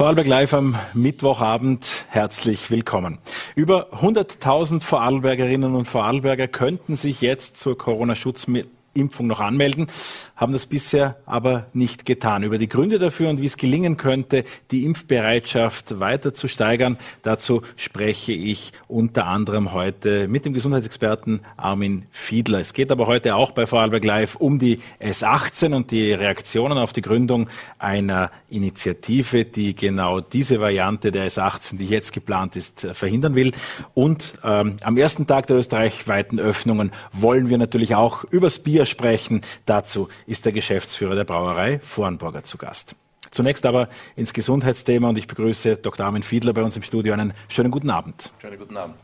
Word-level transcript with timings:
Vorarlberg 0.00 0.28
Live 0.28 0.54
am 0.54 0.76
Mittwochabend. 0.94 2.06
Herzlich 2.08 2.70
willkommen. 2.70 3.18
Über 3.54 3.92
100.000 3.92 4.80
Vorarlbergerinnen 4.80 5.74
und 5.74 5.84
Vorarlberger 5.84 6.48
könnten 6.48 6.96
sich 6.96 7.20
jetzt 7.20 7.60
zur 7.60 7.76
Corona-Schutzmittel 7.76 8.70
Impfung 8.94 9.26
noch 9.26 9.40
anmelden, 9.40 9.86
haben 10.34 10.52
das 10.52 10.66
bisher 10.66 11.16
aber 11.26 11.66
nicht 11.72 12.04
getan. 12.04 12.42
Über 12.42 12.58
die 12.58 12.68
Gründe 12.68 12.98
dafür 12.98 13.30
und 13.30 13.40
wie 13.40 13.46
es 13.46 13.56
gelingen 13.56 13.96
könnte, 13.96 14.44
die 14.70 14.84
Impfbereitschaft 14.84 16.00
weiter 16.00 16.34
zu 16.34 16.48
steigern, 16.48 16.98
dazu 17.22 17.62
spreche 17.76 18.32
ich 18.32 18.72
unter 18.88 19.26
anderem 19.26 19.72
heute 19.72 20.26
mit 20.28 20.44
dem 20.44 20.54
Gesundheitsexperten 20.54 21.40
Armin 21.56 22.06
Fiedler. 22.10 22.60
Es 22.60 22.72
geht 22.72 22.90
aber 22.90 23.06
heute 23.06 23.36
auch 23.36 23.52
bei 23.52 23.66
Vorarlberg 23.66 24.04
Live 24.04 24.36
um 24.36 24.58
die 24.58 24.80
S18 25.00 25.74
und 25.74 25.90
die 25.90 26.12
Reaktionen 26.12 26.78
auf 26.78 26.92
die 26.92 27.02
Gründung 27.02 27.48
einer 27.78 28.30
Initiative, 28.48 29.44
die 29.44 29.74
genau 29.74 30.20
diese 30.20 30.58
Variante 30.58 31.12
der 31.12 31.30
S18, 31.30 31.76
die 31.76 31.86
jetzt 31.86 32.12
geplant 32.12 32.56
ist, 32.56 32.88
verhindern 32.92 33.34
will. 33.34 33.52
Und 33.94 34.38
ähm, 34.42 34.76
am 34.82 34.96
ersten 34.96 35.26
Tag 35.26 35.46
der 35.46 35.56
österreichweiten 35.56 36.40
Öffnungen 36.40 36.90
wollen 37.12 37.48
wir 37.48 37.58
natürlich 37.58 37.94
auch 37.94 38.24
übers 38.24 38.58
Bier 38.58 38.79
Bier 38.80 38.86
sprechen. 38.86 39.42
Dazu 39.66 40.08
ist 40.26 40.46
der 40.46 40.52
Geschäftsführer 40.52 41.14
der 41.14 41.24
Brauerei 41.24 41.80
Vornburger 41.80 42.44
zu 42.44 42.56
Gast. 42.56 42.96
Zunächst 43.30 43.66
aber 43.66 43.90
ins 44.16 44.32
Gesundheitsthema 44.32 45.10
und 45.10 45.18
ich 45.18 45.26
begrüße 45.26 45.76
Dr. 45.76 46.06
Armin 46.06 46.22
Fiedler 46.22 46.54
bei 46.54 46.62
uns 46.62 46.78
im 46.78 46.82
Studio. 46.82 47.12
Einen 47.12 47.34
schönen 47.48 47.70
guten 47.70 47.90
Abend. 47.90 48.32
Schönen 48.40 48.58
guten 48.58 48.78
Abend. 48.78 48.96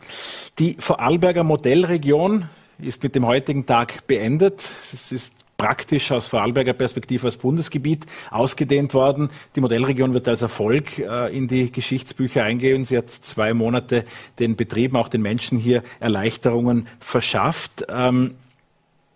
Die 0.58 0.76
Vorarlberger 0.78 1.44
Modellregion 1.44 2.48
ist 2.78 3.02
mit 3.02 3.14
dem 3.14 3.26
heutigen 3.26 3.66
Tag 3.66 4.06
beendet. 4.06 4.66
Es 4.94 5.12
ist 5.12 5.34
praktisch 5.58 6.10
aus 6.10 6.26
Vorarlberger 6.26 6.72
Perspektive 6.72 7.26
als 7.26 7.36
Bundesgebiet 7.36 8.06
ausgedehnt 8.30 8.94
worden. 8.94 9.28
Die 9.56 9.60
Modellregion 9.60 10.14
wird 10.14 10.26
als 10.26 10.40
Erfolg 10.40 10.98
äh, 10.98 11.36
in 11.36 11.48
die 11.48 11.70
Geschichtsbücher 11.70 12.42
eingehen. 12.42 12.86
Sie 12.86 12.96
hat 12.96 13.10
zwei 13.10 13.52
Monate 13.52 14.04
den 14.38 14.56
Betrieben, 14.56 14.96
auch 14.96 15.08
den 15.08 15.22
Menschen 15.22 15.58
hier 15.58 15.82
Erleichterungen 16.00 16.88
verschafft. 16.98 17.84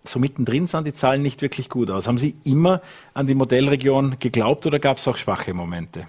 So 0.05 0.19
mittendrin 0.19 0.67
sahen 0.67 0.85
die 0.85 0.95
Zahlen 0.95 1.23
nicht 1.23 1.43
wirklich 1.43 1.69
gut 1.69 1.91
aus. 1.91 2.09
Haben 2.09 2.19
Sie 2.19 2.35
immer 2.45 2.81
an 3.13 3.27
die 3.27 3.35
Modellregion 3.35 4.17
geglaubt 4.19 4.67
oder 4.67 4.79
gab 4.79 4.97
es 4.97 5.07
auch 5.07 5.17
schwache 5.17 5.53
Momente? 5.53 6.07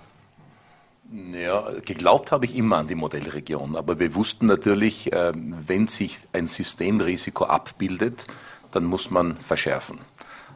Ja, 1.33 1.65
geglaubt 1.83 2.31
habe 2.31 2.45
ich 2.45 2.55
immer 2.55 2.77
an 2.77 2.87
die 2.87 2.95
Modellregion, 2.95 3.75
aber 3.75 3.99
wir 3.99 4.15
wussten 4.15 4.45
natürlich, 4.45 5.11
äh, 5.11 5.33
wenn 5.35 5.87
sich 5.87 6.17
ein 6.31 6.47
Systemrisiko 6.47 7.43
abbildet, 7.45 8.25
dann 8.71 8.85
muss 8.85 9.11
man 9.11 9.35
verschärfen. 9.35 9.99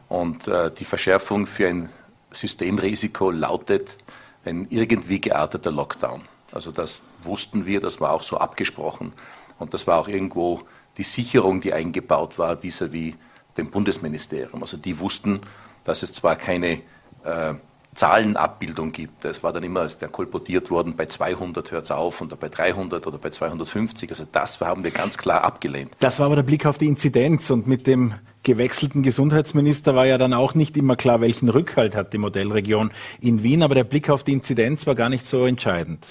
Und 0.08 0.48
äh, 0.48 0.70
die 0.70 0.86
Verschärfung 0.86 1.46
für 1.46 1.68
ein 1.68 1.90
Systemrisiko 2.30 3.30
lautet 3.30 3.98
ein 4.46 4.66
irgendwie 4.70 5.20
gearteter 5.20 5.70
Lockdown. 5.70 6.22
Also 6.52 6.70
das 6.70 7.02
wussten 7.22 7.66
wir, 7.66 7.80
das 7.80 8.00
war 8.00 8.12
auch 8.12 8.22
so 8.22 8.38
abgesprochen 8.38 9.12
und 9.58 9.74
das 9.74 9.86
war 9.86 9.98
auch 9.98 10.08
irgendwo 10.08 10.62
die 10.96 11.02
Sicherung, 11.02 11.60
die 11.60 11.74
eingebaut 11.74 12.38
war 12.38 12.62
vis-à-vis 12.62 13.12
-vis 13.12 13.14
dem 13.56 13.70
Bundesministerium. 13.70 14.62
Also 14.62 14.76
die 14.76 14.98
wussten, 14.98 15.40
dass 15.84 16.02
es 16.02 16.12
zwar 16.12 16.36
keine 16.36 16.80
äh, 17.24 17.54
Zahlenabbildung 17.96 18.92
gibt. 18.92 19.24
Es 19.24 19.42
war 19.42 19.52
dann 19.52 19.62
immer 19.62 19.84
ist 19.84 20.00
der 20.00 20.08
kolportiert 20.08 20.70
worden, 20.70 20.94
bei 20.96 21.06
200 21.06 21.72
hört 21.72 21.84
es 21.84 21.90
auf 21.90 22.20
oder 22.20 22.36
bei 22.36 22.48
300 22.48 23.06
oder 23.06 23.18
bei 23.18 23.30
250. 23.30 24.10
Also 24.10 24.26
das 24.30 24.60
haben 24.60 24.84
wir 24.84 24.90
ganz 24.90 25.18
klar 25.18 25.42
abgelehnt. 25.42 25.94
Das 25.98 26.18
war 26.18 26.26
aber 26.26 26.36
der 26.36 26.42
Blick 26.42 26.66
auf 26.66 26.78
die 26.78 26.86
Inzidenz 26.86 27.50
und 27.50 27.66
mit 27.66 27.86
dem 27.86 28.14
gewechselten 28.42 29.02
Gesundheitsminister 29.02 29.96
war 29.96 30.06
ja 30.06 30.18
dann 30.18 30.32
auch 30.32 30.54
nicht 30.54 30.76
immer 30.76 30.94
klar, 30.94 31.20
welchen 31.20 31.48
Rückhalt 31.48 31.96
hat 31.96 32.12
die 32.12 32.18
Modellregion 32.18 32.92
in 33.20 33.42
Wien. 33.42 33.62
Aber 33.62 33.74
der 33.74 33.84
Blick 33.84 34.08
auf 34.08 34.22
die 34.22 34.34
Inzidenz 34.34 34.86
war 34.86 34.94
gar 34.94 35.08
nicht 35.08 35.26
so 35.26 35.46
entscheidend. 35.46 36.06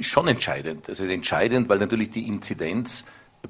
Schon 0.00 0.28
entscheidend. 0.28 0.88
Also 0.88 1.04
entscheidend, 1.04 1.68
weil 1.68 1.78
natürlich 1.78 2.10
die 2.10 2.26
Inzidenz 2.26 3.04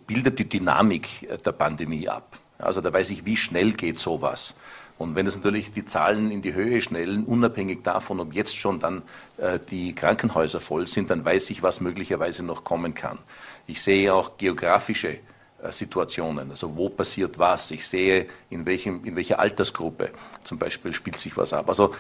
bildet 0.07 0.39
die 0.39 0.49
Dynamik 0.49 1.29
der 1.45 1.53
Pandemie 1.53 2.09
ab. 2.09 2.39
Also 2.63 2.81
da 2.81 2.93
weiß 2.93 3.11
ich, 3.11 3.25
wie 3.25 3.37
schnell 3.37 3.73
geht 3.73 3.99
sowas. 3.99 4.55
Und 4.99 5.17
wenn 5.17 5.27
es 5.27 5.37
natürlich 5.37 5.73
die 5.73 5.85
Zahlen 5.85 6.31
in 6.31 6.43
die 6.43 6.55
Höhe 6.55 6.81
schnellen, 6.81 7.25
unabhängig 7.25 7.83
davon, 7.83 8.21
ob 8.21 8.33
jetzt 8.33 8.57
schon 8.57 8.79
dann 8.79 9.03
äh, 9.37 9.59
die 9.71 9.95
Krankenhäuser 9.95 10.61
voll 10.61 10.87
sind, 10.87 11.11
dann 11.11 11.25
weiß 11.25 11.51
ich, 11.51 11.63
was 11.63 11.81
möglicherweise 11.81 12.45
noch 12.45 12.63
kommen 12.63 12.95
kann. 12.95 13.19
Ich 13.67 13.83
sehe 13.83 14.15
auch 14.15 14.37
geografische 14.39 15.19
äh, 15.63 15.73
Situationen, 15.73 16.51
also 16.51 16.77
wo 16.77 16.89
passiert 16.89 17.39
was. 17.39 17.71
Ich 17.71 17.87
sehe, 17.87 18.29
in, 18.51 18.65
welchem, 18.65 19.05
in 19.05 19.17
welcher 19.17 19.41
Altersgruppe 19.41 20.11
zum 20.45 20.59
Beispiel 20.59 20.93
spielt 20.93 21.19
sich 21.19 21.37
was 21.37 21.53
ab. 21.53 21.69
Also 21.69 21.95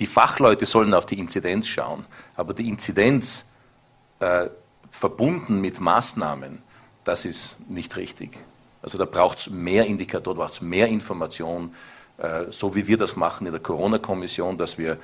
die 0.00 0.06
Fachleute 0.06 0.66
sollen 0.66 0.92
auf 0.94 1.06
die 1.06 1.18
Inzidenz 1.18 1.68
schauen, 1.68 2.04
aber 2.34 2.52
die 2.52 2.68
Inzidenz 2.68 3.44
äh, 4.18 4.48
verbunden 4.90 5.60
mit 5.60 5.80
Maßnahmen, 5.80 6.62
das 7.04 7.24
ist 7.24 7.56
nicht 7.68 7.96
richtig. 7.96 8.38
Also 8.84 8.98
da 8.98 9.06
braucht 9.06 9.38
es 9.38 9.50
mehr 9.50 9.86
Indikatoren, 9.86 10.36
braucht 10.36 10.52
es 10.52 10.60
mehr 10.60 10.88
Information, 10.88 11.72
äh, 12.18 12.44
so 12.50 12.74
wie 12.74 12.86
wir 12.86 12.98
das 12.98 13.16
machen 13.16 13.46
in 13.46 13.52
der 13.54 13.62
Corona-Kommission, 13.62 14.58
dass 14.58 14.76
wir 14.76 14.98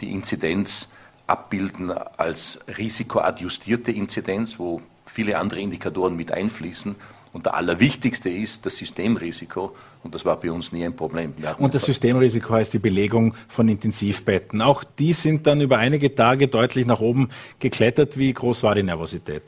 die 0.00 0.10
Inzidenz 0.10 0.88
abbilden 1.26 1.92
als 1.92 2.60
risikoadjustierte 2.78 3.92
Inzidenz, 3.92 4.58
wo 4.58 4.80
viele 5.04 5.36
andere 5.36 5.60
Indikatoren 5.60 6.16
mit 6.16 6.32
einfließen. 6.32 6.96
Und 7.34 7.44
der 7.44 7.54
allerwichtigste 7.54 8.30
ist 8.30 8.64
das 8.64 8.78
Systemrisiko. 8.78 9.76
Und 10.02 10.14
das 10.14 10.24
war 10.24 10.40
bei 10.40 10.50
uns 10.50 10.72
nie 10.72 10.84
ein 10.84 10.96
Problem. 10.96 11.34
Und 11.58 11.74
das 11.74 11.84
Systemrisiko 11.84 12.54
heißt 12.54 12.72
die 12.72 12.78
Belegung 12.78 13.34
von 13.48 13.68
Intensivbetten. 13.68 14.62
Auch 14.62 14.82
die 14.82 15.12
sind 15.12 15.46
dann 15.46 15.60
über 15.60 15.76
einige 15.76 16.14
Tage 16.14 16.48
deutlich 16.48 16.86
nach 16.86 17.00
oben 17.00 17.28
geklettert. 17.58 18.16
Wie 18.16 18.32
groß 18.32 18.62
war 18.62 18.74
die 18.74 18.82
Nervosität? 18.82 19.42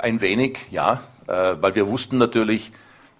Ein 0.00 0.22
wenig, 0.22 0.58
ja, 0.70 1.02
äh, 1.28 1.54
weil 1.60 1.74
wir 1.74 1.88
wussten 1.88 2.18
natürlich, 2.18 2.72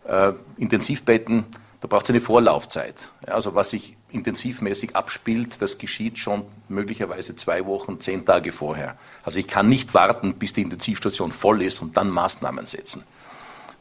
äh, 0.08 0.32
Intensivbetten, 0.56 1.44
da 1.80 1.88
braucht 1.88 2.06
es 2.06 2.10
eine 2.10 2.20
Vorlaufzeit. 2.20 2.94
Ja, 3.26 3.34
also 3.34 3.54
was 3.54 3.70
sich 3.70 3.96
intensivmäßig 4.10 4.96
abspielt, 4.96 5.60
das 5.60 5.78
geschieht 5.78 6.18
schon 6.18 6.42
möglicherweise 6.68 7.36
zwei 7.36 7.66
Wochen, 7.66 8.00
zehn 8.00 8.24
Tage 8.24 8.50
vorher. 8.50 8.96
Also 9.24 9.38
ich 9.38 9.46
kann 9.46 9.68
nicht 9.68 9.94
warten, 9.94 10.34
bis 10.34 10.52
die 10.52 10.62
Intensivstation 10.62 11.32
voll 11.32 11.62
ist 11.62 11.82
und 11.82 11.96
dann 11.96 12.10
Maßnahmen 12.10 12.66
setzen. 12.66 13.04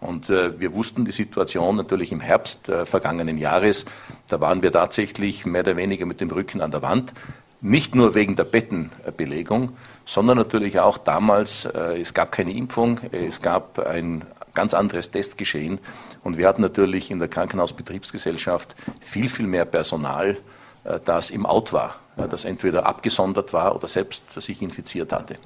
Und 0.02 0.30
äh, 0.30 0.60
wir 0.60 0.74
wussten 0.74 1.06
die 1.06 1.12
Situation 1.12 1.78
natürlich 1.78 2.12
im 2.12 2.20
Herbst 2.20 2.70
äh, 2.70 2.86
vergangenen 2.86 3.38
Jahres. 3.38 3.86
Da 4.28 4.42
waren 4.42 4.62
wir 4.62 4.72
tatsächlich 4.72 5.46
mehr 5.46 5.62
oder 5.62 5.78
weniger 5.78 6.06
mit 6.06 6.22
dem 6.22 6.30
Rücken 6.30 6.62
an 6.62 6.72
der 6.72 6.82
Wand. 6.82 7.14
Nicht 7.62 7.96
nur 7.96 8.14
wegen 8.14 8.36
der 8.36 8.44
Bettenbelegung, 8.44 9.78
sondern 10.06 10.38
natürlich 10.38 10.80
auch 10.80 10.98
damals, 10.98 11.66
äh, 11.66 12.00
es 12.00 12.14
gab 12.14 12.32
keine 12.32 12.54
Impfung, 12.54 13.00
es 13.12 13.42
gab 13.42 13.80
ein 13.80 14.24
ganz 14.56 14.74
anderes 14.74 15.12
Testgeschehen. 15.12 15.80
Und 16.24 16.38
wir 16.38 16.48
hatten 16.48 16.62
natürlich 16.62 17.12
in 17.12 17.20
der 17.20 17.28
Krankenhausbetriebsgesellschaft 17.28 18.76
viel, 19.02 19.30
viel 19.30 19.48
mehr 19.48 19.66
Personal, 19.66 20.38
äh, 20.84 21.00
das 21.06 21.30
im 21.30 21.46
Out 21.46 21.74
war, 21.74 21.96
das 22.30 22.46
entweder 22.46 22.86
abgesondert 22.86 23.54
war 23.54 23.76
oder 23.76 23.88
selbst 23.88 24.24
sich 24.42 24.62
infiziert 24.62 25.12
hatte 25.12 25.38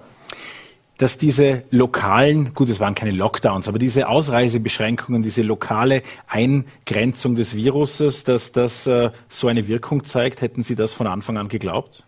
dass 0.99 1.17
diese 1.17 1.63
lokalen, 1.71 2.53
gut, 2.53 2.67
es 2.67 2.81
waren 2.81 2.93
keine 2.93 3.11
Lockdowns, 3.11 3.69
aber 3.69 3.79
diese 3.79 4.09
Ausreisebeschränkungen, 4.09 5.23
diese 5.23 5.43
lokale 5.43 6.03
Eingrenzung 6.27 7.35
des 7.35 7.55
Viruses, 7.55 8.25
dass 8.25 8.51
das 8.51 8.85
äh, 8.85 9.09
so 9.29 9.47
eine 9.47 9.69
Wirkung 9.69 10.03
zeigt, 10.03 10.41
hätten 10.41 10.61
Sie 10.61 10.75
das 10.75 10.93
von 10.93 11.07
Anfang 11.07 11.37
an 11.37 11.47
geglaubt? 11.47 12.03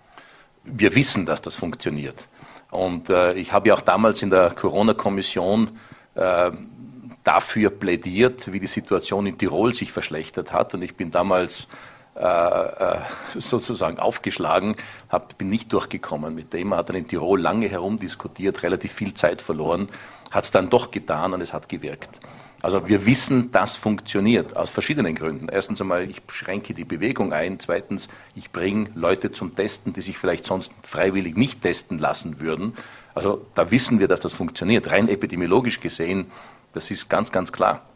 Wir 0.66 0.94
wissen, 0.94 1.26
dass 1.26 1.42
das 1.42 1.56
funktioniert. 1.56 2.28
Und 2.70 3.10
äh, 3.10 3.34
ich 3.34 3.54
habe 3.54 3.70
ja 3.70 3.76
auch 3.76 3.82
damals 3.82 4.22
in 4.24 4.30
der 4.30 4.50
Corona-Kommission 4.50 5.70
äh, 6.16 6.52
dafür 7.24 7.70
plädiert, 7.70 8.52
wie 8.52 8.60
die 8.60 8.68
Situation 8.68 9.28
in 9.28 9.38
Tirol 9.38 9.74
sich 9.74 9.92
verschlechtert 9.92 10.52
hat. 10.52 10.74
Und 10.74 10.82
ich 10.82 10.96
bin 10.96 11.12
damals 11.12 11.68
äh, 12.16 12.26
äh, 12.26 12.98
sozusagen 13.38 13.98
aufgeschlagen, 13.98 14.76
hab, 15.10 15.38
bin 15.38 15.50
nicht 15.50 15.72
durchgekommen 15.72 16.36
mit 16.36 16.52
dem. 16.52 16.74
Hat 16.76 16.90
dann 16.90 16.98
in 16.98 17.08
Tirol 17.08 17.40
lange 17.40 17.70
herumdiskutiert, 17.70 18.64
relativ 18.64 18.92
viel 18.92 19.14
Zeit 19.14 19.42
verloren, 19.42 19.88
hat 20.30 20.44
es 20.44 20.52
dann 20.52 20.70
doch 20.70 20.92
getan 20.92 21.34
und 21.34 21.42
es 21.42 21.54
hat 21.54 21.70
gewirkt. 21.70 22.20
Also 22.62 22.88
wir 22.88 23.06
wissen, 23.06 23.52
das 23.52 23.76
funktioniert 23.76 24.56
aus 24.56 24.70
verschiedenen 24.70 25.16
Gründen. 25.16 25.48
Erstens 25.50 25.82
einmal, 25.82 26.08
ich 26.10 26.22
schränke 26.28 26.74
die 26.74 26.84
Bewegung 26.84 27.34
ein. 27.34 27.60
Zweitens, 27.60 28.08
ich 28.36 28.52
bringe 28.52 28.90
Leute 28.94 29.32
zum 29.32 29.56
Testen, 29.56 29.94
die 29.94 30.02
sich 30.02 30.18
vielleicht 30.18 30.46
sonst 30.46 30.72
freiwillig 30.84 31.36
nicht 31.38 31.62
testen 31.62 31.98
lassen 31.98 32.40
würden. 32.40 32.74
Also 33.16 33.46
da 33.56 33.72
wissen 33.72 34.00
wir, 34.00 34.08
dass 34.08 34.20
das 34.20 34.34
funktioniert. 34.34 34.92
Rein 34.92 35.10
epidemiologisch 35.10 35.80
gesehen 35.80 36.28
das 36.74 36.92
ist 36.92 37.10
ganz, 37.10 37.32
ganz 37.32 37.52
klar. 37.52 37.91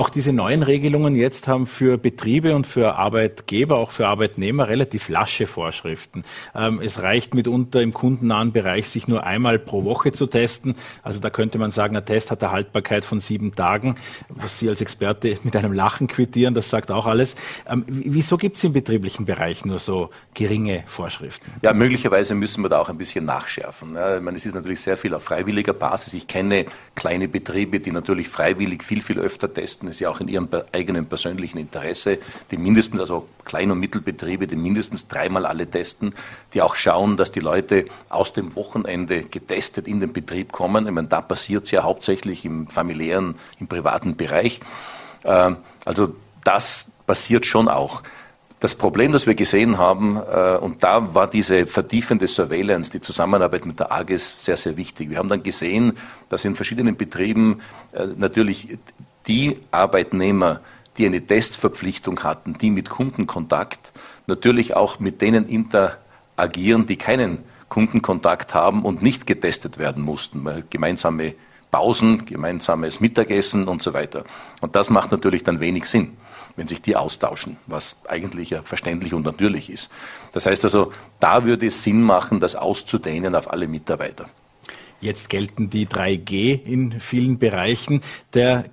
Auch 0.00 0.08
diese 0.08 0.32
neuen 0.32 0.62
Regelungen 0.62 1.14
jetzt 1.14 1.46
haben 1.46 1.66
für 1.66 1.98
Betriebe 1.98 2.54
und 2.54 2.66
für 2.66 2.94
Arbeitgeber, 2.94 3.76
auch 3.76 3.90
für 3.90 4.08
Arbeitnehmer 4.08 4.66
relativ 4.66 5.10
lasche 5.10 5.46
Vorschriften. 5.46 6.24
Ähm, 6.54 6.80
es 6.82 7.02
reicht 7.02 7.34
mitunter 7.34 7.82
im 7.82 7.92
kundennahen 7.92 8.50
Bereich, 8.50 8.88
sich 8.88 9.08
nur 9.08 9.24
einmal 9.24 9.58
pro 9.58 9.84
Woche 9.84 10.12
zu 10.12 10.26
testen. 10.26 10.74
Also 11.02 11.20
da 11.20 11.28
könnte 11.28 11.58
man 11.58 11.70
sagen, 11.70 11.98
ein 11.98 12.06
Test 12.06 12.30
hat 12.30 12.42
eine 12.42 12.50
Haltbarkeit 12.50 13.04
von 13.04 13.20
sieben 13.20 13.54
Tagen, 13.54 13.96
was 14.30 14.58
Sie 14.58 14.70
als 14.70 14.80
Experte 14.80 15.36
mit 15.42 15.54
einem 15.54 15.74
Lachen 15.74 16.06
quittieren, 16.06 16.54
das 16.54 16.70
sagt 16.70 16.90
auch 16.90 17.04
alles. 17.04 17.36
Ähm, 17.68 17.84
wieso 17.86 18.38
gibt 18.38 18.56
es 18.56 18.64
im 18.64 18.72
betrieblichen 18.72 19.26
Bereich 19.26 19.66
nur 19.66 19.78
so 19.78 20.08
geringe 20.32 20.82
Vorschriften? 20.86 21.52
Ja, 21.60 21.74
möglicherweise 21.74 22.34
müssen 22.34 22.64
wir 22.64 22.70
da 22.70 22.78
auch 22.78 22.88
ein 22.88 22.96
bisschen 22.96 23.26
nachschärfen. 23.26 23.90
Ich 23.90 24.22
meine, 24.22 24.38
es 24.38 24.46
ist 24.46 24.54
natürlich 24.54 24.80
sehr 24.80 24.96
viel 24.96 25.12
auf 25.12 25.24
freiwilliger 25.24 25.74
Basis. 25.74 26.14
Ich 26.14 26.26
kenne 26.26 26.64
kleine 26.94 27.28
Betriebe, 27.28 27.80
die 27.80 27.92
natürlich 27.92 28.30
freiwillig 28.30 28.82
viel, 28.82 29.02
viel 29.02 29.18
öfter 29.18 29.52
testen. 29.52 29.89
Das 29.90 29.96
ist 29.96 30.00
ja 30.00 30.10
auch 30.10 30.20
in 30.20 30.28
ihrem 30.28 30.48
eigenen 30.70 31.06
persönlichen 31.06 31.58
Interesse, 31.58 32.20
die 32.52 32.56
mindestens, 32.56 33.00
also 33.00 33.26
Klein- 33.44 33.72
und 33.72 33.80
Mittelbetriebe, 33.80 34.46
die 34.46 34.54
mindestens 34.54 35.08
dreimal 35.08 35.44
alle 35.46 35.66
testen, 35.66 36.14
die 36.54 36.62
auch 36.62 36.76
schauen, 36.76 37.16
dass 37.16 37.32
die 37.32 37.40
Leute 37.40 37.86
aus 38.08 38.32
dem 38.32 38.54
Wochenende 38.54 39.24
getestet 39.24 39.88
in 39.88 39.98
den 39.98 40.12
Betrieb 40.12 40.52
kommen. 40.52 40.86
Ich 40.86 40.92
meine, 40.92 41.08
da 41.08 41.20
passiert 41.20 41.64
es 41.64 41.72
ja 41.72 41.82
hauptsächlich 41.82 42.44
im 42.44 42.68
familiären, 42.68 43.34
im 43.58 43.66
privaten 43.66 44.14
Bereich. 44.14 44.60
Ähm, 45.24 45.56
also 45.84 46.14
das 46.44 46.86
passiert 47.04 47.44
schon 47.44 47.68
auch. 47.68 48.04
Das 48.60 48.76
Problem, 48.76 49.10
das 49.10 49.26
wir 49.26 49.34
gesehen 49.34 49.78
haben, 49.78 50.18
äh, 50.18 50.56
und 50.58 50.84
da 50.84 51.14
war 51.14 51.26
diese 51.26 51.66
vertiefende 51.66 52.28
Surveillance, 52.28 52.92
die 52.92 53.00
Zusammenarbeit 53.00 53.66
mit 53.66 53.80
der 53.80 53.90
AGES 53.90 54.44
sehr, 54.44 54.58
sehr 54.58 54.76
wichtig. 54.76 55.10
Wir 55.10 55.16
haben 55.16 55.30
dann 55.30 55.42
gesehen, 55.42 55.96
dass 56.28 56.44
in 56.44 56.54
verschiedenen 56.54 56.96
Betrieben 56.96 57.62
äh, 57.92 58.06
natürlich 58.16 58.78
die 59.30 59.58
Arbeitnehmer, 59.70 60.58
die 60.98 61.06
eine 61.06 61.24
Testverpflichtung 61.24 62.24
hatten, 62.24 62.54
die 62.54 62.70
mit 62.70 62.90
Kundenkontakt 62.90 63.92
natürlich 64.26 64.74
auch 64.74 64.98
mit 64.98 65.20
denen 65.20 65.48
interagieren, 65.48 66.86
die 66.86 66.96
keinen 66.96 67.38
Kundenkontakt 67.68 68.54
haben 68.54 68.84
und 68.84 69.00
nicht 69.00 69.28
getestet 69.28 69.78
werden 69.78 70.02
mussten. 70.02 70.64
Gemeinsame 70.68 71.34
Pausen, 71.70 72.26
gemeinsames 72.26 72.98
Mittagessen 72.98 73.68
und 73.68 73.80
so 73.80 73.94
weiter. 73.94 74.24
Und 74.60 74.74
das 74.74 74.90
macht 74.90 75.12
natürlich 75.12 75.44
dann 75.44 75.60
wenig 75.60 75.86
Sinn 75.86 76.16
wenn 76.56 76.66
sich 76.66 76.82
die 76.82 76.96
austauschen, 76.96 77.56
was 77.68 77.96
eigentlich 78.08 78.50
ja 78.50 78.60
verständlich 78.60 79.14
und 79.14 79.24
natürlich 79.24 79.70
ist. 79.70 79.88
Das 80.32 80.46
heißt 80.46 80.64
also, 80.64 80.92
da 81.20 81.44
würde 81.44 81.68
es 81.68 81.82
Sinn 81.84 82.02
machen, 82.02 82.40
das 82.40 82.56
auszudehnen 82.56 83.34
auf 83.34 83.52
alle 83.52 83.68
Mitarbeiter. 83.68 84.26
Jetzt 85.00 85.30
gelten 85.30 85.70
die 85.70 85.86
3G 85.86 86.62
in 86.62 87.00
vielen 87.00 87.38
Bereichen. 87.38 88.02
Der 88.34 88.66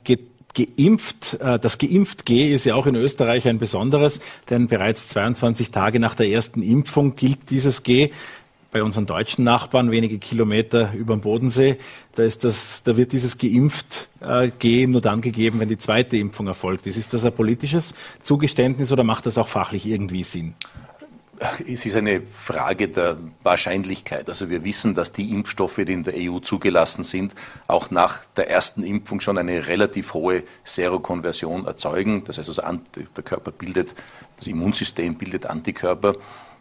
geimpft, 0.58 1.38
äh, 1.40 1.60
das 1.60 1.78
geimpft 1.78 2.26
G 2.26 2.54
ist 2.54 2.66
ja 2.66 2.76
auch 2.76 2.88
in 2.88 2.96
Österreich 2.96 3.48
ein 3.48 3.60
besonderes, 3.60 4.20
denn 4.50 4.68
bereits 4.68 5.08
22 5.10 5.72
Tage 5.72 6.00
nach 6.00 6.16
der 6.16 6.28
ersten 6.28 6.62
Impfung 6.62 7.16
gilt 7.16 7.50
dieses 7.50 7.84
G 7.84 8.12
bei 8.72 8.84
unseren 8.84 9.06
deutschen 9.06 9.46
Nachbarn, 9.46 9.92
wenige 9.92 10.18
Kilometer 10.20 10.92
über 10.94 11.16
dem 11.16 11.22
Bodensee, 11.22 11.78
da, 12.16 12.24
ist 12.24 12.44
das, 12.44 12.84
da 12.84 12.98
wird 12.98 13.14
dieses 13.14 13.38
geimpft 13.38 14.10
äh, 14.20 14.50
gehen 14.60 14.92
nur 14.92 15.02
dann 15.02 15.22
gegeben, 15.22 15.60
wenn 15.60 15.70
die 15.70 15.78
zweite 15.78 16.18
Impfung 16.18 16.48
erfolgt 16.48 16.86
ist. 16.88 16.98
Ist 16.98 17.14
das 17.14 17.24
ein 17.24 17.32
politisches 17.32 17.94
Zugeständnis 18.22 18.92
oder 18.92 19.04
macht 19.04 19.26
das 19.26 19.38
auch 19.38 19.48
fachlich 19.48 19.88
irgendwie 19.88 20.24
Sinn? 20.24 20.54
Es 21.68 21.86
ist 21.86 21.96
eine 21.96 22.22
Frage 22.22 22.88
der 22.88 23.18
Wahrscheinlichkeit. 23.44 24.28
Also 24.28 24.50
wir 24.50 24.64
wissen, 24.64 24.96
dass 24.96 25.12
die 25.12 25.32
Impfstoffe, 25.32 25.76
die 25.76 25.94
in 25.94 26.04
der 26.04 26.16
EU 26.18 26.40
zugelassen 26.40 27.04
sind, 27.04 27.34
auch 27.68 27.92
nach 27.92 28.26
der 28.36 28.50
ersten 28.50 28.84
Impfung 28.84 29.20
schon 29.20 29.38
eine 29.38 29.68
relativ 29.68 30.14
hohe 30.14 30.44
Serokonversion 30.64 31.66
erzeugen. 31.66 32.24
Das 32.24 32.40
heißt, 32.40 32.50
also 32.50 32.64
der 33.16 33.24
Körper 33.24 33.52
bildet, 33.52 33.94
das 34.38 34.48
Immunsystem 34.48 35.16
bildet 35.16 35.46
Antikörper. 35.46 36.16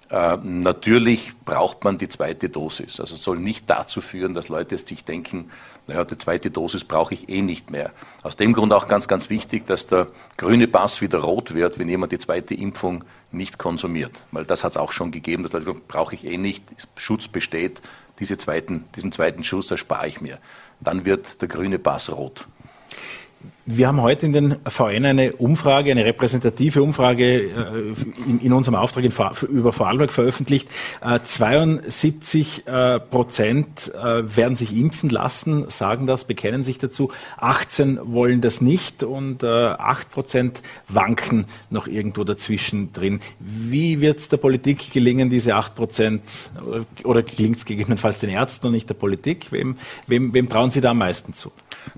Äh, 0.09 0.37
natürlich 0.43 1.33
braucht 1.45 1.83
man 1.83 1.99
die 1.99 2.09
zweite 2.09 2.49
Dosis. 2.49 3.01
Also 3.01 3.17
soll 3.17 3.39
nicht 3.39 3.69
dazu 3.69 4.01
führen, 4.01 4.35
dass 4.35 4.49
Leute 4.49 4.79
sich 4.79 5.05
denken, 5.05 5.51
naja, 5.89 6.05
die 6.05 6.19
zweite 6.19 6.51
Dosis 6.51 6.85
brauche 6.85 7.15
ich 7.15 7.29
eh 7.29 7.43
nicht 7.43 7.71
mehr. 7.71 7.91
Aus 8.23 8.37
dem 8.37 8.53
Grund 8.53 8.73
auch 8.73 8.87
ganz, 8.87 9.09
ganz 9.09 9.31
wichtig, 9.31 9.67
dass 9.67 9.87
der 9.87 10.09
grüne 10.37 10.69
Pass 10.69 11.01
wieder 11.01 11.19
rot 11.19 11.55
wird, 11.55 11.79
wenn 11.79 11.89
jemand 11.89 12.13
die 12.13 12.19
zweite 12.19 12.55
Impfung 12.55 13.05
nicht 13.37 13.59
konsumiert. 13.59 14.13
Weil 14.33 14.45
das 14.45 14.65
hat 14.65 14.73
es 14.73 14.77
auch 14.77 14.93
schon 14.93 15.11
gegeben, 15.11 15.43
dass 15.43 15.53
Leute 15.53 15.75
brauche 15.75 16.15
ich 16.15 16.25
eh 16.25 16.37
nicht, 16.37 16.65
Schutz 16.97 17.29
besteht, 17.29 17.81
diese 18.19 18.37
zweiten, 18.37 18.85
diesen 18.97 19.13
zweiten 19.13 19.45
Schuss 19.45 19.71
erspare 19.71 20.09
ich 20.09 20.21
mir. 20.21 20.39
Dann 20.81 21.05
wird 21.05 21.41
der 21.43 21.49
grüne 21.49 21.79
Pass 21.79 22.11
rot. 22.11 22.47
Wir 23.69 23.89
haben 23.89 24.01
heute 24.01 24.27
in 24.27 24.33
den 24.33 24.57
VN 24.65 25.05
eine 25.05 25.33
Umfrage, 25.33 25.91
eine 25.91 26.05
repräsentative 26.05 26.85
Umfrage 26.85 27.51
äh, 27.51 27.95
in, 28.41 28.53
unserem 28.53 28.77
Auftrag 28.77 29.05
über 29.43 29.73
Vorarlberg 29.73 30.13
veröffentlicht. 30.13 30.69
72 31.03 32.63
äh, 32.65 32.95
äh, 32.95 33.01
Prozent 33.01 33.93
werden 33.93 34.55
sich 34.55 34.77
impfen 34.77 35.11
lassen, 35.11 35.69
sagen 35.69 36.07
das, 36.07 36.27
bekennen 36.27 36.63
sich 36.63 36.79
dazu. 36.79 37.11
18 37.39 37.99
wollen 38.05 38.41
das 38.41 38.61
nicht 38.61 39.03
und 39.03 39.43
8 39.43 40.11
Prozent 40.13 40.63
wanken 40.89 41.47
noch 41.69 41.89
irgendwo 41.89 42.23
dazwischen 42.23 42.93
drin. 42.93 43.19
Wie 43.41 44.01
wird 44.01 44.21
es 44.21 44.29
der 44.29 44.37
Politik 44.37 44.93
gelingen, 44.93 45.29
diese 45.29 45.57
8 45.57 45.75
Prozent, 45.75 46.23
oder 47.03 47.25
gelingt 47.25 47.59
es 47.59 47.65
gegebenenfalls 47.65 48.21
den 48.21 48.31
Ärzten 48.31 48.69
und 48.69 48.73
nicht 48.73 48.89
der 48.89 48.95
Politik? 48.95 49.51
Wem, 49.51 49.77
wem, 50.07 50.33
wem 50.33 50.49
trauen 50.49 50.71
Sie 50.71 50.81
da 50.81 50.91
am 50.91 50.99
meisten 50.99 51.35
zu? 51.35 51.51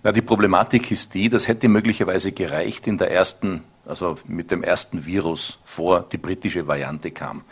Na, 0.02 0.12
die 0.12 0.22
Problematik 0.22 0.90
ist 0.90 1.14
die, 1.14 1.28
das 1.28 1.48
hätte 1.48 1.68
möglicherweise 1.68 2.32
gereicht 2.32 2.86
in 2.86 2.98
der 2.98 3.10
ersten, 3.10 3.62
also 3.86 4.16
mit 4.26 4.50
dem 4.50 4.62
ersten 4.62 5.06
Virus, 5.06 5.58
vor 5.64 6.06
die 6.12 6.18
britische 6.18 6.66
Variante 6.66 7.10
kam. 7.10 7.42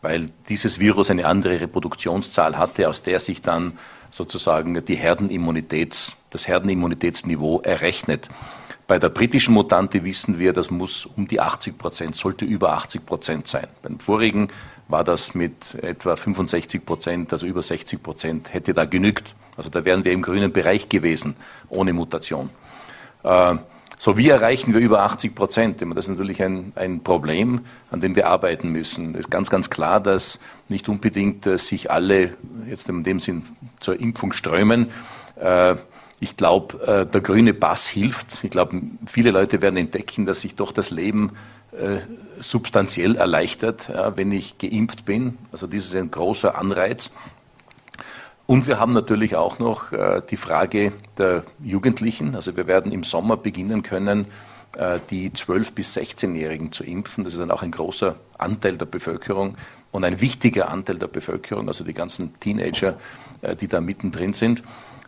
Weil 0.00 0.30
dieses 0.48 0.78
Virus 0.78 1.10
eine 1.10 1.26
andere 1.26 1.60
Reproduktionszahl 1.60 2.56
hatte, 2.56 2.88
aus 2.88 3.02
der 3.02 3.18
sich 3.18 3.42
dann 3.42 3.78
sozusagen 4.10 4.84
die 4.84 4.94
Herdenimmunitäts, 4.94 6.16
das 6.30 6.46
Herdenimmunitätsniveau 6.46 7.60
errechnet. 7.60 8.28
Bei 8.86 8.98
der 8.98 9.10
britischen 9.10 9.54
Mutante 9.54 10.04
wissen 10.04 10.38
wir, 10.38 10.52
das 10.52 10.70
muss 10.70 11.04
um 11.04 11.28
die 11.28 11.40
80 11.40 11.76
Prozent, 11.76 12.16
sollte 12.16 12.44
über 12.44 12.72
80 12.72 13.04
Prozent 13.04 13.46
sein. 13.46 13.66
Beim 13.82 14.00
vorigen 14.00 14.48
war 14.88 15.04
das 15.04 15.34
mit 15.34 15.74
etwa 15.82 16.16
65 16.16 16.84
Prozent, 16.84 17.32
also 17.32 17.46
über 17.46 17.62
60 17.62 18.02
Prozent, 18.02 18.52
hätte 18.52 18.72
da 18.72 18.86
genügt. 18.86 19.34
Also 19.56 19.70
da 19.70 19.84
wären 19.84 20.04
wir 20.04 20.12
im 20.12 20.22
grünen 20.22 20.52
Bereich 20.52 20.88
gewesen, 20.88 21.36
ohne 21.68 21.92
Mutation. 21.92 22.50
Äh, 23.22 23.56
so, 24.00 24.16
wie 24.16 24.28
erreichen 24.28 24.72
wir 24.72 24.80
über 24.80 25.02
80 25.02 25.34
Prozent? 25.34 25.82
Das 25.82 26.04
ist 26.04 26.08
natürlich 26.08 26.42
ein, 26.42 26.72
ein 26.76 27.02
Problem, 27.02 27.62
an 27.90 28.00
dem 28.00 28.14
wir 28.14 28.28
arbeiten 28.28 28.70
müssen. 28.70 29.14
Es 29.14 29.22
ist 29.22 29.30
ganz, 29.30 29.50
ganz 29.50 29.70
klar, 29.70 30.00
dass 30.00 30.38
nicht 30.68 30.88
unbedingt 30.88 31.46
äh, 31.46 31.58
sich 31.58 31.90
alle 31.90 32.36
jetzt 32.68 32.88
in 32.88 33.02
dem 33.02 33.18
Sinn 33.18 33.42
zur 33.80 34.00
Impfung 34.00 34.32
strömen. 34.32 34.90
Äh, 35.36 35.74
ich 36.20 36.36
glaube, 36.36 37.06
der 37.12 37.20
grüne 37.20 37.54
Pass 37.54 37.86
hilft. 37.86 38.42
Ich 38.42 38.50
glaube, 38.50 38.82
viele 39.06 39.30
Leute 39.30 39.62
werden 39.62 39.76
entdecken, 39.76 40.26
dass 40.26 40.40
sich 40.40 40.56
doch 40.56 40.72
das 40.72 40.90
Leben 40.90 41.30
äh, 41.72 41.98
substanziell 42.40 43.16
erleichtert, 43.16 43.88
ja, 43.88 44.16
wenn 44.16 44.32
ich 44.32 44.58
geimpft 44.58 45.04
bin. 45.04 45.38
Also 45.52 45.66
das 45.66 45.84
ist 45.84 45.94
ein 45.94 46.10
großer 46.10 46.56
Anreiz. 46.56 47.10
Und 48.46 48.66
wir 48.66 48.80
haben 48.80 48.94
natürlich 48.94 49.36
auch 49.36 49.58
noch 49.58 49.92
äh, 49.92 50.22
die 50.30 50.38
Frage 50.38 50.92
der 51.18 51.44
Jugendlichen. 51.62 52.34
Also 52.34 52.56
wir 52.56 52.66
werden 52.66 52.92
im 52.92 53.04
Sommer 53.04 53.36
beginnen 53.36 53.82
können, 53.82 54.26
äh, 54.78 54.98
die 55.10 55.28
12- 55.28 55.74
bis 55.74 55.94
16-Jährigen 55.94 56.72
zu 56.72 56.84
impfen. 56.84 57.24
Das 57.24 57.34
ist 57.34 57.40
dann 57.40 57.50
auch 57.50 57.62
ein 57.62 57.72
großer 57.72 58.16
Anteil 58.38 58.78
der 58.78 58.86
Bevölkerung 58.86 59.56
und 59.90 60.04
ein 60.04 60.22
wichtiger 60.22 60.70
Anteil 60.70 60.96
der 60.96 61.08
Bevölkerung, 61.08 61.68
also 61.68 61.84
die 61.84 61.92
ganzen 61.92 62.40
Teenager, 62.40 62.98
äh, 63.42 63.54
die 63.54 63.68
da 63.68 63.82
mittendrin 63.82 64.32
sind. 64.32 64.62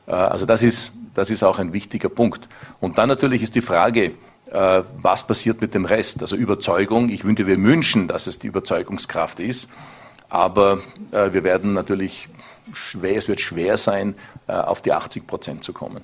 Äh, 0.07 0.13
also 0.13 0.45
das 0.45 0.63
ist, 0.63 0.93
das 1.15 1.31
ist 1.31 1.43
auch 1.43 1.59
ein 1.59 1.73
wichtiger 1.73 2.11
Punkt. 2.11 2.47
Und 2.81 2.99
dann 2.99 3.09
natürlich 3.09 3.43
ist 3.43 3.55
die 3.55 3.63
Frage, 3.63 4.13
was 4.53 5.27
passiert 5.27 5.61
mit 5.61 5.75
dem 5.75 5.85
Rest? 5.85 6.23
Also 6.23 6.37
Überzeugung. 6.37 7.09
Ich 7.09 7.25
wünsche, 7.25 7.47
wir 7.47 7.57
wünschen, 7.63 8.09
dass 8.09 8.27
es 8.27 8.39
die 8.39 8.49
Überzeugungskraft 8.49 9.41
ist. 9.41 9.69
Aber 10.29 10.79
äh, 11.11 11.33
wir 11.33 11.45
werden 11.45 11.73
natürlich 11.73 12.29
schwer, 12.73 13.17
es 13.17 13.29
wird 13.29 13.41
schwer 13.41 13.77
sein, 13.77 14.15
äh, 14.47 14.53
auf 14.53 14.81
die 14.81 14.93
80 14.93 15.27
Prozent 15.27 15.65
zu 15.65 15.73
kommen. 15.73 16.03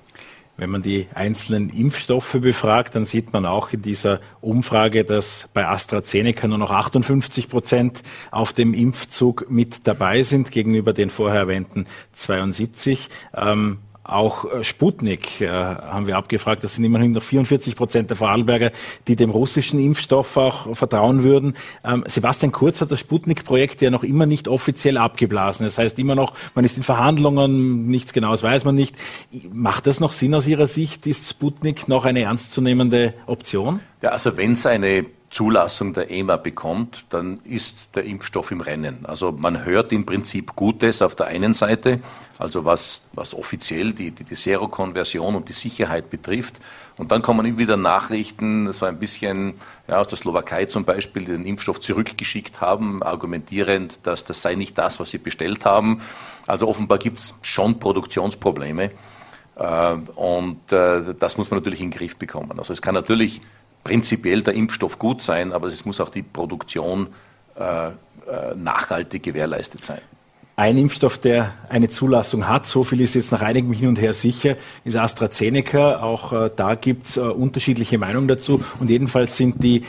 Wenn 0.59 0.71
man 0.71 0.81
die 0.81 1.07
einzelnen 1.15 1.69
Impfstoffe 1.69 2.39
befragt, 2.41 2.95
dann 2.95 3.05
sieht 3.05 3.33
man 3.33 3.45
auch 3.45 3.73
in 3.73 3.83
dieser 3.83 4.21
Umfrage, 4.41 5.05
dass 5.05 5.49
bei 5.53 5.67
AstraZeneca 5.67 6.49
nur 6.49 6.57
noch 6.57 6.71
58 6.71 7.51
Prozent 7.51 8.03
auf 8.31 8.55
dem 8.55 8.73
Impfzug 8.73 9.51
mit 9.51 9.87
dabei 9.87 10.23
sind, 10.23 10.51
gegenüber 10.51 10.95
den 10.95 11.11
vorher 11.11 11.41
erwähnten 11.41 11.87
72. 12.15 13.11
Ähm, 13.35 13.79
auch 14.09 14.45
äh, 14.45 14.65
Sputnik 14.65 15.41
äh, 15.41 15.49
haben 15.49 16.07
wir 16.07 16.17
abgefragt. 16.17 16.65
Das 16.65 16.75
sind 16.75 16.85
immerhin 16.85 17.13
noch 17.13 17.23
44 17.23 17.77
Prozent 17.77 18.11
der 18.11 18.17
Vorarlberger, 18.17 18.73
die 19.09 19.17
dem 19.17 19.31
russischen 19.31 19.81
Impfstoff 19.81 20.37
auch 20.37 20.77
vertrauen 20.77 21.23
würden. 21.23 21.55
Ähm, 21.85 22.05
Sebastian 22.07 22.53
Kurz 22.53 22.81
hat 22.81 22.91
das 22.91 23.01
Sputnik-Projekt 23.01 23.83
ja 23.83 23.91
noch 23.91 24.05
immer 24.05 24.27
nicht 24.27 24.49
offiziell 24.49 24.99
abgeblasen. 24.99 25.67
Das 25.67 25.79
heißt 25.79 25.99
immer 25.99 26.15
noch, 26.15 26.35
man 26.55 26.65
ist 26.65 26.77
in 26.77 26.83
Verhandlungen, 26.83 27.89
nichts 27.89 28.13
Genaues 28.13 28.43
weiß 28.43 28.65
man 28.65 28.75
nicht. 28.75 28.97
Macht 29.53 29.87
das 29.87 30.01
noch 30.01 30.13
Sinn 30.13 30.35
aus 30.35 30.47
Ihrer 30.47 30.67
Sicht? 30.67 31.07
Ist 31.07 31.29
Sputnik 31.29 31.89
noch 31.89 32.05
eine 32.05 32.23
ernstzunehmende 32.23 33.15
Option? 33.27 33.81
Ja, 34.03 34.11
also 34.11 34.37
wenn 34.37 34.53
es 34.53 34.67
eine 34.67 35.07
Zulassung 35.31 35.93
der 35.93 36.11
EMA 36.11 36.37
bekommt, 36.37 37.05
dann 37.11 37.41
ist 37.45 37.95
der 37.95 38.05
Impfstoff 38.05 38.51
im 38.51 38.61
Rennen. 38.61 39.05
Also 39.05 39.33
man 39.33 39.65
hört 39.65 39.93
im 39.93 40.07
Prinzip 40.07 40.55
Gutes 40.55 41.03
auf 41.03 41.15
der 41.15 41.27
einen 41.27 41.53
Seite, 41.53 42.01
also 42.39 42.65
was, 42.65 43.03
was 43.13 43.35
offiziell 43.35 43.93
die, 43.93 44.11
die, 44.11 44.25
die 44.25 44.35
Serokonversion 44.35 45.35
und 45.35 45.49
die 45.49 45.55
Sicherheit 45.55 46.11
betrifft. 46.11 46.61
Und 46.97 47.13
dann 47.13 47.23
kommen 47.23 47.47
immer 47.47 47.59
wieder 47.59 47.77
Nachrichten, 47.77 48.73
so 48.73 48.87
ein 48.87 48.99
bisschen 48.99 49.55
ja, 49.89 49.99
aus 49.99 50.09
der 50.09 50.19
Slowakei 50.19 50.67
zum 50.67 50.85
Beispiel, 50.85 51.25
die 51.25 51.33
den 51.33 51.47
Impfstoff 51.47 51.81
zurückgeschickt 51.81 52.61
haben, 52.61 53.03
argumentierend, 53.03 54.07
dass 54.07 54.25
das 54.25 54.43
sei 54.43 54.55
nicht 54.55 54.77
das, 54.79 55.01
was 55.01 55.11
sie 55.11 55.19
bestellt 55.19 55.65
haben. 55.65 56.01
Also 56.47 56.69
offenbar 56.69 56.99
gibt 56.99 57.19
es 57.19 57.35
schon 57.43 57.79
Produktionsprobleme. 57.79 58.91
Äh, 59.57 59.95
und 60.15 60.73
äh, 60.73 61.15
das 61.19 61.37
muss 61.39 61.51
man 61.51 61.61
natürlich 61.61 61.81
in 61.81 61.91
den 61.91 61.99
Griff 61.99 62.17
bekommen. 62.17 62.59
Also 62.59 62.73
es 62.73 62.83
kann 62.83 62.95
natürlich 62.95 63.41
prinzipiell 63.85 64.43
der 64.43 64.55
Impfstoff 64.55 64.99
gut 64.99 65.23
sein, 65.23 65.53
aber 65.53 65.69
es 65.69 65.85
muss 65.85 66.01
auch 66.01 66.09
die 66.09 66.23
Produktion 66.23 67.09
äh, 67.59 67.89
äh, 67.89 67.93
nachhaltig 68.57 69.23
gewährleistet 69.23 69.85
sein. 69.85 70.01
Ein 70.59 70.79
Impfstoff, 70.79 71.19
der 71.19 71.53
eine 71.69 71.91
Zulassung 71.91 72.49
hat, 72.49 72.67
so 72.67 72.83
viel 72.83 73.03
ist 73.03 73.13
jetzt 73.13 73.31
nach 73.31 73.43
einigem 73.43 73.75
Hin 73.75 73.89
und 73.91 74.01
Her 74.01 74.15
sicher, 74.15 74.57
ist 74.85 74.97
AstraZeneca. 74.97 76.01
Auch 76.01 76.33
äh, 76.33 76.51
da 76.57 76.77
gibt 76.77 77.09
es 77.09 77.19
äh, 77.19 77.21
unterschiedliche 77.21 77.99
Meinungen 77.99 78.27
dazu. 78.27 78.65
Und 78.81 78.89
jedenfalls 78.89 79.37
sind 79.37 79.63
die 79.63 79.85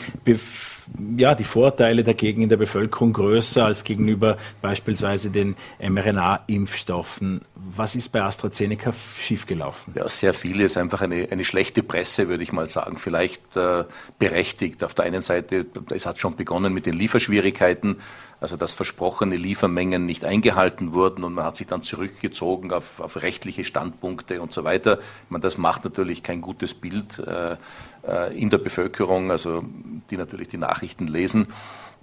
ja, 1.16 1.34
die 1.34 1.44
Vorteile 1.44 2.02
dagegen 2.02 2.42
in 2.42 2.48
der 2.48 2.56
Bevölkerung 2.56 3.12
größer 3.12 3.64
als 3.64 3.84
gegenüber 3.84 4.36
beispielsweise 4.62 5.30
den 5.30 5.56
mRNA-Impfstoffen. 5.80 7.42
Was 7.54 7.94
ist 7.94 8.10
bei 8.10 8.22
AstraZeneca 8.22 8.92
schiefgelaufen? 9.20 9.94
Ja, 9.96 10.08
sehr 10.08 10.34
viel 10.34 10.60
ist 10.60 10.76
einfach 10.76 11.02
eine, 11.02 11.28
eine 11.30 11.44
schlechte 11.44 11.82
Presse, 11.82 12.28
würde 12.28 12.42
ich 12.42 12.52
mal 12.52 12.68
sagen. 12.68 12.96
Vielleicht 12.96 13.56
äh, 13.56 13.84
berechtigt. 14.18 14.82
Auf 14.84 14.94
der 14.94 15.04
einen 15.04 15.22
Seite, 15.22 15.66
es 15.90 16.06
hat 16.06 16.18
schon 16.20 16.36
begonnen 16.36 16.72
mit 16.72 16.86
den 16.86 16.94
Lieferschwierigkeiten 16.94 17.96
also 18.40 18.56
dass 18.56 18.72
versprochene 18.72 19.36
Liefermengen 19.36 20.06
nicht 20.06 20.24
eingehalten 20.24 20.92
wurden 20.92 21.24
und 21.24 21.34
man 21.34 21.44
hat 21.44 21.56
sich 21.56 21.66
dann 21.66 21.82
zurückgezogen 21.82 22.72
auf, 22.72 23.00
auf 23.00 23.20
rechtliche 23.22 23.64
Standpunkte 23.64 24.40
und 24.40 24.52
so 24.52 24.62
weiter. 24.64 24.98
Meine, 25.28 25.42
das 25.42 25.58
macht 25.58 25.84
natürlich 25.84 26.22
kein 26.22 26.40
gutes 26.40 26.74
Bild 26.74 27.18
äh, 27.18 27.56
äh, 28.06 28.40
in 28.40 28.50
der 28.50 28.58
Bevölkerung, 28.58 29.30
also 29.30 29.64
die 30.10 30.16
natürlich 30.16 30.48
die 30.48 30.58
Nachrichten 30.58 31.08
lesen. 31.08 31.48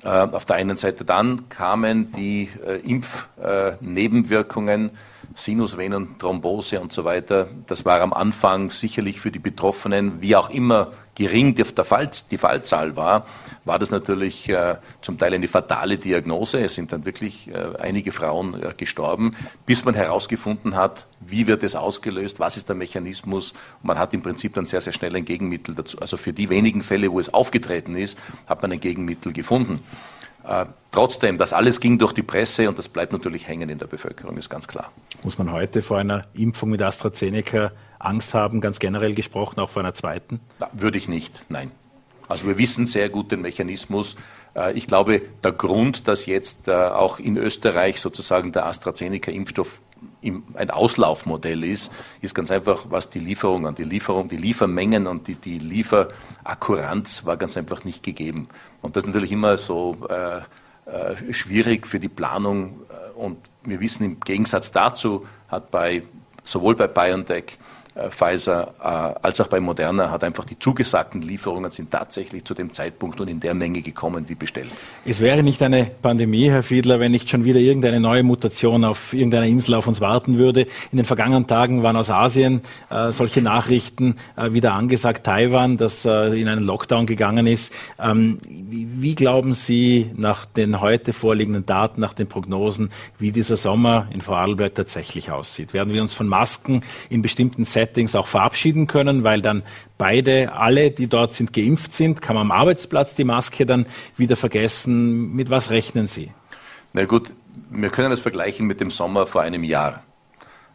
Äh, 0.04 0.10
auf 0.10 0.46
der 0.46 0.58
einen 0.58 0.76
Seite 0.76 1.06
dann 1.06 1.48
kamen 1.50 2.12
die 2.12 2.50
äh, 2.66 2.80
Impfnebenwirkungen, 2.82 4.92
Sinusvenenthrombose 5.36 6.80
und 6.80 6.94
so 6.94 7.04
weiter. 7.04 7.48
Das 7.68 7.86
war 7.86 8.02
am 8.02 8.14
Anfang 8.14 8.72
sicherlich 8.72 9.20
für 9.20 9.32
die 9.32 9.40
Betroffenen, 9.40 10.22
wie 10.22 10.36
auch 10.36 10.50
immer 10.50 10.92
gering 11.16 11.56
die, 11.56 11.64
Fall, 11.64 12.10
die 12.30 12.38
Fallzahl 12.38 12.96
war, 12.96 13.26
war 13.64 13.80
das 13.80 13.90
natürlich 13.90 14.50
äh, 14.50 14.76
zum 15.02 15.18
Teil 15.18 15.34
eine 15.34 15.48
fatale 15.48 15.98
Diagnose. 15.98 16.60
Es 16.60 16.76
sind 16.76 16.92
dann 16.92 17.06
wirklich 17.06 17.48
äh, 17.48 17.78
einige 17.80 18.12
Frauen 18.12 18.62
äh, 18.62 18.74
gestorben, 18.76 19.36
bis 19.66 19.86
man 19.86 19.96
herausgefunden 19.96 20.76
hat, 20.76 21.08
wie 21.22 21.48
wird 21.48 21.64
es 21.64 21.76
ausgelöst, 21.76 22.40
was 22.40 22.58
ist 22.58 22.68
der 22.68 22.76
Mechanismus. 22.76 23.54
Und 23.82 23.88
man 23.88 23.98
hat 23.98 24.14
im 24.14 24.22
Prinzip 24.22 24.54
dann 24.54 24.66
sehr, 24.66 24.82
sehr 24.82 24.94
schnell 24.94 25.16
ein 25.16 25.26
Gegenmittel 25.26 25.74
dazu. 25.74 26.00
Also 26.00 26.18
für 26.18 26.34
die 26.34 26.50
wenigen 26.50 26.84
Fälle, 26.84 27.12
wo 27.12 27.20
es 27.20 27.34
aufgetreten 27.34 27.96
ist, 27.96 28.18
hat 28.46 28.62
man 28.62 28.74
ein 28.74 28.80
Gegenmittel 28.80 29.32
gefunden. 29.32 29.82
Äh, 30.48 30.66
trotzdem, 30.92 31.38
das 31.38 31.54
alles 31.54 31.80
ging 31.80 31.98
durch 31.98 32.14
die 32.14 32.24
Presse 32.24 32.70
und 32.70 32.78
das 32.78 32.90
bleibt 32.90 33.14
natürlich 33.14 33.48
hängen 33.48 33.70
in 33.70 33.80
der 33.80 33.88
Bevölkerung, 33.88 34.38
ist 34.38 34.50
ganz 34.50 34.68
klar. 34.68 34.92
Muss 35.24 35.38
man 35.38 35.52
heute 35.52 35.82
vor 35.82 35.98
einer 35.98 36.24
Impfung 36.34 36.70
mit 36.70 36.82
AstraZeneca 36.82 37.72
Angst 38.00 38.34
haben, 38.34 38.62
ganz 38.62 38.80
generell 38.80 39.16
gesprochen, 39.16 39.60
auch 39.60 39.70
vor 39.70 39.82
einer 39.82 39.94
zweiten? 39.94 40.40
Na, 40.60 40.70
würde 40.74 40.98
ich 40.98 41.08
nicht, 41.08 41.44
nein. 41.50 41.72
Also 42.28 42.48
wir 42.48 42.58
wissen 42.58 42.88
sehr 42.88 43.10
gut 43.10 43.32
den 43.32 43.42
Mechanismus. 43.42 44.16
Äh, 44.56 44.74
ich 44.74 44.88
glaube, 44.88 45.22
der 45.44 45.52
Grund, 45.52 46.08
dass 46.08 46.26
jetzt 46.26 46.68
äh, 46.68 46.74
auch 46.74 47.20
in 47.20 47.38
Österreich 47.38 48.00
sozusagen 48.02 48.52
der 48.52 48.66
AstraZeneca-Impfstoff 48.66 49.82
ein 50.54 50.70
Auslaufmodell 50.70 51.64
ist, 51.64 51.92
ist 52.22 52.36
ganz 52.36 52.52
einfach, 52.52 52.86
was 52.90 53.10
die 53.10 53.20
Lieferung 53.20 53.68
an 53.68 53.76
die 53.76 53.84
Lieferung, 53.84 54.28
die 54.28 54.38
Liefermengen 54.38 55.08
und 55.08 55.28
die, 55.28 55.36
die 55.36 55.60
Lieferakkuranz 55.60 57.26
war 57.26 57.38
ganz 57.38 57.58
einfach 57.58 57.84
nicht 57.84 58.04
gegeben. 58.04 58.50
Und 58.82 58.96
das 58.96 59.04
ist 59.04 59.08
natürlich 59.08 59.32
immer 59.32 59.58
so 59.58 59.98
äh, 60.10 60.38
äh, 60.90 61.34
schwierig 61.34 61.88
für 61.88 62.00
die 62.00 62.10
Planung. 62.10 62.82
Und 63.16 63.38
wir 63.64 63.80
wissen 63.80 64.04
im 64.06 64.20
Gegensatz 64.20 64.72
dazu 64.72 65.26
hat 65.48 65.72
bei 65.72 66.04
sowohl 66.44 66.76
bei 66.76 66.88
BioNTech 66.88 67.46
äh, 67.46 67.85
Pfizer 68.10 68.74
äh, 68.84 69.26
als 69.26 69.40
auch 69.40 69.48
bei 69.48 69.62
Moderna 69.62 70.12
hat 70.12 70.26
einfach 70.26 70.44
die 70.44 70.60
zugesagten 70.60 71.22
Lieferungen 71.22 71.72
sind 71.72 71.92
tatsächlich 71.92 72.44
zu 72.44 72.54
dem 72.54 72.74
Zeitpunkt 72.74 73.22
und 73.22 73.30
in 73.30 73.40
der 73.40 73.54
Menge 73.54 73.82
gekommen 73.82 74.26
wie 74.28 74.36
bestellt. 74.36 74.70
Es 75.06 75.22
wäre 75.22 75.44
nicht 75.44 75.64
eine 75.64 75.86
Pandemie, 76.02 76.50
Herr 76.50 76.62
Fiedler, 76.62 77.00
wenn 77.00 77.14
nicht 77.14 77.30
schon 77.30 77.46
wieder 77.46 77.60
irgendeine 77.60 78.02
neue 78.02 78.24
Mutation 78.24 78.84
auf 78.84 79.14
irgendeiner 79.14 79.46
Insel 79.46 79.76
auf 79.76 79.88
uns 79.88 80.02
warten 80.02 80.38
würde. 80.38 80.68
In 80.92 80.98
den 80.98 81.06
vergangenen 81.06 81.48
Tagen 81.48 81.84
waren 81.84 81.96
aus 81.96 82.10
Asien 82.10 82.62
äh, 82.90 83.14
solche 83.14 83.42
Nachrichten 83.42 84.18
äh, 84.36 84.52
wieder 84.52 84.74
angesagt. 84.74 85.26
Taiwan, 85.26 85.78
das 85.78 86.04
äh, 86.04 86.38
in 86.40 86.50
einen 86.50 86.64
Lockdown 86.64 87.06
gegangen 87.06 87.48
ist. 87.48 87.74
Ähm, 87.98 88.40
wie, 88.46 88.90
wie 89.00 89.16
glauben 89.16 89.54
Sie 89.54 90.12
nach 90.18 90.46
den 90.46 90.82
heute 90.82 91.14
vorliegenden 91.14 91.66
Daten, 91.66 92.02
nach 92.02 92.14
den 92.14 92.28
Prognosen, 92.28 92.90
wie 93.20 93.32
dieser 93.32 93.56
Sommer 93.56 94.10
in 94.14 94.20
Vorarlberg 94.20 94.76
tatsächlich 94.76 95.32
aussieht? 95.32 95.74
Werden 95.74 95.94
wir 95.94 96.02
uns 96.02 96.14
von 96.14 96.28
Masken 96.28 96.82
in 97.10 97.22
bestimmten 97.22 97.64
Settings 97.64 97.85
Settings 97.86 98.16
auch 98.16 98.26
verabschieden 98.26 98.88
können, 98.88 99.24
weil 99.24 99.42
dann 99.42 99.62
beide, 99.98 100.54
alle, 100.54 100.90
die 100.90 101.08
dort 101.08 101.34
sind, 101.34 101.54
geimpft 101.54 101.94
sind. 101.94 102.22
Kann 102.22 102.36
man 102.36 102.50
am 102.50 102.52
Arbeitsplatz 102.52 103.14
die 103.14 103.24
Maske 103.24 103.66
dann 103.66 103.86
wieder 104.18 104.36
vergessen? 104.36 105.34
Mit 105.34 105.52
was 105.52 105.70
rechnen 105.70 106.08
Sie? 106.08 106.32
Na 106.94 107.06
gut, 107.06 107.34
wir 107.70 107.90
können 107.90 108.10
das 108.10 108.22
vergleichen 108.22 108.66
mit 108.66 108.82
dem 108.82 108.90
Sommer 108.90 109.28
vor 109.28 109.42
einem 109.42 109.64
Jahr. 109.64 110.04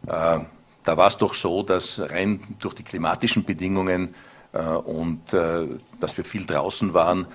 Äh, 0.07 0.39
da 0.83 0.97
war 0.97 1.07
es 1.07 1.17
doch 1.17 1.33
so, 1.33 1.63
dass 1.63 1.99
rein 1.99 2.39
durch 2.59 2.75
die 2.75 2.83
klimatischen 2.83 3.43
Bedingungen 3.43 4.15
äh, 4.53 4.61
und 4.61 5.33
äh, 5.33 5.67
dass 5.99 6.15
wir 6.15 6.23
viel 6.23 6.45
draußen 6.45 6.93
waren, 6.93 7.27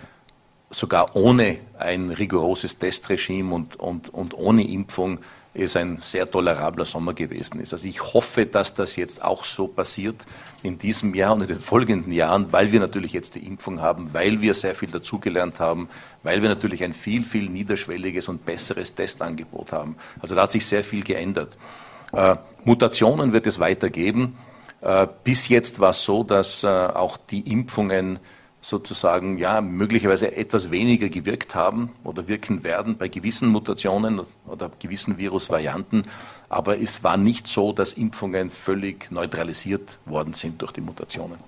sogar 0.71 1.15
ohne 1.15 1.59
ein 1.79 2.11
rigoroses 2.11 2.79
Testregime 2.79 3.55
und, 3.55 3.77
und, 3.77 4.09
und 4.09 4.35
ohne 4.35 4.67
Impfung 4.67 5.19
es 5.59 5.77
ein 5.77 5.99
sehr 6.03 6.31
tolerabler 6.31 6.85
Sommer 6.85 7.15
gewesen 7.15 7.61
ist. 7.61 7.73
Also 7.73 7.89
ich 7.89 8.03
hoffe, 8.03 8.47
dass 8.47 8.75
das 8.75 8.97
jetzt 8.97 9.23
auch 9.23 9.45
so 9.45 9.69
passiert 9.69 10.17
in 10.63 10.79
diesem 10.79 11.15
Jahr 11.15 11.35
und 11.35 11.43
in 11.43 11.49
den 11.49 11.61
folgenden 11.61 12.13
Jahren, 12.13 12.53
weil 12.53 12.73
wir 12.73 12.81
natürlich 12.81 13.13
jetzt 13.13 13.35
die 13.35 13.47
Impfung 13.47 13.81
haben, 13.81 14.13
weil 14.13 14.41
wir 14.43 14.55
sehr 14.55 14.75
viel 14.75 14.91
dazugelernt 14.91 15.61
haben, 15.61 15.89
weil 16.23 16.43
wir 16.43 16.49
natürlich 16.49 16.85
ein 16.85 16.93
viel, 16.93 17.25
viel 17.25 17.49
niederschwelliges 17.49 18.29
und 18.29 18.45
besseres 18.45 18.95
Testangebot 18.95 19.73
haben. 19.73 19.97
Also 20.21 20.35
da 20.35 20.43
hat 20.43 20.53
sich 20.53 20.67
sehr 20.67 20.85
viel 20.85 21.03
geändert. 21.03 21.57
Äh, 22.13 22.37
Mutationen 22.65 23.33
wird 23.33 23.47
es 23.47 23.59
weitergeben. 23.59 24.37
Äh, 24.81 25.07
bis 25.25 25.49
jetzt 25.49 25.81
war 25.81 25.91
es 25.91 26.05
so, 26.05 26.23
dass 26.23 26.63
äh, 26.63 26.67
auch 26.67 27.17
die 27.17 27.51
Impfungen 27.51 28.19
sozusagen 28.69 29.39
ja 29.39 29.61
möglicherweise 29.61 30.37
etwas 30.37 30.71
weniger 30.71 31.09
gewirkt 31.09 31.55
haben 31.55 31.93
oder 32.03 32.27
wirken 32.27 32.65
werden 32.65 32.97
bei 32.99 33.07
gewissen 33.09 33.49
Mutationen 33.49 34.21
oder 34.47 34.71
gewissen 34.81 35.19
Virusvarianten. 35.19 36.07
Aber 36.49 36.81
es 36.81 37.05
war 37.05 37.17
nicht 37.17 37.47
so, 37.47 37.73
dass 37.73 37.93
Impfungen 37.93 38.51
völlig 38.51 39.11
neutralisiert 39.13 39.99
worden 40.05 40.33
sind 40.33 40.61
durch 40.63 40.73
die 40.73 40.81
Mutationen. 40.81 41.39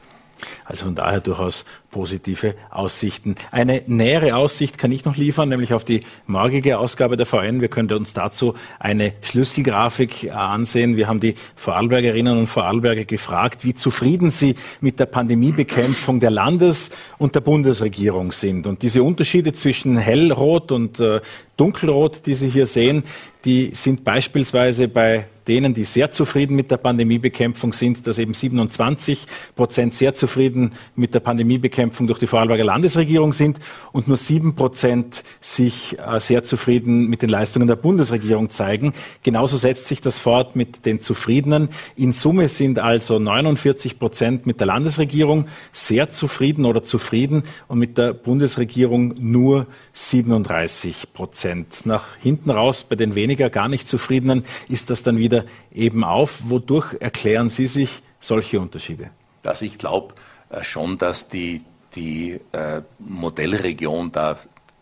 Also 0.64 0.84
von 0.84 0.94
daher 0.94 1.20
durchaus 1.20 1.64
positive 1.90 2.54
Aussichten. 2.70 3.34
Eine 3.50 3.82
nähere 3.86 4.36
Aussicht 4.36 4.76
kann 4.76 4.92
ich 4.92 5.04
noch 5.04 5.16
liefern, 5.16 5.48
nämlich 5.48 5.72
auf 5.72 5.84
die 5.84 6.02
morgige 6.26 6.78
Ausgabe 6.78 7.16
der 7.16 7.24
VN. 7.24 7.60
Wir 7.60 7.68
können 7.68 7.90
uns 7.92 8.12
dazu 8.12 8.54
eine 8.78 9.14
Schlüsselgrafik 9.22 10.24
äh, 10.24 10.30
ansehen. 10.30 10.96
Wir 10.96 11.08
haben 11.08 11.20
die 11.20 11.34
Vorarlbergerinnen 11.56 12.36
und 12.36 12.46
Vorarlberger 12.46 13.04
gefragt, 13.04 13.64
wie 13.64 13.74
zufrieden 13.74 14.30
sie 14.30 14.54
mit 14.80 15.00
der 15.00 15.06
Pandemiebekämpfung 15.06 16.20
der 16.20 16.30
Landes- 16.30 16.90
und 17.16 17.34
der 17.34 17.40
Bundesregierung 17.40 18.32
sind. 18.32 18.66
Und 18.66 18.82
diese 18.82 19.02
Unterschiede 19.02 19.52
zwischen 19.52 19.96
hellrot 19.96 20.72
und 20.72 21.00
äh, 21.00 21.20
dunkelrot, 21.56 22.26
die 22.26 22.34
Sie 22.34 22.48
hier 22.48 22.66
sehen, 22.66 23.02
die 23.44 23.70
sind 23.74 24.04
beispielsweise 24.04 24.88
bei 24.88 25.26
denen, 25.48 25.74
die 25.74 25.84
sehr 25.84 26.10
zufrieden 26.10 26.54
mit 26.54 26.70
der 26.70 26.76
Pandemiebekämpfung 26.76 27.72
sind, 27.72 28.06
dass 28.06 28.18
eben 28.18 28.34
27 28.34 29.26
Prozent 29.56 29.94
sehr 29.94 30.14
zufrieden 30.14 30.72
mit 30.94 31.14
der 31.14 31.20
Pandemiebekämpfung 31.20 31.77
durch 31.78 32.18
die 32.18 32.26
Vorarlberger 32.26 32.64
Landesregierung 32.64 33.32
sind 33.32 33.58
und 33.92 34.08
nur 34.08 34.16
sieben 34.16 34.54
Prozent 34.54 35.22
sich 35.40 35.98
äh, 35.98 36.20
sehr 36.20 36.44
zufrieden 36.44 37.08
mit 37.08 37.22
den 37.22 37.30
Leistungen 37.30 37.68
der 37.68 37.76
Bundesregierung 37.76 38.50
zeigen. 38.50 38.92
Genauso 39.22 39.56
setzt 39.56 39.86
sich 39.86 40.00
das 40.00 40.18
fort 40.18 40.56
mit 40.56 40.84
den 40.86 41.00
Zufriedenen. 41.00 41.68
In 41.96 42.12
Summe 42.12 42.48
sind 42.48 42.78
also 42.78 43.18
49 43.18 43.98
Prozent 43.98 44.46
mit 44.46 44.60
der 44.60 44.66
Landesregierung 44.66 45.46
sehr 45.72 46.10
zufrieden 46.10 46.64
oder 46.64 46.82
zufrieden 46.82 47.44
und 47.68 47.78
mit 47.78 47.96
der 47.98 48.12
Bundesregierung 48.12 49.14
nur 49.18 49.66
37 49.92 51.12
Prozent. 51.12 51.86
Nach 51.86 52.16
hinten 52.16 52.50
raus 52.50 52.84
bei 52.88 52.96
den 52.96 53.14
weniger 53.14 53.50
gar 53.50 53.68
nicht 53.68 53.88
Zufriedenen 53.88 54.44
ist 54.68 54.90
das 54.90 55.02
dann 55.02 55.18
wieder 55.18 55.44
eben 55.72 56.04
auf. 56.04 56.42
Wodurch 56.44 56.96
erklären 57.00 57.48
Sie 57.48 57.66
sich 57.66 58.02
solche 58.20 58.60
Unterschiede? 58.60 59.10
Also 59.44 59.64
ich 59.64 59.78
glaube 59.78 60.14
schon, 60.62 60.98
dass 60.98 61.28
die, 61.28 61.64
die 61.94 62.40
äh, 62.52 62.82
Modellregion 62.98 64.12
da 64.12 64.36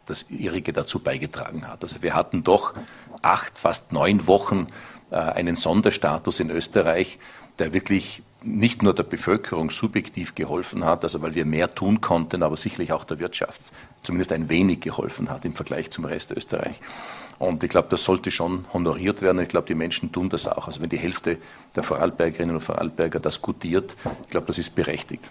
das 0.07 0.27
Ihrige 0.31 0.73
dazu 0.73 1.01
beigetragen 1.01 1.67
hat. 1.67 1.83
Also 1.83 2.03
wir 2.03 2.15
hatten 2.15 2.45
doch 2.45 2.75
acht, 3.23 3.59
fast 3.59 3.93
neun 3.93 4.27
Wochen 4.27 4.69
äh, 5.11 5.17
einen 5.17 5.57
Sonderstatus 5.57 6.41
in 6.41 6.51
Österreich, 6.51 7.19
der 7.59 7.73
wirklich 7.73 8.23
nicht 8.43 8.83
nur 8.83 8.95
der 8.95 9.03
Bevölkerung 9.03 9.71
subjektiv 9.71 10.35
geholfen 10.35 10.85
hat, 10.85 11.03
also 11.03 11.21
weil 11.23 11.35
wir 11.35 11.45
mehr 11.45 11.75
tun 11.75 12.01
konnten, 12.01 12.43
aber 12.43 12.57
sicherlich 12.57 12.93
auch 12.93 13.05
der 13.05 13.19
Wirtschaft 13.19 13.61
zumindest 14.03 14.33
ein 14.33 14.49
wenig 14.49 14.81
geholfen 14.81 15.29
hat 15.31 15.45
im 15.45 15.55
Vergleich 15.55 15.91
zum 15.91 16.05
Rest 16.05 16.31
Österreich. 16.31 16.81
Und 17.39 17.63
ich 17.63 17.71
glaube, 17.71 17.89
das 17.91 18.05
sollte 18.05 18.31
schon 18.31 18.65
honoriert 18.73 19.23
werden. 19.23 19.41
Ich 19.41 19.49
glaube, 19.49 19.67
die 19.67 19.75
Menschen 19.75 20.13
tun 20.13 20.29
das 20.29 20.47
auch. 20.47 20.67
Also 20.67 20.81
wenn 20.81 20.89
die 20.89 20.99
Hälfte 20.99 21.39
der 21.75 21.83
Vorarlbergerinnen 21.83 22.57
und 22.57 22.63
Vorarlberger 22.63 23.21
das 23.21 23.43
gutiert, 23.43 23.97
ich 24.25 24.31
glaube, 24.31 24.47
das 24.47 24.59
ist 24.59 24.75
berechtigt. 24.75 25.31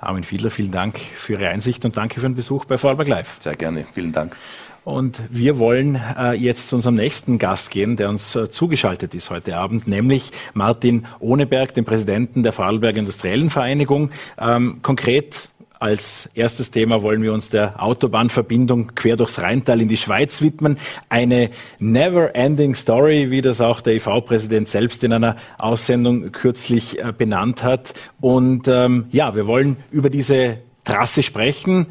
Armin 0.00 0.24
Fiedler, 0.24 0.50
vielen 0.50 0.70
Dank 0.70 0.98
für 0.98 1.34
Ihre 1.34 1.48
Einsicht 1.48 1.84
und 1.84 1.96
danke 1.96 2.20
für 2.20 2.28
den 2.28 2.34
Besuch 2.34 2.66
bei 2.66 2.78
Vorarlberg 2.78 3.08
Live. 3.08 3.36
Sehr 3.40 3.56
gerne, 3.56 3.84
vielen 3.92 4.12
Dank. 4.12 4.36
Und 4.84 5.22
wir 5.30 5.58
wollen 5.58 5.98
äh, 6.18 6.32
jetzt 6.32 6.68
zu 6.68 6.76
unserem 6.76 6.96
nächsten 6.96 7.38
Gast 7.38 7.70
gehen, 7.70 7.96
der 7.96 8.10
uns 8.10 8.36
äh, 8.36 8.50
zugeschaltet 8.50 9.14
ist 9.14 9.30
heute 9.30 9.56
Abend, 9.56 9.88
nämlich 9.88 10.30
Martin 10.52 11.06
Ohneberg, 11.20 11.72
dem 11.72 11.86
Präsidenten 11.86 12.42
der 12.42 12.52
Vorarlberger 12.52 12.98
Industriellen 12.98 13.48
Vereinigung. 13.48 14.10
Ähm, 14.38 14.80
konkret 14.82 15.48
als 15.80 16.28
erstes 16.34 16.70
Thema 16.70 17.02
wollen 17.02 17.22
wir 17.22 17.32
uns 17.32 17.50
der 17.50 17.82
Autobahnverbindung 17.82 18.94
quer 18.94 19.16
durchs 19.16 19.40
Rheintal 19.40 19.80
in 19.80 19.88
die 19.88 19.96
Schweiz 19.96 20.40
widmen. 20.40 20.78
Eine 21.08 21.50
never-ending 21.78 22.74
Story, 22.74 23.30
wie 23.30 23.42
das 23.42 23.60
auch 23.60 23.80
der 23.80 23.94
EV-Präsident 23.94 24.68
selbst 24.68 25.04
in 25.04 25.12
einer 25.12 25.36
Aussendung 25.58 26.32
kürzlich 26.32 26.98
äh, 26.98 27.12
benannt 27.16 27.62
hat. 27.62 27.94
Und 28.20 28.68
ähm, 28.68 29.06
ja, 29.10 29.34
wir 29.34 29.46
wollen 29.46 29.76
über 29.90 30.10
diese 30.10 30.58
Trasse 30.84 31.22
sprechen. 31.22 31.86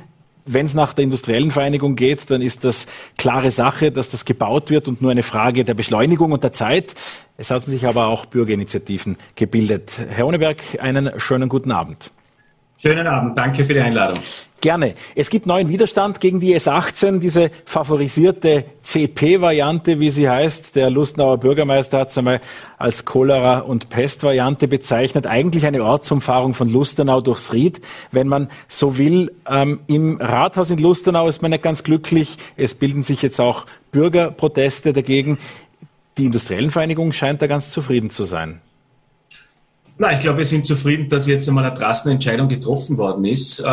Wenn 0.45 0.65
es 0.65 0.73
nach 0.73 0.93
der 0.93 1.03
industriellen 1.03 1.51
Vereinigung 1.51 1.95
geht, 1.95 2.29
dann 2.29 2.41
ist 2.41 2.65
das 2.65 2.87
klare 3.17 3.51
Sache, 3.51 3.91
dass 3.91 4.09
das 4.09 4.25
gebaut 4.25 4.69
wird 4.69 4.87
und 4.87 5.01
nur 5.01 5.11
eine 5.11 5.23
Frage 5.23 5.63
der 5.63 5.73
Beschleunigung 5.73 6.31
und 6.31 6.43
der 6.43 6.51
Zeit. 6.51 6.95
Es 7.37 7.49
haben 7.49 7.63
sich 7.63 7.85
aber 7.85 8.07
auch 8.07 8.25
Bürgerinitiativen 8.25 9.17
gebildet. 9.35 9.91
Herr 10.09 10.27
Ohneberg, 10.27 10.61
einen 10.79 11.17
schönen 11.19 11.47
guten 11.47 11.71
Abend. 11.71 12.11
Schönen 12.85 13.07
Abend, 13.07 13.37
danke 13.37 13.63
für 13.63 13.73
die 13.73 13.79
Einladung. 13.79 14.21
Gerne. 14.59 14.95
Es 15.15 15.29
gibt 15.29 15.45
neuen 15.45 15.69
Widerstand 15.69 16.19
gegen 16.19 16.41
die 16.41 16.53
S18, 16.53 17.19
diese 17.19 17.49
favorisierte 17.63 18.65
CP-Variante, 18.81 20.01
wie 20.01 20.09
sie 20.09 20.29
heißt. 20.29 20.75
Der 20.75 20.89
Lustenauer 20.89 21.37
Bürgermeister 21.37 21.99
hat 21.99 22.09
es 22.09 22.17
einmal 22.17 22.41
als 22.77 23.05
Cholera- 23.05 23.59
und 23.59 23.87
Pest-Variante 23.89 24.67
bezeichnet. 24.67 25.27
Eigentlich 25.27 25.65
eine 25.65 25.81
Ortsumfahrung 25.81 26.53
von 26.53 26.69
Lustenau 26.69 27.21
durchs 27.21 27.53
Ried, 27.53 27.79
wenn 28.11 28.27
man 28.27 28.49
so 28.67 28.97
will. 28.97 29.31
Ähm, 29.49 29.79
Im 29.87 30.17
Rathaus 30.19 30.69
in 30.69 30.79
Lustenau 30.79 31.29
ist 31.29 31.41
man 31.41 31.51
nicht 31.51 31.63
ganz 31.63 31.85
glücklich. 31.85 32.37
Es 32.57 32.75
bilden 32.75 33.03
sich 33.03 33.21
jetzt 33.21 33.39
auch 33.39 33.65
Bürgerproteste 33.93 34.91
dagegen. 34.91 35.37
Die 36.17 36.25
Industriellen 36.25 36.69
Vereinigung 36.69 37.13
scheint 37.13 37.41
da 37.41 37.47
ganz 37.47 37.69
zufrieden 37.69 38.09
zu 38.09 38.25
sein. 38.25 38.59
Na, 39.97 40.11
ich 40.11 40.19
glaube, 40.19 40.39
wir 40.39 40.45
sind 40.45 40.65
zufrieden, 40.65 41.07
dass 41.09 41.27
jetzt 41.27 41.47
einmal 41.47 41.65
eine 41.65 41.75
drassene 41.75 42.15
Entscheidung 42.15 42.49
getroffen 42.49 42.97
worden 42.97 43.25
ist. 43.25 43.59
Äh, 43.59 43.63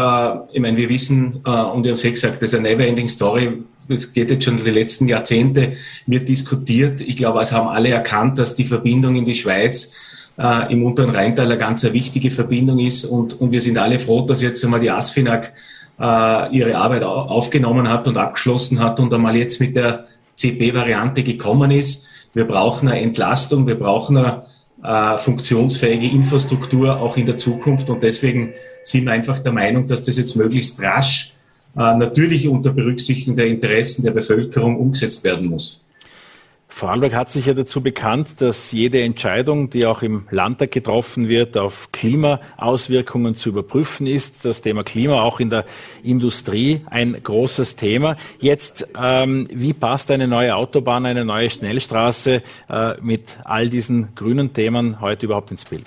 ich 0.52 0.60
meine, 0.60 0.76
wir 0.76 0.88
wissen, 0.88 1.40
äh, 1.46 1.50
und 1.50 1.84
wir 1.84 1.92
haben 1.92 1.96
es 1.96 2.02
ja 2.02 2.10
gesagt, 2.10 2.42
das 2.42 2.52
ist 2.52 2.58
eine 2.58 2.68
never-ending 2.68 3.08
Story. 3.08 3.62
Es 3.88 4.12
geht 4.12 4.30
jetzt 4.30 4.44
schon 4.44 4.58
die 4.62 4.70
letzten 4.70 5.08
Jahrzehnte, 5.08 5.74
wird 6.06 6.28
diskutiert. 6.28 7.00
Ich 7.00 7.16
glaube, 7.16 7.40
es 7.40 7.52
haben 7.52 7.68
alle 7.68 7.88
erkannt, 7.88 8.38
dass 8.38 8.54
die 8.54 8.64
Verbindung 8.64 9.16
in 9.16 9.24
die 9.24 9.34
Schweiz 9.34 9.94
äh, 10.38 10.70
im 10.70 10.84
unteren 10.84 11.10
Rheintal 11.10 11.46
eine 11.46 11.58
ganz 11.58 11.84
wichtige 11.84 12.30
Verbindung 12.30 12.78
ist. 12.78 13.06
Und, 13.06 13.40
und 13.40 13.50
wir 13.50 13.62
sind 13.62 13.78
alle 13.78 13.98
froh, 13.98 14.20
dass 14.26 14.42
jetzt 14.42 14.62
einmal 14.62 14.80
die 14.80 14.90
ASFINAG 14.90 15.52
äh, 15.98 16.56
ihre 16.56 16.76
Arbeit 16.76 17.02
aufgenommen 17.02 17.88
hat 17.88 18.06
und 18.06 18.18
abgeschlossen 18.18 18.78
hat 18.78 19.00
und 19.00 19.12
einmal 19.12 19.36
jetzt 19.36 19.58
mit 19.58 19.74
der 19.74 20.04
CP-Variante 20.36 21.22
gekommen 21.22 21.70
ist. 21.70 22.06
Wir 22.34 22.44
brauchen 22.44 22.88
eine 22.88 23.00
Entlastung, 23.00 23.66
wir 23.66 23.78
brauchen 23.78 24.18
eine 24.18 24.44
äh, 24.82 25.18
funktionsfähige 25.18 26.06
Infrastruktur 26.06 26.98
auch 27.00 27.16
in 27.16 27.26
der 27.26 27.38
Zukunft. 27.38 27.90
Und 27.90 28.02
deswegen 28.02 28.54
sind 28.84 29.04
wir 29.04 29.12
einfach 29.12 29.38
der 29.40 29.52
Meinung, 29.52 29.86
dass 29.86 30.02
das 30.02 30.16
jetzt 30.16 30.36
möglichst 30.36 30.80
rasch, 30.80 31.32
äh, 31.76 31.96
natürlich 31.96 32.48
unter 32.48 32.72
Berücksichtigung 32.72 33.36
der 33.36 33.46
Interessen 33.46 34.02
der 34.02 34.12
Bevölkerung 34.12 34.76
umgesetzt 34.76 35.24
werden 35.24 35.46
muss. 35.48 35.79
Vorarlberg 36.70 37.14
hat 37.14 37.30
sich 37.30 37.46
ja 37.46 37.54
dazu 37.54 37.82
bekannt, 37.82 38.40
dass 38.40 38.72
jede 38.72 39.02
Entscheidung, 39.02 39.70
die 39.70 39.84
auch 39.86 40.02
im 40.02 40.26
Landtag 40.30 40.70
getroffen 40.70 41.28
wird, 41.28 41.58
auf 41.58 41.92
Klimaauswirkungen 41.92 43.34
zu 43.34 43.50
überprüfen 43.50 44.06
ist. 44.06 44.44
Das 44.44 44.62
Thema 44.62 44.82
Klima 44.82 45.20
auch 45.20 45.40
in 45.40 45.50
der 45.50 45.66
Industrie 46.02 46.80
ein 46.86 47.20
großes 47.22 47.76
Thema. 47.76 48.16
Jetzt, 48.38 48.88
ähm, 48.98 49.46
wie 49.52 49.74
passt 49.74 50.10
eine 50.10 50.26
neue 50.26 50.56
Autobahn, 50.56 51.04
eine 51.04 51.24
neue 51.24 51.50
Schnellstraße 51.50 52.42
äh, 52.70 52.94
mit 53.02 53.38
all 53.44 53.68
diesen 53.68 54.14
grünen 54.14 54.52
Themen 54.52 55.00
heute 55.00 55.26
überhaupt 55.26 55.50
ins 55.50 55.64
Bild? 55.64 55.86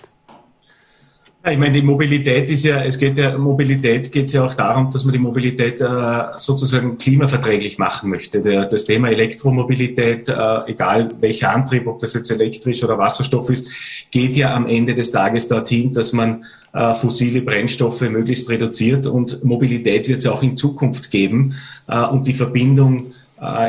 Ja, 1.45 1.51
ich 1.51 1.57
meine, 1.57 1.73
die 1.73 1.81
Mobilität 1.81 2.49
ist 2.49 2.63
ja, 2.63 2.85
es 2.85 2.97
geht 2.97 3.17
ja, 3.17 3.37
Mobilität 3.37 4.09
geht 4.13 4.31
ja 4.31 4.45
auch 4.45 4.53
darum, 4.53 4.89
dass 4.91 5.03
man 5.03 5.11
die 5.11 5.19
Mobilität 5.19 5.81
äh, 5.81 6.23
sozusagen 6.37 6.97
klimaverträglich 6.97 7.77
machen 7.77 8.09
möchte. 8.09 8.39
Der, 8.39 8.65
das 8.65 8.85
Thema 8.85 9.09
Elektromobilität, 9.09 10.29
äh, 10.29 10.59
egal 10.67 11.11
welcher 11.19 11.49
Antrieb, 11.49 11.85
ob 11.87 11.99
das 11.99 12.13
jetzt 12.13 12.31
elektrisch 12.31 12.81
oder 12.81 12.97
Wasserstoff 12.97 13.49
ist, 13.49 13.67
geht 14.09 14.37
ja 14.37 14.55
am 14.55 14.67
Ende 14.67 14.95
des 14.95 15.11
Tages 15.11 15.49
dorthin, 15.49 15.91
dass 15.91 16.13
man 16.13 16.45
äh, 16.71 16.93
fossile 16.95 17.41
Brennstoffe 17.41 18.01
möglichst 18.01 18.49
reduziert 18.49 19.05
und 19.05 19.43
Mobilität 19.43 20.07
wird 20.07 20.19
es 20.19 20.27
auch 20.27 20.43
in 20.43 20.55
Zukunft 20.55 21.11
geben 21.11 21.55
äh, 21.89 22.05
und 22.05 22.25
die 22.25 22.35
Verbindung 22.35 23.07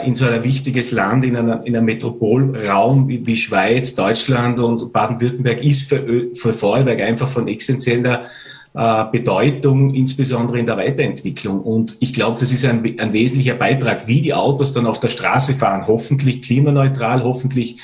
in 0.07 0.15
so 0.15 0.27
ein 0.27 0.45
wichtiges 0.45 0.91
Land, 0.93 1.25
in, 1.25 1.37
einer, 1.37 1.67
in 1.67 1.77
einem 1.77 1.87
Metropolraum 1.87 3.09
wie, 3.09 3.27
wie 3.27 3.37
Schweiz, 3.37 3.95
Deutschland 3.95 4.61
und 4.61 4.93
Baden-Württemberg 4.93 5.65
ist 5.65 5.89
für, 5.89 6.29
für 6.35 6.53
Vorarlberg 6.53 7.01
einfach 7.01 7.29
von 7.29 7.49
essentieller 7.49 8.27
äh, 8.75 9.05
Bedeutung, 9.11 9.95
insbesondere 9.95 10.59
in 10.59 10.67
der 10.67 10.77
Weiterentwicklung. 10.77 11.61
Und 11.61 11.97
ich 12.01 12.13
glaube, 12.13 12.39
das 12.41 12.53
ist 12.53 12.65
ein, 12.65 12.85
ein 12.99 13.13
wesentlicher 13.13 13.55
Beitrag, 13.55 14.07
wie 14.07 14.21
die 14.21 14.35
Autos 14.35 14.73
dann 14.73 14.87
auf 14.87 15.01
der 15.01 15.09
Straße 15.09 15.55
fahren. 15.55 15.87
Hoffentlich 15.87 16.43
klimaneutral, 16.43 17.23
hoffentlich 17.23 17.77
äh, 17.77 17.81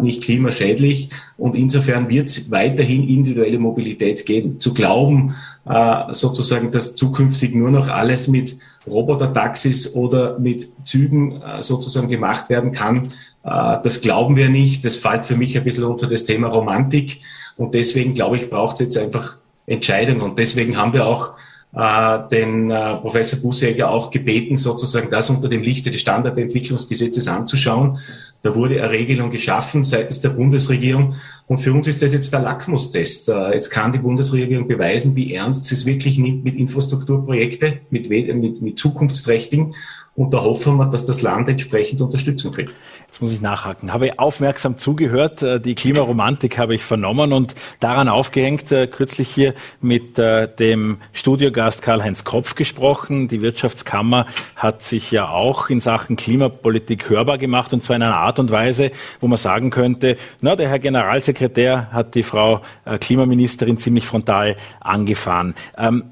nicht 0.00 0.22
klimaschädlich. 0.22 1.10
Und 1.36 1.54
insofern 1.54 2.08
wird 2.08 2.28
es 2.28 2.50
weiterhin 2.50 3.08
individuelle 3.08 3.58
Mobilität 3.58 4.24
geben. 4.24 4.58
Zu 4.58 4.72
glauben, 4.72 5.34
äh, 5.68 6.12
sozusagen, 6.12 6.70
dass 6.70 6.94
zukünftig 6.94 7.54
nur 7.54 7.70
noch 7.70 7.88
alles 7.88 8.26
mit 8.26 8.56
Roboter-Taxis 8.86 9.94
oder 9.94 10.38
mit 10.38 10.70
Zügen 10.84 11.42
äh, 11.42 11.62
sozusagen 11.62 12.08
gemacht 12.08 12.48
werden 12.48 12.72
kann, 12.72 13.12
äh, 13.44 13.76
das 13.82 14.00
glauben 14.00 14.36
wir 14.36 14.48
nicht. 14.48 14.84
Das 14.84 14.96
fällt 14.96 15.26
für 15.26 15.36
mich 15.36 15.56
ein 15.56 15.64
bisschen 15.64 15.84
unter 15.84 16.06
das 16.06 16.24
Thema 16.24 16.48
Romantik. 16.48 17.20
Und 17.56 17.74
deswegen, 17.74 18.14
glaube 18.14 18.36
ich, 18.36 18.50
braucht 18.50 18.74
es 18.74 18.80
jetzt 18.80 18.98
einfach 18.98 19.36
Entscheidungen. 19.66 20.22
Und 20.22 20.38
deswegen 20.38 20.76
haben 20.76 20.92
wir 20.92 21.06
auch 21.06 21.32
äh, 21.72 22.18
den 22.30 22.70
äh, 22.70 22.96
Professor 22.96 23.38
Bussäger 23.40 23.90
auch 23.90 24.10
gebeten, 24.10 24.56
sozusagen 24.56 25.10
das 25.10 25.30
unter 25.30 25.48
dem 25.48 25.62
Lichte 25.62 25.90
des 25.90 26.00
Standardentwicklungsgesetzes 26.00 27.28
anzuschauen. 27.28 27.98
Da 28.42 28.54
wurde 28.54 28.82
eine 28.82 28.90
Regelung 28.90 29.30
geschaffen 29.30 29.84
seitens 29.84 30.20
der 30.20 30.30
Bundesregierung 30.30 31.16
Und 31.50 31.58
für 31.58 31.72
uns 31.72 31.88
ist 31.88 32.00
das 32.00 32.12
jetzt 32.12 32.32
der 32.32 32.42
Lackmustest. 32.42 33.28
Äh, 33.28 33.54
jetzt 33.54 33.70
kann 33.70 33.90
die 33.90 33.98
Bundesregierung 33.98 34.68
beweisen, 34.68 35.16
wie 35.16 35.34
ernst 35.34 35.64
sie 35.64 35.74
es 35.74 35.84
wirklich 35.84 36.16
nimmt 36.16 36.44
mit 36.44 36.54
Infrastrukturprojekte, 36.54 37.80
mit, 37.90 38.08
mit, 38.08 38.62
mit 38.62 38.78
zukunftsträchtigen 38.78 39.74
und 40.20 40.34
da 40.34 40.42
hoffen 40.42 40.76
wir, 40.76 40.86
dass 40.86 41.04
das 41.04 41.22
Land 41.22 41.48
entsprechend 41.48 42.00
Unterstützung 42.02 42.52
kriegt. 42.52 42.74
Jetzt 43.06 43.22
muss 43.22 43.32
ich 43.32 43.40
nachhaken. 43.40 43.92
Habe 43.92 44.06
ich 44.06 44.18
aufmerksam 44.18 44.76
zugehört. 44.76 45.42
Äh, 45.42 45.60
die 45.60 45.74
Klimaromantik 45.74 46.58
habe 46.58 46.74
ich 46.74 46.82
vernommen 46.82 47.32
und 47.32 47.54
daran 47.80 48.08
aufgehängt, 48.08 48.70
äh, 48.70 48.86
kürzlich 48.86 49.30
hier 49.30 49.54
mit 49.80 50.18
äh, 50.18 50.46
dem 50.54 50.98
Studiogast 51.12 51.80
Karl-Heinz 51.80 52.24
Kopf 52.24 52.54
gesprochen. 52.54 53.28
Die 53.28 53.40
Wirtschaftskammer 53.40 54.26
hat 54.56 54.82
sich 54.82 55.10
ja 55.10 55.30
auch 55.30 55.70
in 55.70 55.80
Sachen 55.80 56.16
Klimapolitik 56.16 57.08
hörbar 57.08 57.38
gemacht 57.38 57.72
und 57.72 57.82
zwar 57.82 57.96
in 57.96 58.02
einer 58.02 58.18
Art 58.18 58.38
und 58.38 58.50
Weise, 58.50 58.90
wo 59.20 59.26
man 59.26 59.38
sagen 59.38 59.70
könnte, 59.70 60.18
na, 60.40 60.54
der 60.54 60.68
Herr 60.68 60.80
Generalsekretär 60.80 61.39
hat 61.48 62.14
die 62.14 62.22
Frau 62.22 62.60
Klimaministerin 63.00 63.78
ziemlich 63.78 64.06
frontal 64.06 64.56
angefahren. 64.80 65.54
Ähm, 65.76 66.04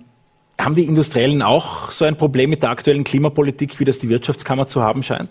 haben 0.61 0.75
die 0.75 0.85
Industriellen 0.85 1.43
auch 1.43 1.91
so 1.91 2.05
ein 2.05 2.17
Problem 2.17 2.51
mit 2.51 2.63
der 2.63 2.71
aktuellen 2.71 3.05
Klimapolitik, 3.05 3.79
wie 3.79 3.85
das 3.85 3.99
die 3.99 4.09
Wirtschaftskammer 4.09 4.67
zu 4.67 4.83
haben 4.83 5.03
scheint? 5.03 5.31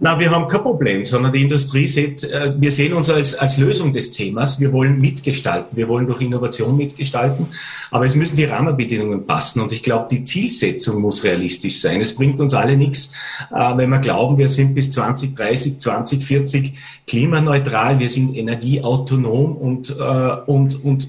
Na, 0.00 0.18
wir 0.18 0.28
haben 0.32 0.48
kein 0.48 0.62
Problem, 0.62 1.04
sondern 1.04 1.32
die 1.32 1.42
Industrie 1.42 1.86
sieht, 1.86 2.24
äh, 2.24 2.52
wir 2.58 2.72
sehen 2.72 2.94
uns 2.94 3.08
als, 3.08 3.36
als 3.36 3.58
Lösung 3.58 3.92
des 3.92 4.10
Themas. 4.10 4.58
Wir 4.58 4.72
wollen 4.72 5.00
mitgestalten. 5.00 5.76
Wir 5.76 5.88
wollen 5.88 6.06
durch 6.06 6.20
Innovation 6.20 6.76
mitgestalten. 6.76 7.46
Aber 7.92 8.04
es 8.04 8.16
müssen 8.16 8.34
die 8.34 8.44
Rahmenbedingungen 8.44 9.24
passen. 9.24 9.60
Und 9.60 9.72
ich 9.72 9.84
glaube, 9.84 10.08
die 10.10 10.24
Zielsetzung 10.24 11.00
muss 11.00 11.22
realistisch 11.22 11.80
sein. 11.80 12.00
Es 12.00 12.16
bringt 12.16 12.40
uns 12.40 12.54
alle 12.54 12.76
nichts, 12.76 13.14
äh, 13.54 13.76
wenn 13.76 13.88
wir 13.88 14.00
glauben, 14.00 14.36
wir 14.36 14.48
sind 14.48 14.74
bis 14.74 14.90
2030, 14.90 15.78
2040 15.78 16.74
klimaneutral. 17.06 18.00
Wir 18.00 18.10
sind 18.10 18.36
energieautonom 18.36 19.56
und, 19.56 19.90
äh, 19.90 20.36
und, 20.46 20.84
und 20.84 21.08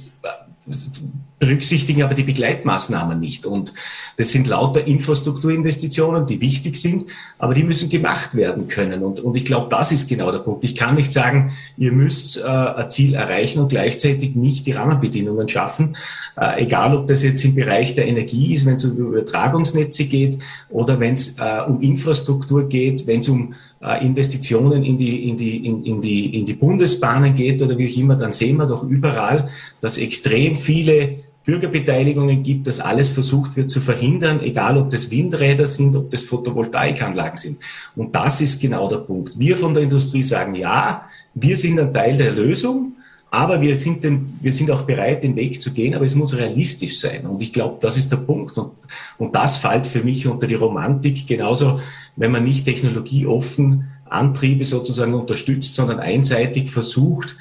berücksichtigen 1.38 2.04
aber 2.04 2.14
die 2.14 2.24
Begleitmaßnahmen 2.24 3.20
nicht. 3.20 3.46
Und 3.46 3.74
das 4.18 4.32
sind 4.32 4.48
lauter 4.48 4.86
Infrastrukturinvestitionen, 4.86 6.26
die 6.26 6.40
wichtig 6.40 6.78
sind, 6.78 7.06
aber 7.38 7.54
die 7.54 7.64
müssen 7.64 7.90
gemacht 7.90 8.36
werden 8.36 8.68
können. 8.68 9.04
Und, 9.04 9.20
und 9.20 9.36
ich 9.36 9.44
glaube, 9.44 9.68
das 9.70 9.92
ist 9.92 10.08
genau 10.08 10.32
der 10.32 10.40
Punkt. 10.40 10.64
Ich 10.64 10.76
kann 10.76 10.96
nicht 10.96 11.12
sagen, 11.12 11.52
ihr 11.78 11.92
müsst 11.92 12.38
äh, 12.38 12.44
ein 12.44 12.90
Ziel 12.90 13.16
erreichen 13.16 13.60
und 13.60 13.70
gleichzeitig 13.70 14.36
nicht 14.36 14.66
die 14.66 14.72
Rahmenbedingungen 14.72 15.48
schaffen. 15.48 15.98
Äh, 16.38 16.64
egal, 16.64 16.96
ob 16.96 17.08
das 17.08 17.24
jetzt 17.24 17.44
im 17.44 17.56
Bereich 17.56 17.96
der 17.96 18.08
Energie 18.08 18.56
ist, 18.56 18.66
wenn 18.66 18.76
es 18.76 18.86
um 18.86 18.96
Übertragungsnetze 18.96 20.06
geht 20.06 20.38
oder 20.70 21.00
wenn 21.00 21.16
es 21.16 21.38
äh, 21.38 21.62
um 21.68 21.82
Infrastruktur 21.82 22.70
geht, 22.70 23.08
wenn 23.08 23.20
es 23.20 23.28
um 23.30 23.56
Investitionen 23.82 24.84
in 24.84 24.98
die, 24.98 25.30
in, 25.30 25.38
die, 25.38 25.66
in, 25.66 25.84
in, 25.84 26.02
die, 26.02 26.40
in 26.40 26.46
die 26.46 26.54
Bundesbahnen 26.54 27.36
geht 27.36 27.62
oder 27.62 27.78
wie 27.78 27.92
auch 27.92 27.98
immer, 27.98 28.16
dann 28.16 28.32
sehen 28.32 28.58
wir 28.58 28.66
doch 28.66 28.84
überall, 28.84 29.50
dass 29.80 29.98
extrem 29.98 30.58
viele 30.58 31.18
Bürgerbeteiligungen 31.46 32.42
gibt, 32.42 32.66
dass 32.68 32.80
alles 32.80 33.10
versucht 33.10 33.56
wird 33.56 33.70
zu 33.70 33.80
verhindern, 33.80 34.42
egal 34.42 34.78
ob 34.78 34.90
das 34.90 35.12
Windräder 35.12 35.68
sind, 35.68 35.96
ob 35.96 36.10
das 36.10 36.24
Photovoltaikanlagen 36.24 37.38
sind. 37.38 37.60
Und 37.96 38.16
das 38.16 38.42
ist 38.42 38.60
genau 38.60 38.90
der 38.90 38.98
Punkt. 38.98 39.38
Wir 39.38 39.56
von 39.56 39.74
der 39.74 39.84
Industrie 39.84 40.24
sagen, 40.24 40.56
ja, 40.56 41.06
wir 41.36 41.56
sind 41.56 41.80
ein 41.80 41.94
Teil 41.94 42.18
der 42.18 42.32
Lösung, 42.32 42.95
aber 43.36 43.60
wir 43.60 43.78
sind, 43.78 44.06
den, 44.06 44.40
wir 44.42 44.54
sind 44.54 44.72
auch 44.72 44.84
bereit, 44.84 45.24
den 45.24 45.36
Weg 45.36 45.62
zu 45.62 45.74
gehen, 45.74 45.94
aber 45.94 46.06
es 46.06 46.16
muss 46.16 46.38
realistisch 46.38 47.02
sein. 47.02 47.26
Und 47.26 47.42
ich 47.42 47.52
glaube, 47.52 47.76
das 47.82 47.98
ist 47.98 48.10
der 48.10 48.18
Punkt. 48.18 48.58
Und, 48.58 48.72
und 49.18 49.36
das 49.36 49.58
fällt 49.58 49.88
für 49.88 50.02
mich 50.06 50.26
unter 50.26 50.48
die 50.48 50.56
Romantik. 50.56 51.28
Genauso, 51.28 51.82
wenn 52.16 52.32
man 52.32 52.46
nicht 52.46 52.64
technologieoffen 52.64 53.92
Antriebe 54.06 54.64
sozusagen 54.64 55.14
unterstützt, 55.14 55.76
sondern 55.76 56.00
einseitig 56.00 56.72
versucht, 56.72 57.36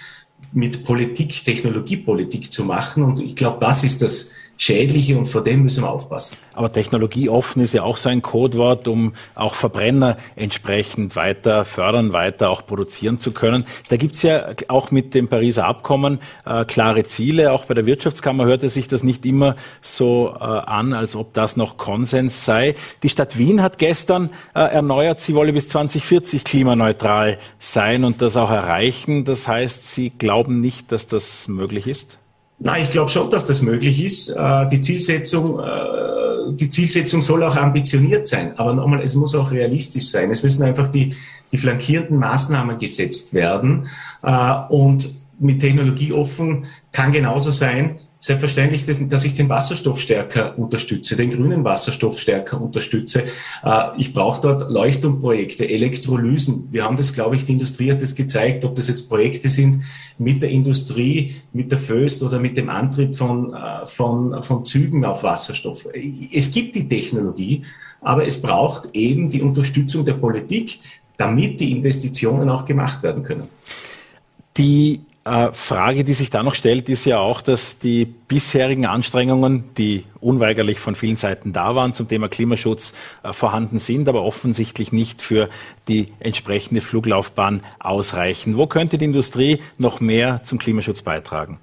mit 0.53 0.83
Politik, 0.83 1.45
Technologiepolitik 1.45 2.53
zu 2.53 2.65
machen. 2.65 3.05
Und 3.05 3.21
ich 3.21 3.37
glaube, 3.37 3.59
das 3.61 3.85
ist 3.85 4.03
das 4.03 4.33
Schädliche 4.57 5.17
und 5.19 5.27
vor 5.27 5.43
dem 5.43 5.62
müssen 5.64 5.83
wir 5.83 5.90
aufpassen. 5.90 6.37
Aber 6.55 6.73
technologieoffen 6.73 7.62
ist 7.62 7.75
ja 7.75 7.83
auch 7.83 7.97
so 7.97 8.09
ein 8.09 8.23
Codewort, 8.23 8.87
um 8.88 9.14
auch 9.35 9.55
Verbrenner 9.55 10.17
entsprechend 10.37 11.17
weiter 11.17 11.64
fördern, 11.64 12.12
weiter 12.12 12.51
auch 12.51 12.67
produzieren 12.67 13.19
zu 13.19 13.33
können. 13.33 13.67
Da 13.88 13.97
gibt's 13.97 14.23
ja 14.23 14.55
auch 14.69 14.90
mit 14.90 15.14
dem 15.14 15.29
Pariser 15.29 15.67
Abkommen 15.67 16.21
äh, 16.45 16.64
klare 16.64 17.05
Ziele. 17.05 17.53
Auch 17.53 17.64
bei 17.64 17.75
der 17.75 17.87
Wirtschaftskammer 17.87 18.45
hörte 18.45 18.69
sich 18.69 18.88
das 18.88 19.03
nicht 19.03 19.27
immer 19.27 19.57
so 19.83 20.35
äh, 20.38 20.45
an, 20.45 20.93
als 20.93 21.17
ob 21.17 21.35
das 21.35 21.57
noch 21.57 21.77
Konsens 21.77 22.45
sei. 22.45 22.75
Die 23.03 23.09
Stadt 23.09 23.38
Wien 23.38 23.62
hat 23.62 23.79
gestern 23.79 24.31
äh, 24.55 24.61
erneuert, 24.61 25.21
sie 25.21 25.35
wolle 25.35 25.53
bis 25.53 25.69
2040 25.69 26.45
klimaneutral 26.45 27.38
sein 27.59 28.05
und 28.05 28.23
das 28.23 28.37
auch 28.37 28.51
erreichen. 28.51 29.25
Das 29.25 29.49
heißt, 29.49 29.95
Sie 29.95 30.11
glauben 30.11 30.61
nicht, 30.61 30.93
dass 30.93 31.07
das 31.07 31.49
möglich 31.49 31.87
ist? 31.87 32.19
Na, 32.59 32.79
ich 32.79 32.90
glaube 32.90 33.11
schon, 33.11 33.31
dass 33.31 33.47
das 33.47 33.62
möglich 33.62 34.03
ist. 34.03 34.29
Äh, 34.29 34.69
die 34.69 34.81
Zielsetzung, 34.81 35.59
äh, 35.59 36.53
die 36.53 36.69
Zielsetzung 36.69 37.21
soll 37.23 37.43
auch 37.43 37.57
ambitioniert 37.57 38.27
sein, 38.27 38.59
aber 38.59 38.75
nochmal, 38.75 39.03
es 39.03 39.14
muss 39.14 39.35
auch 39.35 39.51
realistisch 39.51 40.09
sein. 40.09 40.31
Es 40.31 40.43
müssen 40.43 40.62
einfach 40.62 40.88
die, 40.88 41.14
die 41.53 41.59
flankierenden 41.59 42.19
Maßnahmen 42.19 42.79
gesetzt 42.79 43.35
werden 43.35 43.88
äh, 44.23 44.55
und 44.69 45.11
mit 45.38 45.61
Technologie 45.61 46.12
offen 46.12 46.67
kann 46.93 47.12
genauso 47.12 47.51
sein, 47.51 47.99
Selbstverständlich, 48.25 48.87
dass 48.87 49.25
ich 49.25 49.35
den 49.35 49.51
Wasserstoff 49.51 50.01
stärker 50.01 50.59
unterstütze, 50.59 51.15
den 51.15 51.31
grünen 51.31 51.63
Wasserstoff 51.63 52.19
stärker 52.19 52.59
unterstütze. 52.59 53.25
Äh, 53.63 53.89
ich 53.99 54.15
brauche 54.15 54.41
dort 54.41 54.71
Leuchtturmprojekte, 54.71 55.69
Elektrolysen. 55.69 56.69
Wir 56.71 56.85
haben 56.85 56.97
das, 56.97 57.13
glaube 57.13 57.37
ich, 57.37 57.45
die 57.45 57.53
Industrie 57.53 57.93
hat 57.93 58.01
das 58.01 58.15
gezeigt, 58.15 58.65
ob 58.65 58.77
das 58.77 58.89
jetzt 58.89 59.11
Projekte 59.11 59.51
sind 59.51 59.83
mit 60.17 60.43
der 60.43 60.49
Industrie, 60.49 61.37
mit 61.53 61.71
der 61.71 61.77
Föst 61.77 62.23
oder 62.23 62.41
mit 62.41 62.57
dem 62.57 62.71
Antrieb 62.71 63.15
von, 63.15 63.53
äh, 63.53 63.85
von, 63.85 64.43
von 64.43 64.65
Zügen 64.65 65.05
auf 65.05 65.23
Wasserstoff. 65.23 65.87
Es 66.33 66.51
gibt 66.51 66.77
die 66.77 66.89
Technologie, 66.89 67.65
aber 68.01 68.27
es 68.27 68.41
braucht 68.41 68.89
eben 68.97 69.29
die 69.29 69.43
Unterstützung 69.43 70.03
der 70.03 70.15
Politik, 70.15 70.79
damit 71.19 71.61
die 71.61 71.73
Investitionen 71.73 72.49
auch 72.49 72.65
gemacht 72.65 73.03
werden 73.03 73.23
können. 73.23 73.49
Die 74.57 75.01
Frage, 75.25 76.05
die 76.05 76.13
sich 76.13 76.29
da 76.29 76.43
noch 76.43 76.55
stellt, 76.55 76.91
ist 76.91 77.07
ja 77.07 77.19
auch, 77.19 77.41
dass 77.41 77.79
die 77.79 78.05
bisherigen 78.05 78.85
Anstrengungen, 78.85 79.65
die 79.79 80.05
unweigerlich 80.21 80.79
von 80.79 80.95
vielen 80.95 81.17
Seiten 81.17 81.55
da 81.55 81.75
waren, 81.75 81.95
zum 81.95 82.09
Thema 82.09 82.29
Klimaschutz 82.29 82.93
äh, 83.23 83.33
vorhanden 83.33 83.79
sind, 83.79 84.07
aber 84.07 84.23
offensichtlich 84.23 84.93
nicht 84.93 85.23
für 85.23 85.49
die 85.89 86.13
entsprechende 86.21 86.83
Fluglaufbahn 86.83 87.63
ausreichen. 87.79 88.59
Wo 88.59 88.67
könnte 88.67 88.99
die 88.99 89.07
Industrie 89.07 89.63
noch 89.79 90.01
mehr 90.01 90.43
zum 90.45 90.59
Klimaschutz 90.59 91.01
beitragen? 91.01 91.59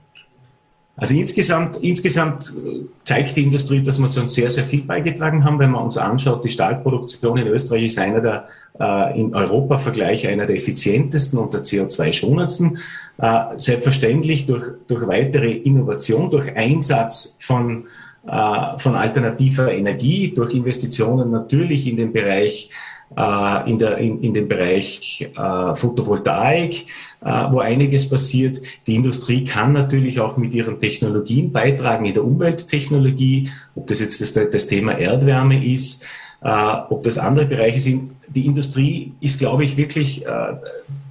Also 0.97 1.15
insgesamt, 1.15 1.77
insgesamt 1.77 2.53
äh, 2.55 2.85
zeigt 3.05 3.35
die 3.37 3.43
Industrie, 3.43 3.81
dass 3.81 3.97
wir 3.97 4.05
uns 4.05 4.33
sehr, 4.33 4.49
sehr 4.49 4.65
viel 4.65 4.83
beigetragen 4.83 5.43
haben. 5.43 5.57
Wenn 5.57 5.71
man 5.71 5.85
uns 5.85 5.97
anschaut, 5.97 6.43
die 6.43 6.49
Stahlproduktion 6.49 7.37
in 7.37 7.47
Österreich 7.47 7.85
ist 7.85 7.97
einer 7.97 8.19
der, 8.19 8.45
äh, 8.79 9.19
in 9.19 9.33
Europa-Vergleich 9.33 10.27
einer 10.27 10.45
der 10.45 10.57
effizientesten 10.57 11.39
und 11.39 11.53
der 11.53 11.63
CO2-schonendsten. 11.63 12.77
Äh, 13.17 13.41
selbstverständlich 13.55 14.45
durch, 14.45 14.65
durch 14.87 15.07
weitere 15.07 15.51
Innovation, 15.51 16.29
durch 16.29 16.55
Einsatz 16.55 17.37
von, 17.39 17.85
äh, 18.27 18.77
von 18.77 18.95
alternativer 18.95 19.71
Energie, 19.71 20.33
durch 20.35 20.53
Investitionen 20.53 21.31
natürlich 21.31 21.87
in 21.87 21.95
den 21.95 22.11
Bereich 22.11 22.69
äh, 23.17 23.69
in, 23.69 23.79
der, 23.79 23.97
in, 23.97 24.21
in 24.21 24.33
dem 24.33 24.47
Bereich 24.47 25.29
äh, 25.35 25.75
Photovoltaik, 25.75 26.85
äh, 27.21 27.51
wo 27.51 27.59
einiges 27.59 28.09
passiert. 28.09 28.61
Die 28.87 28.95
Industrie 28.95 29.43
kann 29.43 29.73
natürlich 29.73 30.19
auch 30.19 30.37
mit 30.37 30.53
ihren 30.53 30.79
Technologien 30.79 31.51
beitragen, 31.51 32.05
in 32.05 32.13
der 32.13 32.23
Umwelttechnologie, 32.23 33.49
ob 33.75 33.87
das 33.87 33.99
jetzt 33.99 34.21
das, 34.21 34.33
das 34.33 34.67
Thema 34.67 34.97
Erdwärme 34.97 35.65
ist, 35.65 36.05
äh, 36.41 36.73
ob 36.89 37.03
das 37.03 37.17
andere 37.17 37.45
Bereiche 37.45 37.79
sind. 37.79 38.11
Die 38.27 38.45
Industrie 38.45 39.13
ist, 39.19 39.39
glaube 39.39 39.63
ich, 39.63 39.77
wirklich 39.77 40.25
äh, 40.25 40.55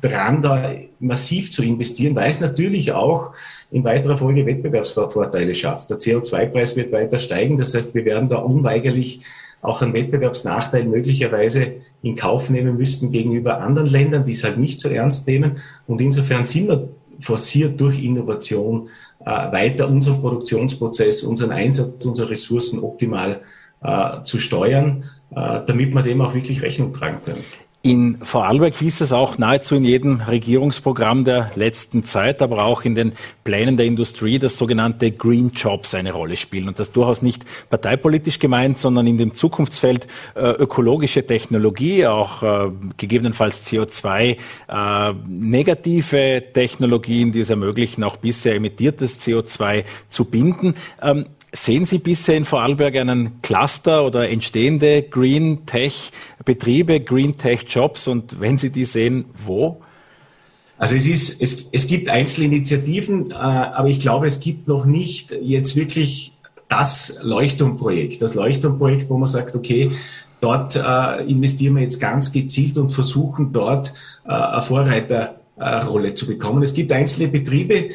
dran, 0.01 0.43
da 0.43 0.73
massiv 0.99 1.51
zu 1.51 1.63
investieren, 1.63 2.15
weil 2.15 2.31
es 2.31 2.41
natürlich 2.41 2.93
auch 2.93 3.33
in 3.71 3.85
weiterer 3.85 4.17
Folge 4.17 4.47
Wettbewerbsvorteile 4.47 5.55
schafft. 5.55 5.91
Der 5.91 5.99
CO2-Preis 5.99 6.77
wird 6.77 6.93
weiter 6.93 7.19
steigen. 7.19 7.57
Das 7.57 7.75
heißt, 7.75 7.95
wir 7.95 8.05
werden 8.05 8.29
da 8.29 8.39
unweigerlich 8.39 9.21
auch 9.63 9.83
einen 9.83 9.93
Wettbewerbsnachteil 9.93 10.85
möglicherweise 10.85 11.75
in 12.03 12.17
Kauf 12.17 12.51
nehmen 12.51 12.77
müssten 12.77 13.13
gegenüber 13.13 13.61
anderen 13.61 13.89
Ländern, 13.89 14.25
die 14.25 14.33
es 14.33 14.45
halt 14.45 14.59
nicht 14.59 14.81
so 14.81 14.89
ernst 14.89 15.27
nehmen. 15.27 15.59
Und 15.87 16.01
insofern 16.01 16.47
sind 16.47 16.69
wir 16.69 16.89
forciert 17.21 17.81
durch 17.81 18.03
Innovation 18.03 18.89
äh, 19.21 19.27
weiter 19.27 19.89
unseren 19.89 20.21
Produktionsprozess, 20.21 21.23
unseren 21.23 21.53
Einsatz 21.53 22.05
unserer 22.05 22.31
Ressourcen 22.31 22.83
optimal 22.83 23.41
äh, 23.83 24.23
zu 24.23 24.39
steuern, 24.39 25.05
äh, 25.31 25.61
damit 25.67 25.95
wir 25.95 26.03
dem 26.03 26.21
auch 26.23 26.35
wirklich 26.35 26.63
Rechnung 26.63 26.93
tragen 26.93 27.19
können. 27.25 27.45
In 27.83 28.19
Vorarlberg 28.23 28.75
hieß 28.75 29.01
es 29.01 29.11
auch 29.11 29.39
nahezu 29.39 29.75
in 29.75 29.87
jedem 29.87 30.21
Regierungsprogramm 30.21 31.25
der 31.25 31.51
letzten 31.55 32.05
Zeit, 32.05 32.43
aber 32.43 32.65
auch 32.65 32.85
in 32.85 32.95
den 32.95 33.13
Plänen 33.43 33.79
der 33.79 33.87
Industrie, 33.87 34.39
dass 34.39 34.59
sogenannte 34.59 35.11
Green 35.13 35.53
Jobs 35.55 35.95
eine 35.95 36.13
Rolle 36.13 36.37
spielen. 36.37 36.69
Und 36.69 36.79
das 36.79 36.93
durchaus 36.93 37.23
nicht 37.23 37.47
parteipolitisch 37.71 38.39
gemeint, 38.39 38.77
sondern 38.77 39.07
in 39.07 39.17
dem 39.17 39.33
Zukunftsfeld 39.33 40.09
äh, 40.35 40.41
ökologische 40.41 41.27
Technologie, 41.27 42.07
auch 42.07 42.43
äh, 42.43 42.71
gegebenenfalls 42.99 43.67
CO2, 43.67 44.37
äh, 44.69 45.15
negative 45.27 46.45
Technologien, 46.53 47.33
die 47.33 47.41
es 47.41 47.49
ermöglichen, 47.49 48.05
auch 48.05 48.19
bisher 48.19 48.57
emittiertes 48.57 49.27
CO2 49.27 49.85
zu 50.11 50.27
binden. 50.27 50.75
Ähm, 51.01 51.25
Sehen 51.53 51.85
Sie 51.85 51.99
bisher 51.99 52.37
in 52.37 52.45
Vorarlberg 52.45 52.95
einen 52.97 53.43
Cluster 53.43 54.05
oder 54.05 54.29
entstehende 54.29 55.03
Green 55.03 55.67
Tech 55.67 56.13
Betriebe, 56.45 57.01
Green 57.01 57.37
Tech 57.37 57.65
Jobs 57.69 58.07
und 58.07 58.41
wenn 58.41 58.57
Sie 58.57 58.71
die 58.71 58.85
sehen, 58.85 59.25
wo? 59.35 59.81
Also 60.79 60.97
es 60.97 61.07
ist, 61.07 61.43
es, 61.43 61.69
es 61.73 61.87
gibt 61.89 62.09
Einzelinitiativen, 62.09 63.33
äh, 63.33 63.35
aber 63.35 63.89
ich 63.89 64.01
glaube, 64.01 64.27
es 64.27 64.41
gibt 64.41 64.67
noch 64.67 64.87
nicht 64.87 65.31
jetzt 65.43 65.77
wirklich 65.77 66.33
das 66.69 67.19
Leuchtturmprojekt, 67.23 68.23
das 68.23 68.35
Leuchtturmprojekt, 68.35 69.11
wo 69.11 69.19
man 69.19 69.29
sagt, 69.29 69.55
okay, 69.57 69.91
dort 70.41 70.77
äh, 70.77 71.25
investieren 71.25 71.75
wir 71.75 71.83
jetzt 71.83 72.01
ganz 72.01 72.33
gezielt 72.33 72.79
und 72.79 72.91
versuchen 72.91 73.53
dort 73.53 73.93
äh, 74.25 74.31
eine 74.31 74.63
Vorreiter 74.63 75.37
Rolle 75.63 76.15
zu 76.15 76.27
bekommen. 76.27 76.63
Es 76.63 76.73
gibt 76.73 76.91
einzelne 76.91 77.29
Betriebe, 77.29 77.91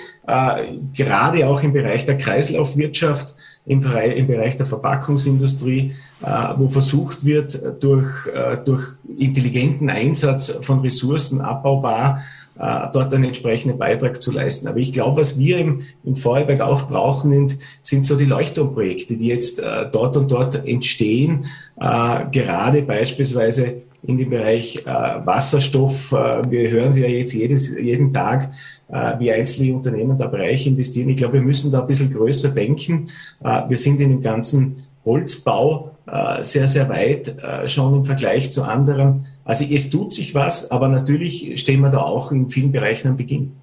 gerade 0.93 1.47
auch 1.47 1.63
im 1.63 1.73
Bereich 1.73 2.05
der 2.05 2.15
Kreislaufwirtschaft, 2.15 3.33
im 3.65 3.79
Bereich, 3.79 4.57
der 4.57 4.65
Verpackungsindustrie, 4.65 5.93
äh, 6.21 6.27
wo 6.57 6.69
versucht 6.69 7.25
wird, 7.25 7.59
durch, 7.79 8.27
äh, 8.27 8.57
durch 8.63 8.83
intelligenten 9.17 9.89
Einsatz 9.89 10.49
von 10.61 10.81
Ressourcen 10.81 11.41
abbaubar 11.41 12.19
äh, 12.57 12.87
dort 12.93 13.13
einen 13.13 13.25
entsprechenden 13.25 13.77
Beitrag 13.77 14.21
zu 14.21 14.31
leisten. 14.31 14.67
Aber 14.67 14.77
ich 14.77 14.91
glaube, 14.91 15.21
was 15.21 15.37
wir 15.37 15.57
im, 15.57 15.81
im 16.03 16.15
Vorarlberg 16.15 16.61
auch 16.61 16.87
brauchen, 16.87 17.31
sind, 17.31 17.57
sind 17.81 18.05
so 18.05 18.15
die 18.15 18.25
Leuchtturmprojekte, 18.25 19.17
die 19.17 19.27
jetzt 19.27 19.59
äh, 19.59 19.87
dort 19.91 20.15
und 20.15 20.31
dort 20.31 20.55
entstehen, 20.65 21.45
äh, 21.79 22.25
gerade 22.31 22.81
beispielsweise 22.81 23.81
in 24.07 24.17
dem 24.17 24.29
Bereich 24.29 24.77
äh, 24.77 24.85
Wasserstoff. 24.85 26.11
Äh, 26.11 26.49
wir 26.49 26.69
hören 26.69 26.91
sie 26.91 27.01
ja 27.01 27.07
jetzt 27.07 27.33
jedes, 27.33 27.75
jeden 27.77 28.11
Tag, 28.13 28.51
äh, 28.87 29.19
wie 29.19 29.31
einzelne 29.31 29.73
Unternehmen 29.73 30.17
da 30.17 30.27
Bereich 30.27 30.67
investieren. 30.67 31.09
Ich 31.09 31.17
glaube, 31.17 31.35
wir 31.35 31.41
müssen 31.41 31.71
da 31.71 31.81
ein 31.81 31.87
bisschen 31.87 32.11
größer 32.11 32.49
denken. 32.49 33.09
Äh, 33.43 33.61
wir 33.69 33.77
sind 33.77 33.99
in 33.99 34.09
dem 34.09 34.21
ganzen 34.21 34.85
Holzbau 35.05 35.91
äh, 36.07 36.43
sehr, 36.43 36.67
sehr 36.67 36.89
weit 36.89 37.27
äh, 37.27 37.67
schon 37.67 37.95
im 37.95 38.05
Vergleich 38.05 38.51
zu 38.51 38.63
anderen. 38.63 39.25
Also 39.43 39.65
es 39.65 39.89
tut 39.89 40.13
sich 40.13 40.35
was, 40.35 40.71
aber 40.71 40.87
natürlich 40.87 41.59
stehen 41.59 41.81
wir 41.81 41.89
da 41.89 41.99
auch 41.99 42.31
in 42.31 42.49
vielen 42.49 42.71
Bereichen 42.71 43.07
am 43.07 43.17
Beginn. 43.17 43.53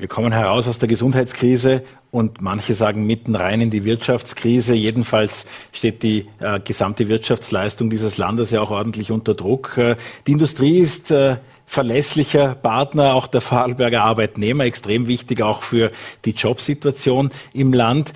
Wir 0.00 0.08
kommen 0.08 0.32
heraus 0.32 0.66
aus 0.66 0.78
der 0.78 0.88
Gesundheitskrise 0.88 1.82
und 2.10 2.40
manche 2.40 2.72
sagen 2.72 3.04
mitten 3.04 3.34
rein 3.34 3.60
in 3.60 3.68
die 3.68 3.84
Wirtschaftskrise. 3.84 4.72
Jedenfalls 4.72 5.46
steht 5.72 6.02
die 6.02 6.26
äh, 6.38 6.58
gesamte 6.58 7.08
Wirtschaftsleistung 7.08 7.90
dieses 7.90 8.16
Landes 8.16 8.50
ja 8.50 8.62
auch 8.62 8.70
ordentlich 8.70 9.10
unter 9.10 9.34
Druck. 9.34 9.76
Äh, 9.76 9.96
die 10.26 10.32
Industrie 10.32 10.78
ist 10.78 11.10
äh, 11.10 11.36
verlässlicher 11.66 12.54
Partner 12.54 13.12
auch 13.12 13.26
der 13.26 13.42
Vorarlberger 13.42 14.02
Arbeitnehmer, 14.02 14.64
extrem 14.64 15.06
wichtig 15.06 15.42
auch 15.42 15.60
für 15.60 15.92
die 16.24 16.30
Jobsituation 16.30 17.30
im 17.52 17.74
Land. 17.74 18.14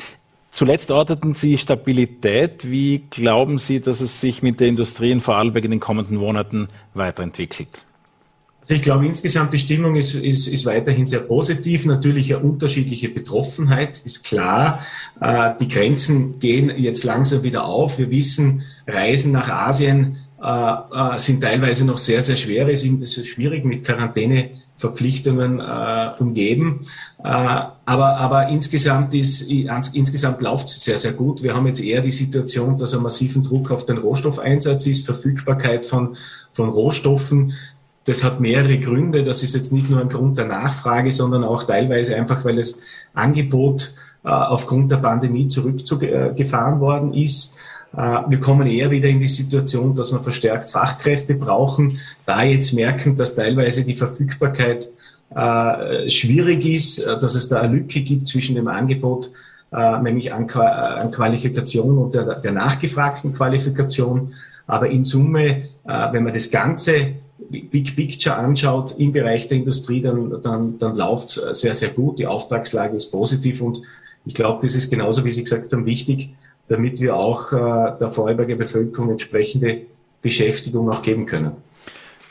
Zuletzt 0.50 0.90
orteten 0.90 1.34
Sie 1.34 1.58
Stabilität. 1.58 2.70
Wie 2.70 3.04
glauben 3.10 3.58
Sie, 3.58 3.80
dass 3.80 4.00
es 4.00 4.22
sich 4.22 4.42
mit 4.42 4.58
der 4.58 4.68
Industrie 4.68 5.12
in 5.12 5.20
Vorarlberg 5.20 5.66
in 5.66 5.72
den 5.72 5.80
kommenden 5.80 6.16
Monaten 6.16 6.68
weiterentwickelt? 6.94 7.84
Also 8.64 8.74
ich 8.74 8.82
glaube, 8.82 9.06
insgesamt 9.06 9.52
die 9.52 9.58
Stimmung 9.58 9.94
ist, 9.94 10.14
ist, 10.14 10.48
ist 10.48 10.64
weiterhin 10.64 11.06
sehr 11.06 11.20
positiv. 11.20 11.84
Natürlich 11.84 12.34
eine 12.34 12.42
unterschiedliche 12.42 13.10
Betroffenheit 13.10 14.00
ist 14.06 14.24
klar. 14.24 14.80
Äh, 15.20 15.50
die 15.60 15.68
Grenzen 15.68 16.38
gehen 16.38 16.70
jetzt 16.70 17.04
langsam 17.04 17.42
wieder 17.42 17.66
auf. 17.66 17.98
Wir 17.98 18.10
wissen, 18.10 18.62
Reisen 18.86 19.32
nach 19.32 19.50
Asien 19.50 20.16
äh, 20.42 20.46
äh, 20.46 21.18
sind 21.18 21.42
teilweise 21.42 21.84
noch 21.84 21.98
sehr, 21.98 22.22
sehr 22.22 22.36
schwer. 22.36 22.68
Es 22.68 22.84
ist 22.84 23.26
schwierig 23.26 23.66
mit 23.66 23.84
Quarantäneverpflichtungen 23.84 25.60
äh, 25.60 26.10
umgeben. 26.18 26.86
Äh, 27.18 27.28
aber, 27.28 28.16
aber 28.16 28.48
insgesamt 28.48 29.14
ist, 29.14 29.42
insgesamt 29.42 30.40
läuft 30.40 30.68
es 30.68 30.84
sehr, 30.84 30.98
sehr 30.98 31.12
gut. 31.12 31.42
Wir 31.42 31.54
haben 31.54 31.66
jetzt 31.66 31.80
eher 31.80 32.00
die 32.00 32.12
Situation, 32.12 32.78
dass 32.78 32.94
ein 32.94 33.02
massiven 33.02 33.42
Druck 33.42 33.70
auf 33.70 33.84
den 33.84 33.98
Rohstoffeinsatz 33.98 34.86
ist, 34.86 35.04
Verfügbarkeit 35.04 35.84
von, 35.84 36.16
von 36.52 36.70
Rohstoffen. 36.70 37.52
Das 38.04 38.22
hat 38.22 38.40
mehrere 38.40 38.78
Gründe. 38.78 39.24
Das 39.24 39.42
ist 39.42 39.54
jetzt 39.54 39.72
nicht 39.72 39.88
nur 39.88 40.00
ein 40.00 40.08
Grund 40.08 40.36
der 40.36 40.46
Nachfrage, 40.46 41.12
sondern 41.12 41.44
auch 41.44 41.64
teilweise 41.64 42.16
einfach, 42.16 42.44
weil 42.44 42.56
das 42.56 42.80
Angebot 43.14 43.94
äh, 44.24 44.28
aufgrund 44.28 44.90
der 44.90 44.96
Pandemie 44.96 45.48
zurückgefahren 45.48 46.80
worden 46.80 47.12
ist. 47.12 47.58
Äh, 47.94 48.22
wir 48.26 48.40
kommen 48.40 48.66
eher 48.66 48.90
wieder 48.90 49.08
in 49.08 49.20
die 49.20 49.28
Situation, 49.28 49.94
dass 49.94 50.12
wir 50.12 50.20
verstärkt 50.20 50.70
Fachkräfte 50.70 51.34
brauchen, 51.34 51.98
da 52.24 52.42
jetzt 52.42 52.72
merken, 52.72 53.18
dass 53.18 53.34
teilweise 53.34 53.84
die 53.84 53.94
Verfügbarkeit 53.94 54.88
äh, 55.34 56.08
schwierig 56.08 56.64
ist, 56.64 57.06
dass 57.06 57.34
es 57.34 57.50
da 57.50 57.60
eine 57.60 57.76
Lücke 57.76 58.00
gibt 58.00 58.28
zwischen 58.28 58.54
dem 58.54 58.68
Angebot, 58.68 59.30
nämlich 59.72 60.32
an, 60.32 60.46
Qualifikation 60.46 61.98
und 61.98 62.14
der, 62.14 62.52
nachgefragten 62.52 63.34
Qualifikation. 63.34 64.32
Aber 64.68 64.88
in 64.88 65.04
Summe, 65.04 65.62
wenn 65.84 66.22
man 66.22 66.32
das 66.32 66.52
Ganze 66.52 67.14
Big 67.50 67.96
Picture 67.96 68.36
anschaut 68.36 68.94
im 68.98 69.12
Bereich 69.12 69.48
der 69.48 69.58
Industrie, 69.58 70.00
dann, 70.00 70.40
dann, 70.42 70.78
dann 70.78 70.96
läuft 70.96 71.36
es 71.36 71.60
sehr, 71.60 71.74
sehr 71.74 71.90
gut. 71.90 72.18
Die 72.18 72.26
Auftragslage 72.26 72.96
ist 72.96 73.06
positiv 73.06 73.60
und 73.60 73.82
ich 74.26 74.34
glaube, 74.34 74.66
das 74.66 74.74
ist 74.74 74.90
genauso, 74.90 75.24
wie 75.24 75.32
Sie 75.32 75.42
gesagt 75.42 75.72
haben, 75.72 75.86
wichtig, 75.86 76.30
damit 76.68 77.00
wir 77.00 77.16
auch 77.16 77.52
äh, 77.52 77.98
der 77.98 78.10
Vorarlberger 78.10 78.56
Bevölkerung 78.56 79.10
entsprechende 79.10 79.82
Beschäftigung 80.22 80.90
auch 80.90 81.02
geben 81.02 81.26
können. 81.26 81.52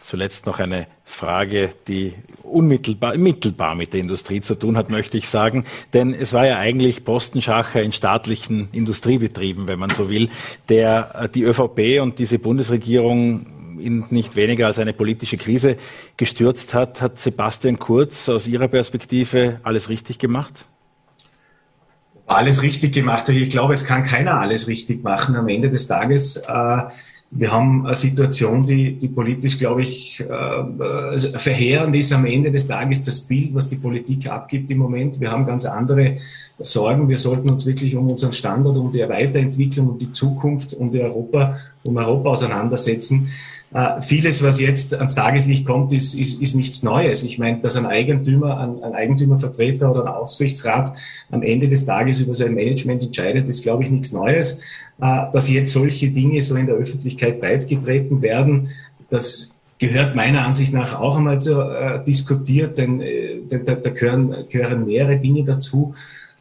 Zuletzt 0.01 0.45
noch 0.47 0.59
eine 0.59 0.87
Frage, 1.05 1.69
die 1.87 2.13
unmittelbar, 2.43 3.15
mittelbar 3.17 3.73
mit 3.73 3.93
der 3.93 4.01
Industrie 4.01 4.41
zu 4.41 4.55
tun 4.55 4.75
hat, 4.75 4.89
möchte 4.89 5.17
ich 5.17 5.29
sagen. 5.29 5.63
Denn 5.93 6.13
es 6.13 6.33
war 6.33 6.45
ja 6.45 6.57
eigentlich 6.57 7.05
Postenschacher 7.05 7.81
in 7.81 7.93
staatlichen 7.93 8.67
Industriebetrieben, 8.73 9.69
wenn 9.69 9.79
man 9.79 9.91
so 9.91 10.09
will, 10.09 10.29
der 10.67 11.11
äh, 11.15 11.29
die 11.29 11.43
ÖVP 11.43 12.01
und 12.01 12.19
diese 12.19 12.37
Bundesregierung 12.37 13.45
in 13.79 14.05
nicht 14.09 14.35
weniger 14.35 14.67
als 14.67 14.79
eine 14.79 14.93
politische 14.93 15.37
Krise 15.37 15.77
gestürzt 16.17 16.73
hat. 16.73 17.01
Hat 17.01 17.19
Sebastian 17.19 17.79
Kurz 17.79 18.29
aus 18.29 18.47
Ihrer 18.47 18.67
Perspektive 18.67 19.59
alles 19.63 19.89
richtig 19.89 20.19
gemacht? 20.19 20.65
Alles 22.25 22.61
richtig 22.61 22.93
gemacht. 22.93 23.27
Ich 23.29 23.49
glaube, 23.49 23.73
es 23.73 23.83
kann 23.83 24.03
keiner 24.03 24.39
alles 24.39 24.67
richtig 24.67 25.03
machen 25.03 25.35
am 25.35 25.49
Ende 25.49 25.69
des 25.69 25.87
Tages. 25.87 26.37
Äh, 26.37 26.77
wir 27.35 27.51
haben 27.51 27.85
eine 27.85 27.95
Situation, 27.95 28.65
die, 28.65 28.93
die 28.93 29.07
politisch, 29.07 29.57
glaube 29.57 29.81
ich, 29.81 30.21
äh, 30.21 30.33
also 30.33 31.37
verheerend 31.37 31.95
ist 31.95 32.13
am 32.13 32.25
Ende 32.25 32.51
des 32.51 32.67
Tages 32.67 33.03
das 33.03 33.21
Bild, 33.21 33.53
was 33.55 33.67
die 33.67 33.75
Politik 33.75 34.27
abgibt 34.27 34.69
im 34.69 34.77
Moment. 34.77 35.19
Wir 35.19 35.31
haben 35.31 35.45
ganz 35.45 35.65
andere 35.65 36.17
Sorgen. 36.59 37.09
Wir 37.09 37.17
sollten 37.17 37.49
uns 37.49 37.65
wirklich 37.65 37.95
um 37.95 38.09
unseren 38.09 38.33
Standort, 38.33 38.77
um 38.77 38.91
die 38.91 38.99
Weiterentwicklung, 38.99 39.89
um 39.89 39.99
die 39.99 40.11
Zukunft, 40.11 40.73
um 40.73 40.91
die 40.91 41.01
Europa, 41.01 41.57
um 41.83 41.97
Europa 41.97 42.29
auseinandersetzen. 42.29 43.29
Äh, 43.73 44.01
vieles, 44.01 44.43
was 44.43 44.59
jetzt 44.59 44.93
ans 44.93 45.15
Tageslicht 45.15 45.65
kommt, 45.65 45.91
ist, 45.93 46.13
ist, 46.13 46.41
ist 46.41 46.55
nichts 46.55 46.83
Neues. 46.83 47.23
Ich 47.23 47.39
meine, 47.39 47.59
dass 47.59 47.75
ein 47.75 47.87
Eigentümer, 47.87 48.59
ein, 48.59 48.83
ein 48.83 48.93
Eigentümervertreter 48.93 49.89
oder 49.89 50.01
ein 50.05 50.13
Aufsichtsrat 50.13 50.93
am 51.31 51.41
Ende 51.41 51.67
des 51.67 51.85
Tages 51.85 52.19
über 52.19 52.35
sein 52.35 52.53
Management 52.53 53.01
entscheidet, 53.01 53.49
ist, 53.49 53.63
glaube 53.63 53.83
ich, 53.83 53.89
nichts 53.89 54.11
Neues. 54.11 54.61
Äh, 55.01 55.31
dass 55.31 55.49
jetzt 55.49 55.73
solche 55.73 56.09
Dinge 56.09 56.41
so 56.43 56.55
in 56.55 56.67
der 56.67 56.75
Öffentlichkeit 56.75 57.39
breitgetreten 57.39 58.21
werden, 58.21 58.69
das 59.09 59.57
gehört 59.79 60.15
meiner 60.15 60.45
Ansicht 60.45 60.71
nach 60.71 60.99
auch 60.99 61.17
einmal 61.17 61.41
zu 61.41 61.59
äh, 61.59 62.03
diskutiert, 62.03 62.77
denn 62.77 63.01
äh, 63.01 63.39
da, 63.49 63.73
da 63.75 63.89
gehören, 63.89 64.45
gehören 64.49 64.85
mehrere 64.85 65.17
Dinge 65.17 65.43
dazu. 65.43 65.95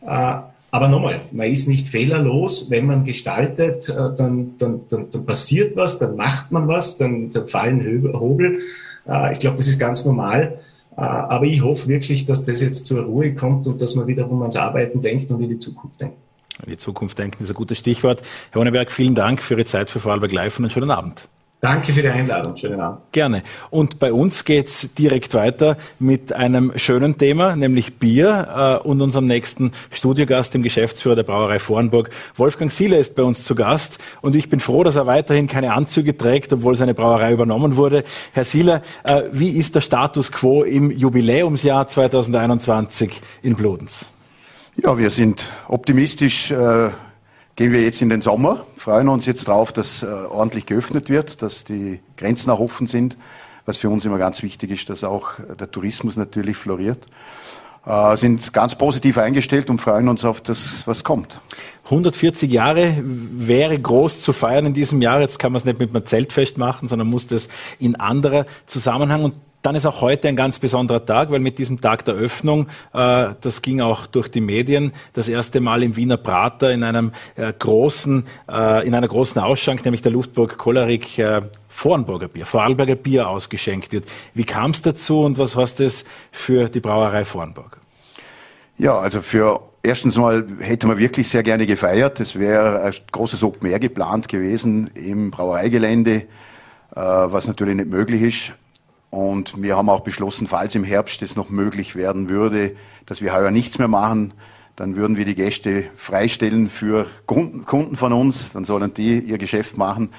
Äh, 0.07 0.35
aber 0.73 0.89
nochmal, 0.89 1.21
man 1.33 1.49
ist 1.49 1.69
nicht 1.69 1.87
fehlerlos. 1.87 2.71
Wenn 2.71 2.87
man 2.87 3.05
gestaltet, 3.05 3.91
äh, 3.91 3.95
dann, 4.17 4.55
dann, 4.57 4.81
dann, 4.89 5.11
dann 5.11 5.27
passiert 5.27 5.77
was, 5.77 5.99
dann 5.99 6.17
macht 6.17 6.51
man 6.51 6.67
was, 6.67 6.97
dann, 6.97 7.31
dann 7.31 7.47
fallen 7.47 8.11
Hobel. 8.15 8.59
Äh, 9.07 9.35
ich 9.35 9.39
glaube, 9.39 9.59
das 9.59 9.69
ist 9.69 9.79
ganz 9.79 10.07
normal. 10.07 10.59
Äh, 10.97 11.03
aber 11.03 11.45
ich 11.45 11.63
hoffe 11.63 11.89
wirklich, 11.89 12.25
dass 12.25 12.45
das 12.45 12.63
jetzt 12.63 12.87
zur 12.87 13.03
Ruhe 13.03 13.35
kommt 13.35 13.67
und 13.67 13.83
dass 13.83 13.95
man 13.95 14.07
wieder 14.07 14.31
um 14.31 14.41
ans 14.41 14.57
Arbeiten 14.57 15.03
denkt 15.03 15.31
und 15.31 15.43
in 15.43 15.51
die 15.51 15.59
Zukunft 15.59 16.01
denkt. 16.01 16.17
In 16.65 16.71
die 16.71 16.79
Zukunft 16.79 17.19
denken 17.19 17.43
ist 17.43 17.51
ein 17.51 17.55
gutes 17.55 17.77
Stichwort. 17.77 18.23
Herr 18.51 18.63
Honeberg, 18.63 18.91
vielen 18.91 19.15
Dank 19.15 19.43
für 19.43 19.55
Ihre 19.55 19.67
Zeit 19.67 19.91
für 19.91 20.01
Vorarlberg 20.01 20.33
Live 20.33 20.59
und 20.59 20.65
einen 20.65 20.71
schönen 20.71 20.91
Abend. 20.91 21.29
Danke 21.65 21.93
für 21.93 22.03
die 22.03 22.09
Einladung. 22.09 22.57
Schönen 22.57 22.81
Abend. 22.81 23.03
Gerne. 23.13 23.45
Und 23.71 24.01
bei 24.01 24.13
uns 24.13 24.45
geht's 24.45 24.93
direkt 24.99 25.33
weiter 25.35 25.77
mit 26.01 26.33
einem 26.33 26.73
schönen 26.75 27.19
Thema, 27.19 27.55
nämlich 27.55 28.01
Bier 28.01 28.81
äh, 28.83 28.89
und 28.89 29.01
unserem 29.01 29.27
nächsten 29.27 29.71
Studiogast, 29.93 30.55
dem 30.55 30.65
Geschäftsführer 30.65 31.15
der 31.15 31.23
Brauerei 31.23 31.61
Vornburg. 31.61 32.11
Wolfgang 32.35 32.73
Siele 32.73 32.99
ist 32.99 33.15
bei 33.15 33.23
uns 33.23 33.45
zu 33.45 33.55
Gast 33.55 34.01
und 34.23 34.35
ich 34.35 34.51
bin 34.51 34.59
froh, 34.59 34.83
dass 34.83 34.97
er 34.97 35.07
weiterhin 35.07 35.47
keine 35.47 35.73
Anzüge 35.73 36.19
trägt, 36.19 36.53
obwohl 36.53 36.75
seine 36.75 36.95
Brauerei 36.95 37.33
übernommen 37.33 37.77
wurde. 37.77 38.03
Herr 38.33 38.45
Siele, 38.45 38.83
äh, 39.05 39.23
wie 39.31 39.51
ist 39.51 39.77
der 39.77 39.83
Status 39.83 40.33
quo 40.33 40.65
im 40.65 40.91
Jubiläumsjahr 40.91 41.87
2021 41.87 43.21
in 43.45 43.55
Bludenz? 43.55 44.11
Ja, 44.75 44.99
wir 44.99 45.11
sind 45.11 45.53
optimistisch. 45.69 46.51
Äh 46.51 46.91
gehen 47.57 47.73
wir 47.73 47.83
jetzt 47.83 48.03
in 48.03 48.09
den 48.09 48.23
Sommer, 48.23 48.67
freuen 48.77 49.09
uns 49.09 49.27
jetzt 49.27 49.49
darauf, 49.49 49.73
dass 49.73 50.03
äh, 50.03 50.07
ordentlich 50.07 50.67
geöffnet 50.67 51.11
wird, 51.11 51.43
dass 51.43 51.65
die 51.65 52.01
Grenzen 52.17 52.51
auch 52.51 52.61
offen 52.61 52.87
sind, 52.87 53.17
was 53.67 53.77
für 53.77 53.89
uns 53.89 54.05
immer 54.05 54.19
ganz 54.19 54.43
wichtig 54.43 54.71
ist, 54.71 54.91
dass 54.91 55.05
auch 55.05 55.35
der 55.59 55.71
Tourismus 55.71 56.17
natürlich 56.17 56.57
floriert. 56.57 57.07
Äh, 57.85 58.17
sind 58.17 58.53
ganz 58.53 58.77
positiv 58.77 59.19
eingestellt 59.19 59.69
und 59.69 59.81
freuen 59.81 60.09
uns 60.09 60.25
auf 60.25 60.41
das, 60.41 60.87
was 60.87 61.03
kommt. 61.03 61.41
140 61.87 62.51
Jahre 62.51 63.03
wäre 63.03 63.77
groß 63.77 64.23
zu 64.23 64.33
feiern 64.33 64.67
in 64.67 64.75
diesem 64.75 65.03
Jahr. 65.03 65.21
Jetzt 65.21 65.41
kann 65.41 65.51
man 65.51 65.59
es 65.59 65.65
nicht 65.65 65.81
mit 65.81 65.91
einem 65.95 66.07
Zeltfest 66.07 66.59
machen, 66.59 66.87
sondern 66.87 67.09
muss 67.09 67.27
das 67.27 67.49
in 67.81 67.97
anderer 67.97 68.47
Zusammenhang. 68.67 69.25
Und 69.25 69.35
dann 69.63 69.77
ist 69.77 69.87
auch 69.87 70.01
heute 70.01 70.29
ein 70.29 70.37
ganz 70.37 70.59
besonderer 70.59 71.07
Tag, 71.07 71.31
weil 71.31 71.41
mit 71.41 71.59
diesem 71.59 71.81
Tag 71.81 72.05
der 72.05 72.15
Öffnung, 72.15 72.69
äh, 72.93 73.29
das 73.41 73.63
ging 73.63 73.81
auch 73.81 74.07
durch 74.07 74.29
die 74.29 74.41
Medien, 74.41 74.93
das 75.13 75.29
erste 75.29 75.61
Mal 75.61 75.83
im 75.83 75.97
Wiener 75.97 76.17
Prater 76.17 76.73
in 76.73 76.83
einem 76.83 77.13
äh, 77.37 77.53
großen, 77.53 78.25
äh, 78.49 78.87
in 78.87 78.95
einer 78.95 79.09
großen 79.09 79.41
Ausschank, 79.41 79.85
nämlich 79.85 80.03
der 80.03 80.13
Luftburg 80.13 80.59
Kolerik, 80.59 81.19
äh, 81.19 81.43
Vorarlberger 81.69 82.29
Bier, 82.29 82.45
Vorarlberger 82.45 82.97
Bier 82.97 83.29
ausgeschenkt 83.29 83.93
wird. 83.93 84.05
Wie 84.35 84.45
kam 84.45 84.73
es 84.73 84.83
dazu 84.83 85.21
und 85.21 85.39
was 85.39 85.57
heißt 85.57 85.81
das 85.81 86.05
für 86.33 86.69
die 86.69 86.81
Brauerei 86.81 87.25
Vorarlberg? 87.25 87.79
Ja, 88.79 88.99
also 88.99 89.23
für 89.23 89.61
erstens 89.83 90.17
mal 90.17 90.45
hätte 90.61 90.87
man 90.89 90.99
wirklich 90.99 91.29
sehr 91.29 91.43
gerne 91.43 91.67
gefeiert. 91.67 92.19
Es 92.21 92.39
wäre 92.39 92.83
ein 92.83 92.95
großes 93.13 93.43
Open 93.43 93.71
Air 93.71 93.79
geplant 93.79 94.29
gewesen 94.29 94.91
im 94.95 95.31
Brauereigelände, 95.31 96.15
äh, 96.15 96.25
was 96.97 97.47
natürlich 97.47 97.77
nicht 97.77 97.91
möglich 97.91 98.23
ist. 98.23 98.53
Und 99.13 99.61
wir 99.61 99.77
haben 99.77 99.91
auch 99.91 100.01
beschlossen, 100.01 100.47
falls 100.47 100.75
im 100.75 100.85
Herbst 100.85 101.21
es 101.21 101.37
noch 101.37 101.51
möglich 101.51 101.95
werden 101.95 102.31
würde, 102.31 102.75
dass 103.05 103.21
wir 103.21 103.35
heuer 103.35 103.51
nichts 103.51 103.79
mehr 103.79 103.87
machen, 103.87 104.33
dann 104.75 104.97
würden 104.97 105.19
wir 105.19 105.27
die 105.27 105.35
Gäste 105.35 105.85
freistellen 105.97 106.71
für 106.71 107.07
Kunden 107.27 107.97
von 107.97 108.15
uns, 108.15 108.55
dann 108.55 108.65
sollen 108.65 108.95
die 108.95 109.19
ihr 109.19 109.37
Geschäft 109.37 109.77
machen. 109.77 110.15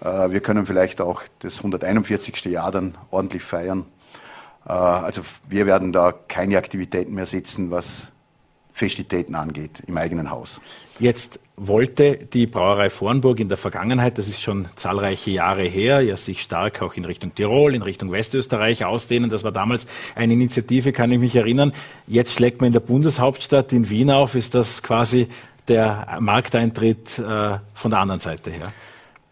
Äh, 0.00 0.30
wir 0.30 0.40
können 0.40 0.64
vielleicht 0.64 1.02
auch 1.02 1.24
das 1.40 1.58
141. 1.58 2.46
Jahr 2.46 2.70
dann 2.70 2.96
ordentlich 3.10 3.42
feiern. 3.42 3.84
Äh, 4.66 4.72
also 4.72 5.20
wir 5.46 5.66
werden 5.66 5.92
da 5.92 6.12
keine 6.12 6.56
Aktivitäten 6.56 7.12
mehr 7.14 7.26
setzen, 7.26 7.70
was 7.70 8.10
Festivitäten 8.72 9.34
angeht 9.34 9.82
im 9.86 9.98
eigenen 9.98 10.30
Haus. 10.30 10.58
Jetzt 10.98 11.38
wollte 11.56 12.16
die 12.16 12.46
Brauerei 12.46 12.90
Vornburg 12.90 13.40
in 13.40 13.48
der 13.48 13.56
Vergangenheit, 13.56 14.18
das 14.18 14.28
ist 14.28 14.40
schon 14.40 14.68
zahlreiche 14.76 15.30
Jahre 15.30 15.62
her, 15.62 16.00
ja 16.00 16.16
sich 16.16 16.42
stark 16.42 16.82
auch 16.82 16.94
in 16.94 17.04
Richtung 17.04 17.34
Tirol, 17.34 17.74
in 17.74 17.82
Richtung 17.82 18.10
Westösterreich 18.10 18.84
ausdehnen. 18.84 19.30
Das 19.30 19.44
war 19.44 19.52
damals 19.52 19.86
eine 20.14 20.32
Initiative, 20.32 20.92
kann 20.92 21.12
ich 21.12 21.18
mich 21.18 21.36
erinnern. 21.36 21.72
Jetzt 22.06 22.34
schlägt 22.34 22.60
man 22.60 22.68
in 22.68 22.72
der 22.72 22.80
Bundeshauptstadt 22.80 23.72
in 23.72 23.90
Wien 23.90 24.10
auf. 24.10 24.34
Ist 24.34 24.54
das 24.54 24.82
quasi 24.82 25.28
der 25.68 26.18
Markteintritt 26.20 27.18
äh, 27.18 27.58
von 27.74 27.90
der 27.90 28.00
anderen 28.00 28.20
Seite 28.20 28.50
her? 28.50 28.72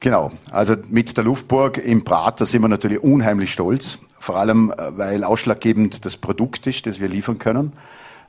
Genau. 0.00 0.32
Also 0.50 0.76
mit 0.88 1.16
der 1.16 1.24
Luftburg 1.24 1.78
im 1.78 2.04
Prater 2.04 2.46
sind 2.46 2.62
wir 2.62 2.68
natürlich 2.68 3.02
unheimlich 3.02 3.52
stolz. 3.52 3.98
Vor 4.18 4.36
allem, 4.36 4.70
äh, 4.70 4.96
weil 4.96 5.24
ausschlaggebend 5.24 6.04
das 6.04 6.16
Produkt 6.16 6.66
ist, 6.66 6.86
das 6.86 7.00
wir 7.00 7.08
liefern 7.08 7.38
können. 7.38 7.72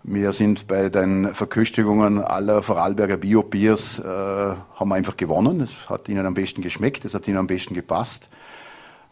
Wir 0.10 0.32
sind 0.32 0.68
bei 0.68 0.88
den 0.88 1.36
Verköstigungen 1.36 2.20
aller 2.20 2.64
Vorarlberger 2.64 3.18
Bio-Biers, 3.18 4.00
äh, 4.00 4.06
haben 4.06 4.88
wir 4.88 4.96
einfach 4.96 5.18
gewonnen. 5.18 5.60
Es 5.60 5.90
hat 5.90 6.08
ihnen 6.08 6.26
am 6.26 6.34
besten 6.34 6.62
geschmeckt, 6.62 7.04
es 7.04 7.14
hat 7.14 7.28
ihnen 7.28 7.36
am 7.36 7.48
besten 7.48 7.74
gepasst. 7.74 8.30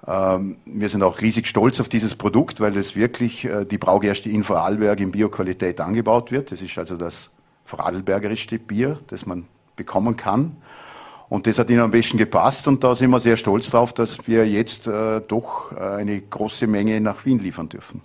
Ähm, 0.07 0.55
wir 0.63 0.87
sind 0.87 1.03
auch 1.03 1.19
riesig 1.19 1.47
stolz 1.47 1.81
auf 1.81 1.89
dieses 1.89 2.15
Produkt, 2.15 2.61
weil 2.61 2.77
es 2.77 2.95
wirklich 2.95 3.43
äh, 3.43 3.65
die 3.65 3.77
Braugerste 3.77 4.29
in 4.29 4.45
Vorarlberg 4.45 5.01
in 5.01 5.11
Bioqualität 5.11 5.81
angebaut 5.81 6.31
wird. 6.31 6.53
Das 6.53 6.61
ist 6.61 6.77
also 6.77 6.95
das 6.95 7.29
vorarlbergerischste 7.65 8.57
Bier, 8.57 8.97
das 9.07 9.25
man 9.25 9.47
bekommen 9.75 10.15
kann. 10.15 10.55
Und 11.27 11.45
das 11.45 11.59
hat 11.59 11.69
ihnen 11.69 11.81
am 11.81 11.91
besten 11.91 12.17
gepasst 12.17 12.69
und 12.69 12.85
da 12.85 12.95
sind 12.95 13.09
wir 13.09 13.19
sehr 13.19 13.35
stolz 13.35 13.69
drauf, 13.69 13.91
dass 13.91 14.25
wir 14.29 14.47
jetzt 14.47 14.87
äh, 14.87 15.19
doch 15.27 15.73
äh, 15.73 15.81
eine 15.81 16.21
große 16.21 16.67
Menge 16.67 17.01
nach 17.01 17.25
Wien 17.25 17.39
liefern 17.39 17.67
dürfen. 17.67 17.99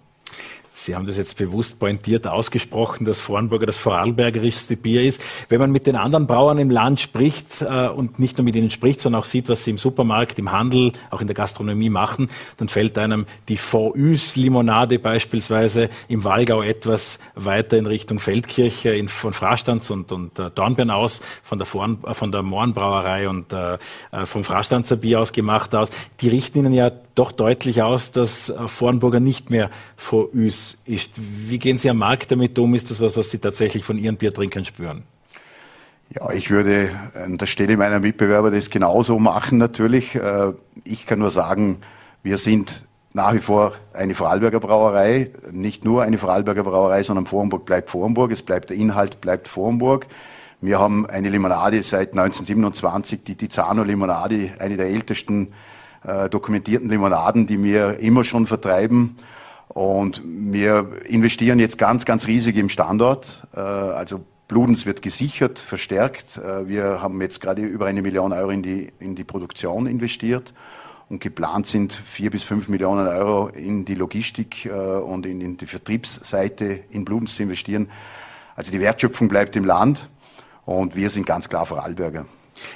Sie 0.82 0.96
haben 0.96 1.06
das 1.06 1.18
jetzt 1.18 1.36
bewusst 1.36 1.78
pointiert 1.78 2.26
ausgesprochen, 2.26 3.04
dass 3.04 3.20
Vornburger 3.20 3.66
das 3.66 3.76
vorarlbergerischste 3.76 4.76
Bier 4.76 5.02
ist. 5.02 5.20
Wenn 5.50 5.60
man 5.60 5.70
mit 5.70 5.86
den 5.86 5.94
anderen 5.94 6.26
Brauern 6.26 6.56
im 6.56 6.70
Land 6.70 7.00
spricht 7.00 7.60
äh, 7.60 7.88
und 7.88 8.18
nicht 8.18 8.38
nur 8.38 8.46
mit 8.46 8.56
ihnen 8.56 8.70
spricht, 8.70 9.02
sondern 9.02 9.20
auch 9.20 9.26
sieht, 9.26 9.50
was 9.50 9.62
sie 9.62 9.72
im 9.72 9.78
Supermarkt, 9.78 10.38
im 10.38 10.52
Handel, 10.52 10.92
auch 11.10 11.20
in 11.20 11.26
der 11.26 11.36
Gastronomie 11.36 11.90
machen, 11.90 12.30
dann 12.56 12.70
fällt 12.70 12.96
einem 12.96 13.26
die 13.50 13.58
Fondue-Limonade 13.58 14.98
beispielsweise 14.98 15.90
im 16.08 16.24
Wallgau 16.24 16.62
etwas 16.62 17.18
weiter 17.34 17.76
in 17.76 17.84
Richtung 17.84 18.18
Feldkirche 18.18 18.94
in, 18.94 19.08
von 19.08 19.34
Frastanz 19.34 19.90
und, 19.90 20.12
und 20.12 20.38
äh, 20.38 20.50
Dornbirn 20.50 20.90
aus, 20.90 21.20
von 21.42 21.58
der, 21.58 21.66
Vorn, 21.66 21.98
äh, 22.06 22.14
von 22.14 22.32
der 22.32 22.40
Mohrenbrauerei 22.40 23.28
und 23.28 23.52
äh, 23.52 23.74
äh, 24.12 24.24
vom 24.24 24.44
Frastanzer 24.44 24.96
Bier 24.96 25.20
aus 25.20 25.34
gemacht 25.34 25.74
aus. 25.74 25.90
Die 26.22 26.30
richten 26.30 26.60
ihnen 26.60 26.72
ja 26.72 26.90
doch 27.14 27.32
deutlich 27.32 27.82
aus, 27.82 28.12
dass 28.12 28.48
äh, 28.48 28.66
Vornburger 28.66 29.20
nicht 29.20 29.50
mehr 29.50 29.68
Fondue 29.98 30.50
ist. 30.84 31.12
Wie 31.16 31.58
gehen 31.58 31.78
Sie 31.78 31.90
am 31.90 31.98
Markt 31.98 32.30
damit 32.30 32.58
um? 32.58 32.74
Ist 32.74 32.90
das 32.90 33.00
was, 33.00 33.16
was 33.16 33.30
Sie 33.30 33.38
tatsächlich 33.38 33.84
von 33.84 33.98
Ihren 33.98 34.16
Biertrinkern 34.16 34.64
spüren? 34.64 35.04
Ja, 36.12 36.30
ich 36.32 36.50
würde 36.50 36.90
an 37.14 37.38
der 37.38 37.46
Stelle 37.46 37.76
meiner 37.76 38.00
Mitbewerber 38.00 38.50
das 38.50 38.70
genauso 38.70 39.18
machen 39.18 39.58
natürlich. 39.58 40.16
Äh, 40.16 40.52
ich 40.84 41.06
kann 41.06 41.20
nur 41.20 41.30
sagen, 41.30 41.78
wir 42.22 42.36
sind 42.36 42.86
nach 43.12 43.32
wie 43.34 43.38
vor 43.38 43.74
eine 43.92 44.14
Vorarlberger 44.14 44.60
Brauerei, 44.60 45.30
nicht 45.50 45.84
nur 45.84 46.02
eine 46.02 46.18
Vorarlberger 46.18 46.64
Brauerei, 46.64 47.02
sondern 47.02 47.26
Vorhamburg 47.26 47.64
bleibt 47.64 47.90
Vorhamburg, 47.90 48.32
es 48.32 48.42
bleibt 48.42 48.70
der 48.70 48.76
Inhalt, 48.76 49.20
bleibt 49.20 49.48
Vorhamburg. 49.48 50.06
Wir 50.60 50.78
haben 50.78 51.06
eine 51.06 51.28
Limonade 51.28 51.82
seit 51.82 52.10
1927, 52.10 53.24
die 53.24 53.34
Tizano 53.34 53.82
Limonade, 53.82 54.50
eine 54.58 54.76
der 54.76 54.88
ältesten 54.88 55.52
äh, 56.04 56.28
dokumentierten 56.28 56.88
Limonaden, 56.88 57.46
die 57.46 57.62
wir 57.62 57.98
immer 57.98 58.24
schon 58.24 58.46
vertreiben. 58.46 59.16
Und 59.72 60.22
wir 60.24 60.90
investieren 61.06 61.60
jetzt 61.60 61.78
ganz, 61.78 62.04
ganz 62.04 62.26
riesig 62.26 62.56
im 62.56 62.68
Standort. 62.68 63.46
Äh, 63.54 63.60
also 63.60 64.20
Bludens 64.48 64.84
wird 64.84 65.00
gesichert, 65.00 65.60
verstärkt. 65.60 66.38
Äh, 66.38 66.66
wir 66.66 67.00
haben 67.00 67.20
jetzt 67.20 67.40
gerade 67.40 67.62
über 67.62 67.86
eine 67.86 68.02
Million 68.02 68.32
Euro 68.32 68.50
in 68.50 68.64
die, 68.64 68.92
in 68.98 69.14
die 69.14 69.22
Produktion 69.22 69.86
investiert 69.86 70.54
und 71.08 71.20
geplant 71.20 71.68
sind 71.68 71.92
vier 71.92 72.30
bis 72.30 72.42
fünf 72.42 72.68
Millionen 72.68 73.06
Euro 73.06 73.48
in 73.48 73.84
die 73.84 73.94
Logistik 73.94 74.66
äh, 74.66 74.70
und 74.70 75.24
in, 75.24 75.40
in 75.40 75.56
die 75.56 75.66
Vertriebsseite 75.66 76.80
in 76.90 77.04
Bludens 77.04 77.36
zu 77.36 77.44
investieren. 77.44 77.90
Also 78.56 78.72
die 78.72 78.80
Wertschöpfung 78.80 79.28
bleibt 79.28 79.54
im 79.54 79.64
Land 79.64 80.08
und 80.66 80.96
wir 80.96 81.10
sind 81.10 81.26
ganz 81.26 81.48
klar 81.48 81.66
Vorarlberger. 81.66 82.26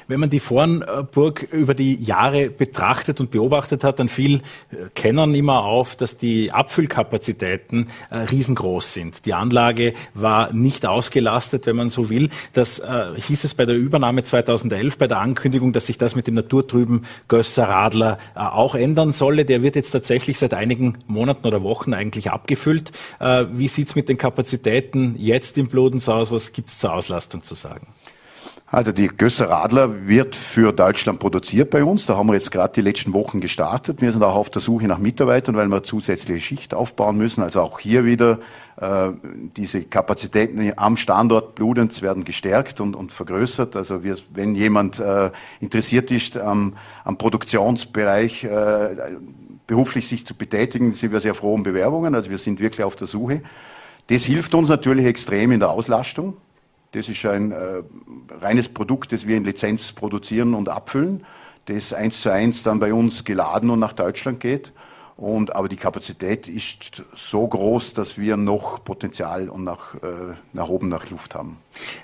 Wenn 0.09 0.21
man 0.21 0.31
die 0.31 0.41
Vornburg 0.41 1.43
über 1.51 1.75
die 1.75 2.03
Jahre 2.03 2.51
betrachtet 2.51 3.21
und 3.21 3.31
beobachtet 3.31 3.85
hat, 3.85 3.99
dann 3.99 4.09
fiel 4.09 4.37
äh, 4.71 4.77
Kennern 4.95 5.35
immer 5.35 5.65
auf, 5.65 5.97
dass 5.97 6.17
die 6.17 6.53
Abfüllkapazitäten 6.53 7.89
äh, 8.11 8.19
riesengroß 8.19 8.93
sind. 8.93 9.27
Die 9.27 9.35
Anlage 9.35 9.95
war 10.15 10.53
nicht 10.53 10.87
ausgelastet, 10.87 11.67
wenn 11.67 11.77
man 11.77 11.91
so 11.91 12.11
will. 12.11 12.31
Das 12.53 12.79
äh, 12.79 13.13
hieß 13.17 13.45
es 13.45 13.55
bei 13.55 13.67
der 13.67 13.77
Übernahme 13.77 14.25
2011, 14.25 14.99
bei 14.99 15.07
der 15.07 15.21
Ankündigung, 15.21 15.73
dass 15.73 15.87
sich 15.87 15.99
das 15.99 16.17
mit 16.17 16.27
dem 16.27 16.35
naturtrüben 16.35 17.07
Gösser 17.29 17.69
Radler 17.69 18.19
äh, 18.35 18.41
auch 18.41 18.75
ändern 18.75 19.13
solle. 19.13 19.45
Der 19.45 19.63
wird 19.63 19.77
jetzt 19.77 19.91
tatsächlich 19.91 20.39
seit 20.39 20.55
einigen 20.55 20.99
Monaten 21.07 21.47
oder 21.47 21.63
Wochen 21.63 21.95
eigentlich 21.95 22.31
abgefüllt. 22.31 22.93
Äh, 23.21 23.47
wie 23.53 23.69
sieht's 23.69 23.95
mit 23.95 24.09
den 24.09 24.19
Kapazitäten 24.19 25.17
jetzt 25.19 25.59
im 25.59 25.69
Blodens 25.69 26.09
aus? 26.09 26.31
Was 26.31 26.53
gibt's 26.53 26.79
zur 26.79 26.93
Auslastung 26.93 27.43
zu 27.43 27.55
sagen? 27.55 27.87
Also 28.67 28.93
die 28.93 29.09
Gösser 29.09 29.51
Radler 29.51 30.09
wird 30.09 30.35
für 30.35 30.73
Deutschland 30.73 31.21
produziert 31.21 31.71
bei 31.71 31.85
uns. 31.85 32.07
Da 32.07 32.17
haben 32.17 32.27
wir 32.29 32.35
jetzt 32.35 32.51
gerade 32.51 32.73
die 32.73 32.81
letzten 32.81 33.13
Wochen 33.13 33.41
gestartet. 33.41 34.01
Wir 34.01 34.11
sind 34.11 34.23
auch 34.23 34.35
auf 34.35 34.51
der 34.51 34.63
Suche 34.63 34.87
nach 34.87 34.99
Mitarbeitern, 34.99 35.55
weil 35.55 35.69
wir 35.69 35.83
zusätzliche 35.83 36.41
Schicht 36.41 36.75
aufbauen 36.75 37.17
müssen. 37.17 37.43
Also 37.43 37.61
auch 37.61 37.79
hier 37.79 38.05
wieder 38.05 38.39
äh, 38.81 39.13
diese 39.57 39.83
Kapazitäten 39.83 40.73
am 40.77 40.97
Standort 40.97 41.55
Bludenz 41.55 42.03
werden 42.03 42.25
gestärkt 42.25 42.81
und, 42.81 42.97
und 42.97 43.13
vergrößert. 43.13 43.77
Also 43.77 44.03
wir, 44.03 44.17
wenn 44.33 44.55
jemand 44.55 44.99
äh, 44.99 45.31
interessiert 45.61 46.11
ist 46.11 46.37
am, 46.39 46.75
am 47.05 47.17
Produktionsbereich 47.17 48.45
äh, 48.45 48.97
beruflich 49.67 50.09
sich 50.09 50.27
zu 50.27 50.35
betätigen, 50.35 50.93
sind 50.93 51.13
wir 51.13 51.21
sehr 51.21 51.35
froh 51.35 51.55
um 51.55 51.63
Bewerbungen. 51.63 52.15
Also 52.15 52.31
wir 52.31 52.39
sind 52.39 52.61
wirklich 52.61 52.85
auf 52.85 52.97
der 52.97 53.07
Suche. 53.07 53.43
Das 54.09 54.25
hilft 54.25 54.55
uns 54.55 54.69
natürlich 54.69 55.07
extrem 55.07 55.53
in 55.53 55.61
der 55.61 55.71
Auslastung. 55.71 56.39
Das 56.95 57.09
ist 57.09 57.27
ein 57.27 57.51
äh, 57.51 57.83
reines 58.41 58.69
Produkt, 58.69 59.13
das 59.13 59.27
wir 59.27 59.37
in 59.37 59.45
Lizenz 59.45 59.93
produzieren 59.93 60.55
und 60.55 60.69
abfüllen. 60.69 61.25
das 61.67 61.93
eins 61.93 62.21
zu 62.21 62.31
eins 62.31 62.63
dann 62.63 62.79
bei 62.79 62.95
uns 62.95 63.25
geladen 63.25 63.71
und 63.71 63.81
nach 63.81 63.95
Deutschland 63.95 64.39
geht. 64.39 64.73
Und, 65.17 65.55
aber 65.55 65.69
die 65.69 65.77
Kapazität 65.77 66.49
ist 66.49 67.05
so 67.15 67.47
groß, 67.47 67.95
dass 67.95 68.19
wir 68.19 68.37
noch 68.37 68.83
Potenzial 68.83 69.49
und 69.49 69.63
nach, 69.63 69.95
äh, 69.95 70.35
nach 70.53 70.69
oben 70.69 70.89
nach 70.89 71.09
Luft 71.09 71.37
haben. 71.37 71.59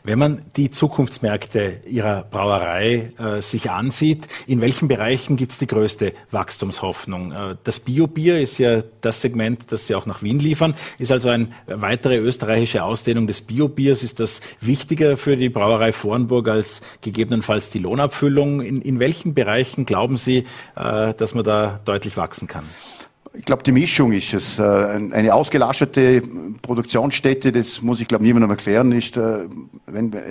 Wenn 0.05 0.19
man 0.19 0.43
die 0.57 0.71
Zukunftsmärkte 0.71 1.81
Ihrer 1.87 2.23
Brauerei 2.23 3.09
äh, 3.19 3.43
sich 3.43 3.69
ansieht, 3.69 4.29
in 4.47 4.61
welchen 4.61 4.87
Bereichen 4.87 5.37
gibt 5.37 5.53
es 5.53 5.59
die 5.59 5.67
größte 5.67 6.13
Wachstumshoffnung? 6.31 7.33
Äh, 7.33 7.57
das 7.65 7.81
Biobier 7.81 8.41
ist 8.41 8.59
ja 8.59 8.83
das 9.01 9.21
Segment, 9.21 9.73
das 9.73 9.89
Sie 9.89 9.97
auch 9.97 10.07
nach 10.07 10.23
Wien 10.23 10.39
liefern, 10.39 10.75
ist 10.99 11.11
also 11.11 11.31
eine 11.31 11.49
weitere 11.67 12.17
österreichische 12.17 12.85
Ausdehnung 12.85 13.27
des 13.27 13.41
Biobiers. 13.43 14.05
Ist 14.05 14.21
das 14.21 14.41
wichtiger 14.61 15.17
für 15.17 15.37
die 15.37 15.49
Brauerei 15.49 15.91
Vornburg 15.91 16.49
als 16.49 16.81
gegebenenfalls 17.01 17.71
die 17.71 17.81
Lohnabfüllung? 17.81 18.61
In, 18.61 18.83
in 18.83 19.01
welchen 19.01 19.35
Bereichen 19.35 19.85
glauben 19.85 20.17
Sie, 20.17 20.47
äh, 20.77 21.13
dass 21.15 21.35
man 21.35 21.43
da 21.43 21.81
deutlich 21.85 22.17
wachsen 22.17 22.47
kann? 22.47 22.65
Ich 23.33 23.45
glaube, 23.45 23.63
die 23.63 23.73
Mischung 23.73 24.13
ist 24.13 24.35
es. 24.35 24.59
Äh, 24.59 24.63
eine 24.63 25.35
ausgelastete 25.35 26.23
Produktionsstätte, 26.63 27.53
das 27.53 27.81
muss 27.81 28.01
ich 28.01 28.09
glaube 28.09 28.25
niemandem 28.25 28.51
erklären, 28.51 28.91
ist, 28.91 29.17
äh, 29.17 29.47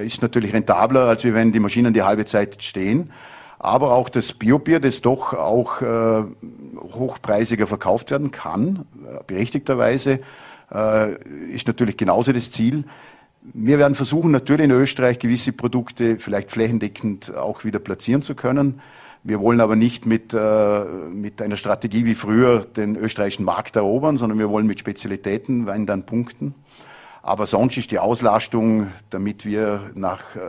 ist 0.03 0.21
natürlich 0.21 0.53
rentabler, 0.53 1.05
als 1.05 1.23
wenn 1.23 1.53
die 1.53 1.61
Maschinen 1.61 1.93
die 1.93 2.03
halbe 2.03 2.25
Zeit 2.25 2.61
stehen. 2.61 3.11
Aber 3.57 3.93
auch 3.93 4.09
das 4.09 4.33
Biobier, 4.33 4.79
das 4.79 5.01
doch 5.01 5.33
auch 5.33 5.81
äh, 5.81 6.23
hochpreisiger 6.93 7.67
verkauft 7.67 8.11
werden 8.11 8.31
kann, 8.31 8.85
berechtigterweise, 9.27 10.19
ist 11.51 11.67
natürlich 11.67 11.97
genauso 11.97 12.31
das 12.31 12.51
Ziel. 12.51 12.83
Wir 13.41 13.79
werden 13.79 13.95
versuchen, 13.95 14.29
natürlich 14.29 14.65
in 14.65 14.71
Österreich 14.71 15.17
gewisse 15.17 15.51
Produkte 15.51 16.19
vielleicht 16.19 16.51
flächendeckend 16.51 17.35
auch 17.35 17.63
wieder 17.63 17.79
platzieren 17.79 18.21
zu 18.21 18.35
können. 18.35 18.79
Wir 19.23 19.41
wollen 19.41 19.59
aber 19.59 19.75
nicht 19.75 20.05
mit, 20.05 20.33
äh, 20.33 20.83
mit 21.11 21.41
einer 21.41 21.57
Strategie 21.57 22.05
wie 22.05 22.15
früher 22.15 22.59
den 22.59 22.95
österreichischen 22.95 23.43
Markt 23.43 23.75
erobern, 23.75 24.17
sondern 24.17 24.39
wir 24.39 24.49
wollen 24.49 24.65
mit 24.65 24.79
Spezialitäten 24.79 25.65
Wein 25.65 25.85
dann 25.85 26.05
punkten. 26.05 26.55
Aber 27.21 27.45
sonst 27.45 27.75
ist 27.77 27.91
die 27.91 27.99
Auslastung, 27.99 28.87
damit 29.09 29.45
wir 29.45 29.91
nach 29.93 30.35
äh, 30.35 30.39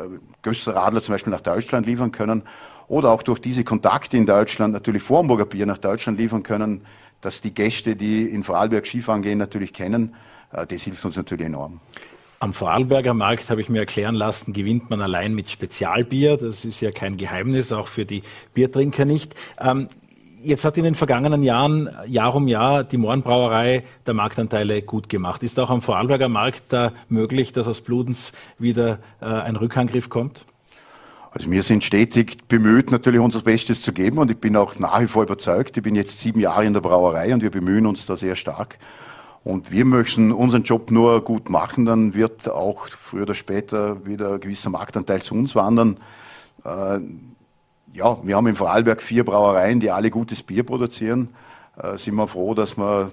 Gösser 0.42 0.76
Radler 0.76 1.02
zum 1.02 1.14
Beispiel 1.14 1.32
nach 1.32 1.40
Deutschland 1.40 1.86
liefern 1.86 2.12
können 2.12 2.42
oder 2.86 3.10
auch 3.10 3.24
durch 3.24 3.40
diese 3.40 3.64
Kontakte 3.64 4.16
in 4.16 4.26
Deutschland 4.26 4.72
natürlich 4.72 5.02
Vormburger 5.02 5.46
Bier 5.46 5.66
nach 5.66 5.78
Deutschland 5.78 6.18
liefern 6.18 6.44
können, 6.44 6.82
dass 7.20 7.40
die 7.40 7.52
Gäste, 7.52 7.96
die 7.96 8.24
in 8.24 8.44
Vorarlberg 8.44 8.86
Skifahren 8.86 9.22
gehen, 9.22 9.38
natürlich 9.38 9.72
kennen. 9.72 10.14
Äh, 10.52 10.66
das 10.66 10.82
hilft 10.82 11.04
uns 11.04 11.16
natürlich 11.16 11.46
enorm. 11.46 11.80
Am 12.42 12.54
Vorarlberger 12.54 13.12
Markt 13.12 13.50
habe 13.50 13.60
ich 13.60 13.68
mir 13.68 13.80
erklären 13.80 14.14
lassen, 14.14 14.54
gewinnt 14.54 14.88
man 14.88 15.02
allein 15.02 15.34
mit 15.34 15.50
Spezialbier. 15.50 16.38
Das 16.38 16.64
ist 16.64 16.80
ja 16.80 16.90
kein 16.90 17.18
Geheimnis, 17.18 17.70
auch 17.70 17.86
für 17.86 18.06
die 18.06 18.22
Biertrinker 18.54 19.04
nicht. 19.04 19.34
Ähm, 19.60 19.88
jetzt 20.42 20.64
hat 20.64 20.78
in 20.78 20.84
den 20.84 20.94
vergangenen 20.94 21.42
Jahren 21.42 21.90
Jahr 22.06 22.34
um 22.34 22.48
Jahr 22.48 22.82
die 22.82 22.96
Mohrenbrauerei 22.96 23.84
der 24.06 24.14
Marktanteile 24.14 24.80
gut 24.80 25.10
gemacht. 25.10 25.42
Ist 25.42 25.60
auch 25.60 25.68
am 25.68 25.82
Vorarlberger 25.82 26.30
Markt 26.30 26.62
da 26.70 26.94
möglich, 27.10 27.52
dass 27.52 27.68
aus 27.68 27.82
Bludens 27.82 28.32
wieder 28.58 29.00
äh, 29.20 29.26
ein 29.26 29.56
Rückangriff 29.56 30.08
kommt? 30.08 30.46
Also 31.32 31.50
wir 31.50 31.62
sind 31.62 31.84
stetig 31.84 32.48
bemüht, 32.48 32.90
natürlich 32.90 33.20
unser 33.20 33.42
Bestes 33.42 33.82
zu 33.82 33.92
geben 33.92 34.16
und 34.16 34.30
ich 34.30 34.38
bin 34.38 34.56
auch 34.56 34.78
nach 34.78 35.02
wie 35.02 35.08
vor 35.08 35.24
überzeugt. 35.24 35.76
Ich 35.76 35.82
bin 35.82 35.94
jetzt 35.94 36.18
sieben 36.18 36.40
Jahre 36.40 36.64
in 36.64 36.72
der 36.72 36.80
Brauerei 36.80 37.34
und 37.34 37.42
wir 37.42 37.50
bemühen 37.50 37.84
uns 37.84 38.06
da 38.06 38.16
sehr 38.16 38.34
stark. 38.34 38.78
Und 39.42 39.70
wir 39.70 39.84
möchten 39.84 40.32
unseren 40.32 40.64
Job 40.64 40.90
nur 40.90 41.24
gut 41.24 41.48
machen, 41.48 41.86
dann 41.86 42.14
wird 42.14 42.50
auch 42.50 42.88
früher 42.88 43.22
oder 43.22 43.34
später 43.34 44.04
wieder 44.04 44.34
ein 44.34 44.40
gewisser 44.40 44.68
Marktanteil 44.68 45.22
zu 45.22 45.34
uns 45.34 45.54
wandern. 45.54 45.96
Äh, 46.64 47.00
ja, 47.92 48.18
wir 48.22 48.36
haben 48.36 48.46
in 48.46 48.54
Vorarlberg 48.54 49.02
vier 49.02 49.24
Brauereien, 49.24 49.80
die 49.80 49.90
alle 49.90 50.10
gutes 50.10 50.42
Bier 50.42 50.62
produzieren. 50.62 51.30
Äh, 51.82 51.96
sind 51.96 52.14
wir 52.16 52.28
froh, 52.28 52.54
dass 52.54 52.76
wir 52.76 53.12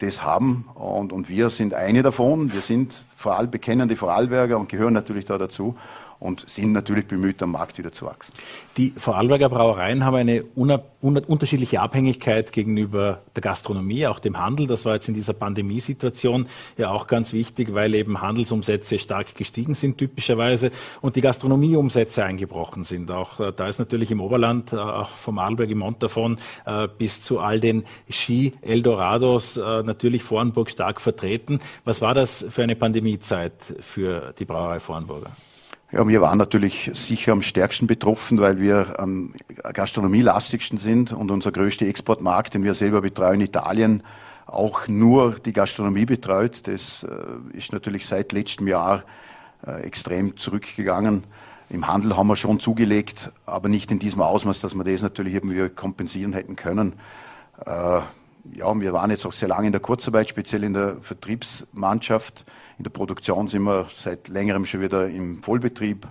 das 0.00 0.24
haben 0.24 0.68
und, 0.74 1.12
und 1.12 1.28
wir 1.28 1.48
sind 1.50 1.74
eine 1.74 2.02
davon. 2.02 2.52
Wir 2.52 2.60
sind 2.60 3.06
Voral 3.16 3.46
bekennende 3.46 3.96
Vorarlberger 3.96 4.58
und 4.58 4.68
gehören 4.68 4.92
natürlich 4.92 5.26
da 5.26 5.38
dazu 5.38 5.76
und 6.22 6.48
sind 6.48 6.72
natürlich 6.72 7.06
bemüht, 7.06 7.42
am 7.42 7.52
Markt 7.52 7.78
wieder 7.78 7.92
zu 7.92 8.06
wachsen. 8.06 8.32
Die 8.76 8.92
Vorarlberger 8.96 9.48
Brauereien 9.48 10.04
haben 10.04 10.16
eine 10.16 10.44
unterschiedliche 11.02 11.80
Abhängigkeit 11.80 12.52
gegenüber 12.52 13.22
der 13.34 13.42
Gastronomie, 13.42 14.06
auch 14.06 14.20
dem 14.20 14.38
Handel. 14.38 14.66
Das 14.66 14.84
war 14.84 14.94
jetzt 14.94 15.08
in 15.08 15.14
dieser 15.14 15.32
Pandemiesituation 15.32 16.46
ja 16.78 16.90
auch 16.90 17.08
ganz 17.08 17.32
wichtig, 17.32 17.74
weil 17.74 17.94
eben 17.94 18.20
Handelsumsätze 18.20 18.98
stark 18.98 19.34
gestiegen 19.34 19.74
sind 19.74 19.98
typischerweise 19.98 20.70
und 21.00 21.16
die 21.16 21.20
Gastronomieumsätze 21.20 22.24
eingebrochen 22.24 22.84
sind. 22.84 23.10
Auch 23.10 23.40
äh, 23.40 23.52
da 23.54 23.66
ist 23.66 23.78
natürlich 23.78 24.10
im 24.10 24.20
Oberland, 24.20 24.72
äh, 24.72 24.76
auch 24.76 25.10
vom 25.10 25.38
Arlberg 25.38 25.70
im 25.70 25.78
Montafon 25.78 26.38
äh, 26.64 26.86
bis 26.86 27.20
zu 27.20 27.40
all 27.40 27.58
den 27.60 27.84
Ski-Eldorados 28.08 29.56
natürlich 29.56 30.22
Vornburg 30.22 30.70
stark 30.70 31.00
vertreten. 31.00 31.58
Was 31.84 32.00
war 32.00 32.14
das 32.14 32.44
für 32.48 32.62
eine 32.62 32.76
Pandemiezeit 32.76 33.52
für 33.80 34.34
die 34.38 34.44
Brauerei 34.44 34.78
Vornburger? 34.78 35.30
Ja, 35.94 36.08
wir 36.08 36.22
waren 36.22 36.38
natürlich 36.38 36.90
sicher 36.94 37.32
am 37.32 37.42
stärksten 37.42 37.86
betroffen, 37.86 38.40
weil 38.40 38.58
wir 38.58 38.98
am 38.98 39.34
gastronomielastigsten 39.74 40.78
sind 40.78 41.12
und 41.12 41.30
unser 41.30 41.52
größter 41.52 41.84
Exportmarkt, 41.84 42.54
den 42.54 42.64
wir 42.64 42.72
selber 42.72 43.02
betreuen, 43.02 43.42
Italien, 43.42 44.02
auch 44.46 44.88
nur 44.88 45.38
die 45.38 45.52
Gastronomie 45.52 46.06
betreut. 46.06 46.66
Das 46.66 47.02
äh, 47.02 47.54
ist 47.54 47.74
natürlich 47.74 48.06
seit 48.06 48.32
letztem 48.32 48.68
Jahr 48.68 49.02
äh, 49.66 49.82
extrem 49.82 50.38
zurückgegangen. 50.38 51.24
Im 51.68 51.86
Handel 51.86 52.16
haben 52.16 52.28
wir 52.28 52.36
schon 52.36 52.58
zugelegt, 52.58 53.30
aber 53.44 53.68
nicht 53.68 53.90
in 53.90 53.98
diesem 53.98 54.22
Ausmaß, 54.22 54.62
dass 54.62 54.74
wir 54.74 54.84
das 54.84 55.02
natürlich 55.02 55.34
irgendwie 55.34 55.68
kompensieren 55.68 56.32
hätten 56.32 56.56
können. 56.56 56.94
Äh, 57.66 58.00
ja, 58.54 58.80
wir 58.80 58.92
waren 58.94 59.10
jetzt 59.10 59.26
auch 59.26 59.32
sehr 59.32 59.48
lange 59.48 59.66
in 59.66 59.72
der 59.72 59.82
Kurzarbeit, 59.82 60.30
speziell 60.30 60.64
in 60.64 60.72
der 60.72 60.96
Vertriebsmannschaft. 61.02 62.46
In 62.78 62.84
der 62.84 62.90
Produktion 62.90 63.48
sind 63.48 63.62
wir 63.62 63.86
seit 63.96 64.28
längerem 64.28 64.64
schon 64.64 64.80
wieder 64.80 65.08
im 65.08 65.42
Vollbetrieb. 65.42 66.06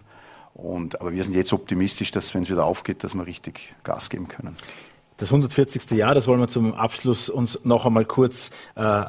Und, 0.53 0.99
aber 0.99 1.13
wir 1.13 1.23
sind 1.23 1.35
jetzt 1.35 1.53
optimistisch, 1.53 2.11
dass 2.11 2.33
wenn 2.33 2.43
es 2.43 2.49
wieder 2.49 2.65
aufgeht, 2.65 3.03
dass 3.03 3.15
wir 3.15 3.25
richtig 3.25 3.73
Gas 3.83 4.09
geben 4.09 4.27
können. 4.27 4.55
Das 5.21 5.29
140. 5.29 5.91
Jahr, 5.91 6.15
das 6.15 6.27
wollen 6.27 6.39
wir 6.39 6.47
zum 6.47 6.73
Abschluss 6.73 7.29
uns 7.29 7.59
noch 7.63 7.85
einmal 7.85 8.05
kurz 8.05 8.49
äh, 8.75 9.05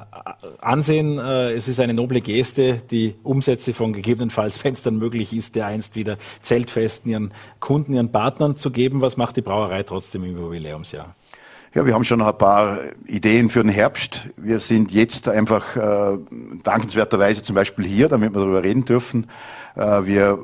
ansehen. 0.60 1.18
Äh, 1.18 1.52
es 1.52 1.68
ist 1.68 1.80
eine 1.80 1.94
noble 1.94 2.20
Geste, 2.20 2.82
die 2.90 3.14
Umsätze 3.22 3.72
von 3.72 3.94
gegebenenfalls, 3.94 4.60
dann 4.82 4.98
möglich 4.98 5.34
ist, 5.34 5.54
der 5.54 5.64
einst 5.66 5.96
wieder 5.96 6.18
Zeltfesten 6.42 7.10
ihren 7.10 7.32
Kunden, 7.60 7.94
ihren 7.94 8.12
Partnern 8.12 8.56
zu 8.56 8.70
geben. 8.70 9.00
Was 9.00 9.16
macht 9.16 9.38
die 9.38 9.40
Brauerei 9.40 9.84
trotzdem 9.84 10.24
im 10.24 10.36
Jubiläumsjahr? 10.36 11.14
Ja, 11.74 11.86
wir 11.86 11.94
haben 11.94 12.04
schon 12.04 12.20
ein 12.20 12.36
paar 12.36 12.80
Ideen 13.06 13.48
für 13.48 13.62
den 13.62 13.70
Herbst. 13.70 14.28
Wir 14.36 14.58
sind 14.58 14.92
jetzt 14.92 15.26
einfach 15.26 15.74
äh, 15.74 16.18
dankenswerterweise 16.62 17.42
zum 17.42 17.54
Beispiel 17.54 17.86
hier, 17.86 18.10
damit 18.10 18.34
wir 18.34 18.40
darüber 18.40 18.62
reden 18.62 18.84
dürfen. 18.84 19.26
Äh, 19.74 20.04
wir 20.04 20.38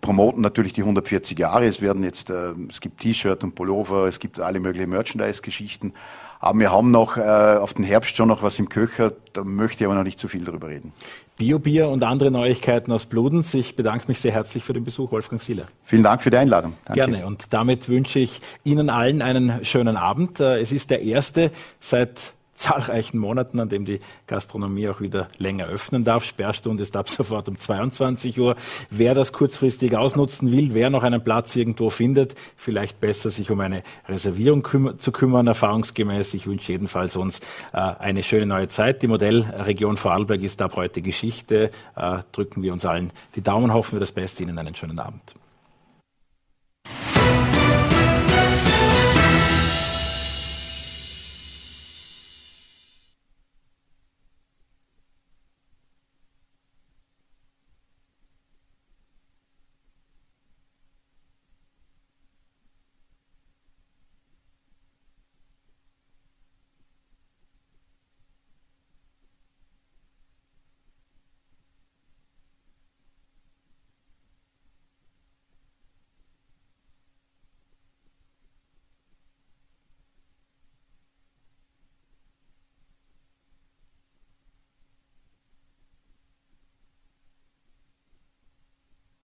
promoten 0.00 0.40
natürlich 0.40 0.72
die 0.72 0.80
140 0.80 1.38
Jahre. 1.38 1.66
Es 1.66 1.82
werden 1.82 2.02
jetzt, 2.02 2.30
äh, 2.30 2.54
es 2.70 2.80
gibt 2.80 3.00
T-Shirt 3.00 3.44
und 3.44 3.54
Pullover, 3.54 4.06
es 4.06 4.20
gibt 4.20 4.40
alle 4.40 4.58
möglichen 4.58 4.88
Merchandise-Geschichten. 4.88 5.92
Aber 6.38 6.58
wir 6.58 6.72
haben 6.72 6.90
noch 6.90 7.18
äh, 7.18 7.20
auf 7.20 7.74
den 7.74 7.84
Herbst 7.84 8.16
schon 8.16 8.28
noch 8.28 8.42
was 8.42 8.58
im 8.58 8.70
Köcher, 8.70 9.12
da 9.34 9.44
möchte 9.44 9.84
ich 9.84 9.86
aber 9.86 9.96
noch 9.96 10.04
nicht 10.04 10.18
zu 10.18 10.28
viel 10.28 10.46
darüber 10.46 10.68
reden. 10.68 10.94
Biobier 11.40 11.88
und 11.88 12.02
andere 12.02 12.30
Neuigkeiten 12.30 12.92
aus 12.92 13.06
Bludens. 13.06 13.54
Ich 13.54 13.74
bedanke 13.74 14.04
mich 14.08 14.20
sehr 14.20 14.30
herzlich 14.30 14.62
für 14.62 14.74
den 14.74 14.84
Besuch, 14.84 15.10
Wolfgang 15.10 15.40
Sieler. 15.40 15.68
Vielen 15.84 16.02
Dank 16.02 16.20
für 16.20 16.30
die 16.30 16.36
Einladung. 16.36 16.74
Danke. 16.84 17.00
Gerne. 17.00 17.26
Und 17.26 17.44
damit 17.48 17.88
wünsche 17.88 18.18
ich 18.18 18.42
Ihnen 18.62 18.90
allen 18.90 19.22
einen 19.22 19.64
schönen 19.64 19.96
Abend. 19.96 20.38
Äh, 20.38 20.60
es 20.60 20.70
ist 20.70 20.90
der 20.90 21.00
erste 21.00 21.50
seit 21.80 22.34
zahlreichen 22.60 23.18
Monaten, 23.18 23.58
an 23.58 23.68
dem 23.68 23.84
die 23.84 24.00
Gastronomie 24.26 24.88
auch 24.88 25.00
wieder 25.00 25.28
länger 25.38 25.66
öffnen 25.66 26.04
darf. 26.04 26.24
Sperrstunde 26.24 26.82
ist 26.82 26.94
ab 26.94 27.08
sofort 27.08 27.48
um 27.48 27.56
22 27.56 28.38
Uhr. 28.38 28.54
Wer 28.90 29.14
das 29.14 29.32
kurzfristig 29.32 29.96
ausnutzen 29.96 30.52
will, 30.52 30.74
wer 30.74 30.90
noch 30.90 31.02
einen 31.02 31.24
Platz 31.24 31.56
irgendwo 31.56 31.90
findet, 31.90 32.34
vielleicht 32.56 33.00
besser 33.00 33.30
sich 33.30 33.50
um 33.50 33.60
eine 33.60 33.82
Reservierung 34.08 34.62
küm 34.62 34.98
zu 34.98 35.10
kümmern, 35.10 35.46
erfahrungsgemäß. 35.46 36.34
Ich 36.34 36.46
wünsche 36.46 36.72
jedenfalls 36.72 37.16
uns 37.16 37.40
äh, 37.72 37.78
eine 37.78 38.22
schöne 38.22 38.46
neue 38.46 38.68
Zeit. 38.68 39.02
Die 39.02 39.08
Modellregion 39.08 39.96
Vorarlberg 39.96 40.42
ist 40.42 40.60
ab 40.60 40.76
heute 40.76 41.02
Geschichte. 41.02 41.70
Äh, 41.96 42.18
drücken 42.32 42.62
wir 42.62 42.72
uns 42.72 42.84
allen 42.84 43.10
die 43.34 43.42
Daumen, 43.42 43.72
hoffen 43.72 43.92
wir 43.92 44.00
das 44.00 44.12
Beste. 44.12 44.42
Ihnen 44.42 44.58
einen 44.58 44.74
schönen 44.74 44.98
Abend. 44.98 45.39